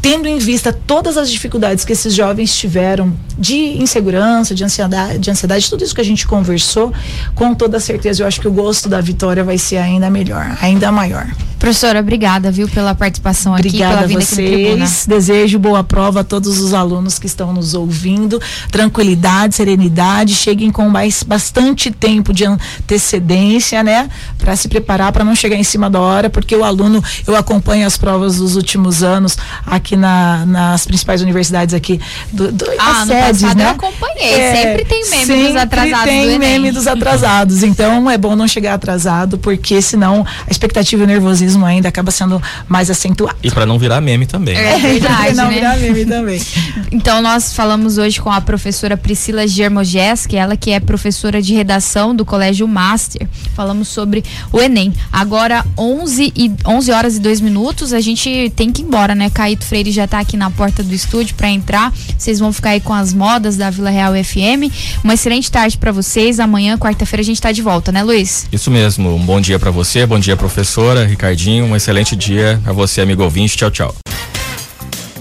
[0.03, 5.31] tendo em vista todas as dificuldades que esses jovens tiveram de insegurança, de ansiedade, de
[5.31, 6.93] ansiedade, tudo isso que a gente conversou,
[7.35, 10.91] com toda certeza eu acho que o gosto da vitória vai ser ainda melhor, ainda
[10.93, 11.27] maior.
[11.65, 15.07] Professora, obrigada, viu, pela participação obrigada aqui, pela vinda vocês.
[15.09, 18.39] Desejo boa prova a todos os alunos que estão nos ouvindo.
[18.71, 25.35] Tranquilidade, serenidade, cheguem com mais bastante tempo de antecedência, né, para se preparar para não
[25.35, 29.35] chegar em cima da hora, porque o aluno, eu acompanho as provas dos últimos anos
[29.65, 31.99] aqui na, nas principais universidades aqui
[32.31, 33.65] do, do ah, sedes, né?
[33.65, 34.35] eu acompanhei.
[34.35, 36.05] É, sempre tem meme sempre dos atrasados.
[36.05, 37.63] Tem do meme dos atrasados.
[37.63, 42.11] Então é bom não chegar atrasado, porque senão a expectativa e o nervosismo ainda acaba
[42.11, 43.37] sendo mais acentuado.
[43.43, 44.57] E para não virar meme também.
[44.57, 45.55] É verdade, não né?
[45.55, 46.41] virar meme também.
[46.91, 52.15] Então nós falamos hoje com a professora Priscila Germogeski, ela que é professora de redação
[52.15, 53.27] do Colégio Master.
[53.55, 54.23] Falamos sobre
[54.53, 54.93] o Enem.
[55.13, 59.29] Agora 11 e 11 horas e 2 minutos, a gente tem que ir embora, né?
[59.29, 61.93] Caíto Freire já está aqui na porta do estúdio para entrar.
[62.17, 64.73] Vocês vão ficar aí com as modas da Vila Real FM.
[65.03, 66.39] Uma excelente tarde para vocês.
[66.39, 68.47] Amanhã, quarta-feira, a gente está de volta, né, Luiz?
[68.53, 69.15] Isso mesmo.
[69.15, 71.05] Um bom dia para você, bom dia professora,
[71.35, 73.57] Ricardinho um excelente dia a você, amigo ouvinte.
[73.57, 73.95] Tchau, tchau.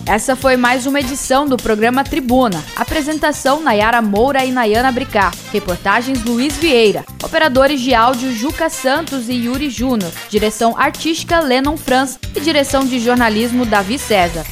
[0.05, 2.63] Essa foi mais uma edição do programa Tribuna.
[2.75, 5.31] Apresentação Nayara Moura e Nayana Bricá.
[5.51, 7.03] Reportagens Luiz Vieira.
[7.23, 10.11] Operadores de áudio Juca Santos e Yuri Júnior.
[10.29, 14.45] Direção artística Lennon Franz e direção de jornalismo Davi César.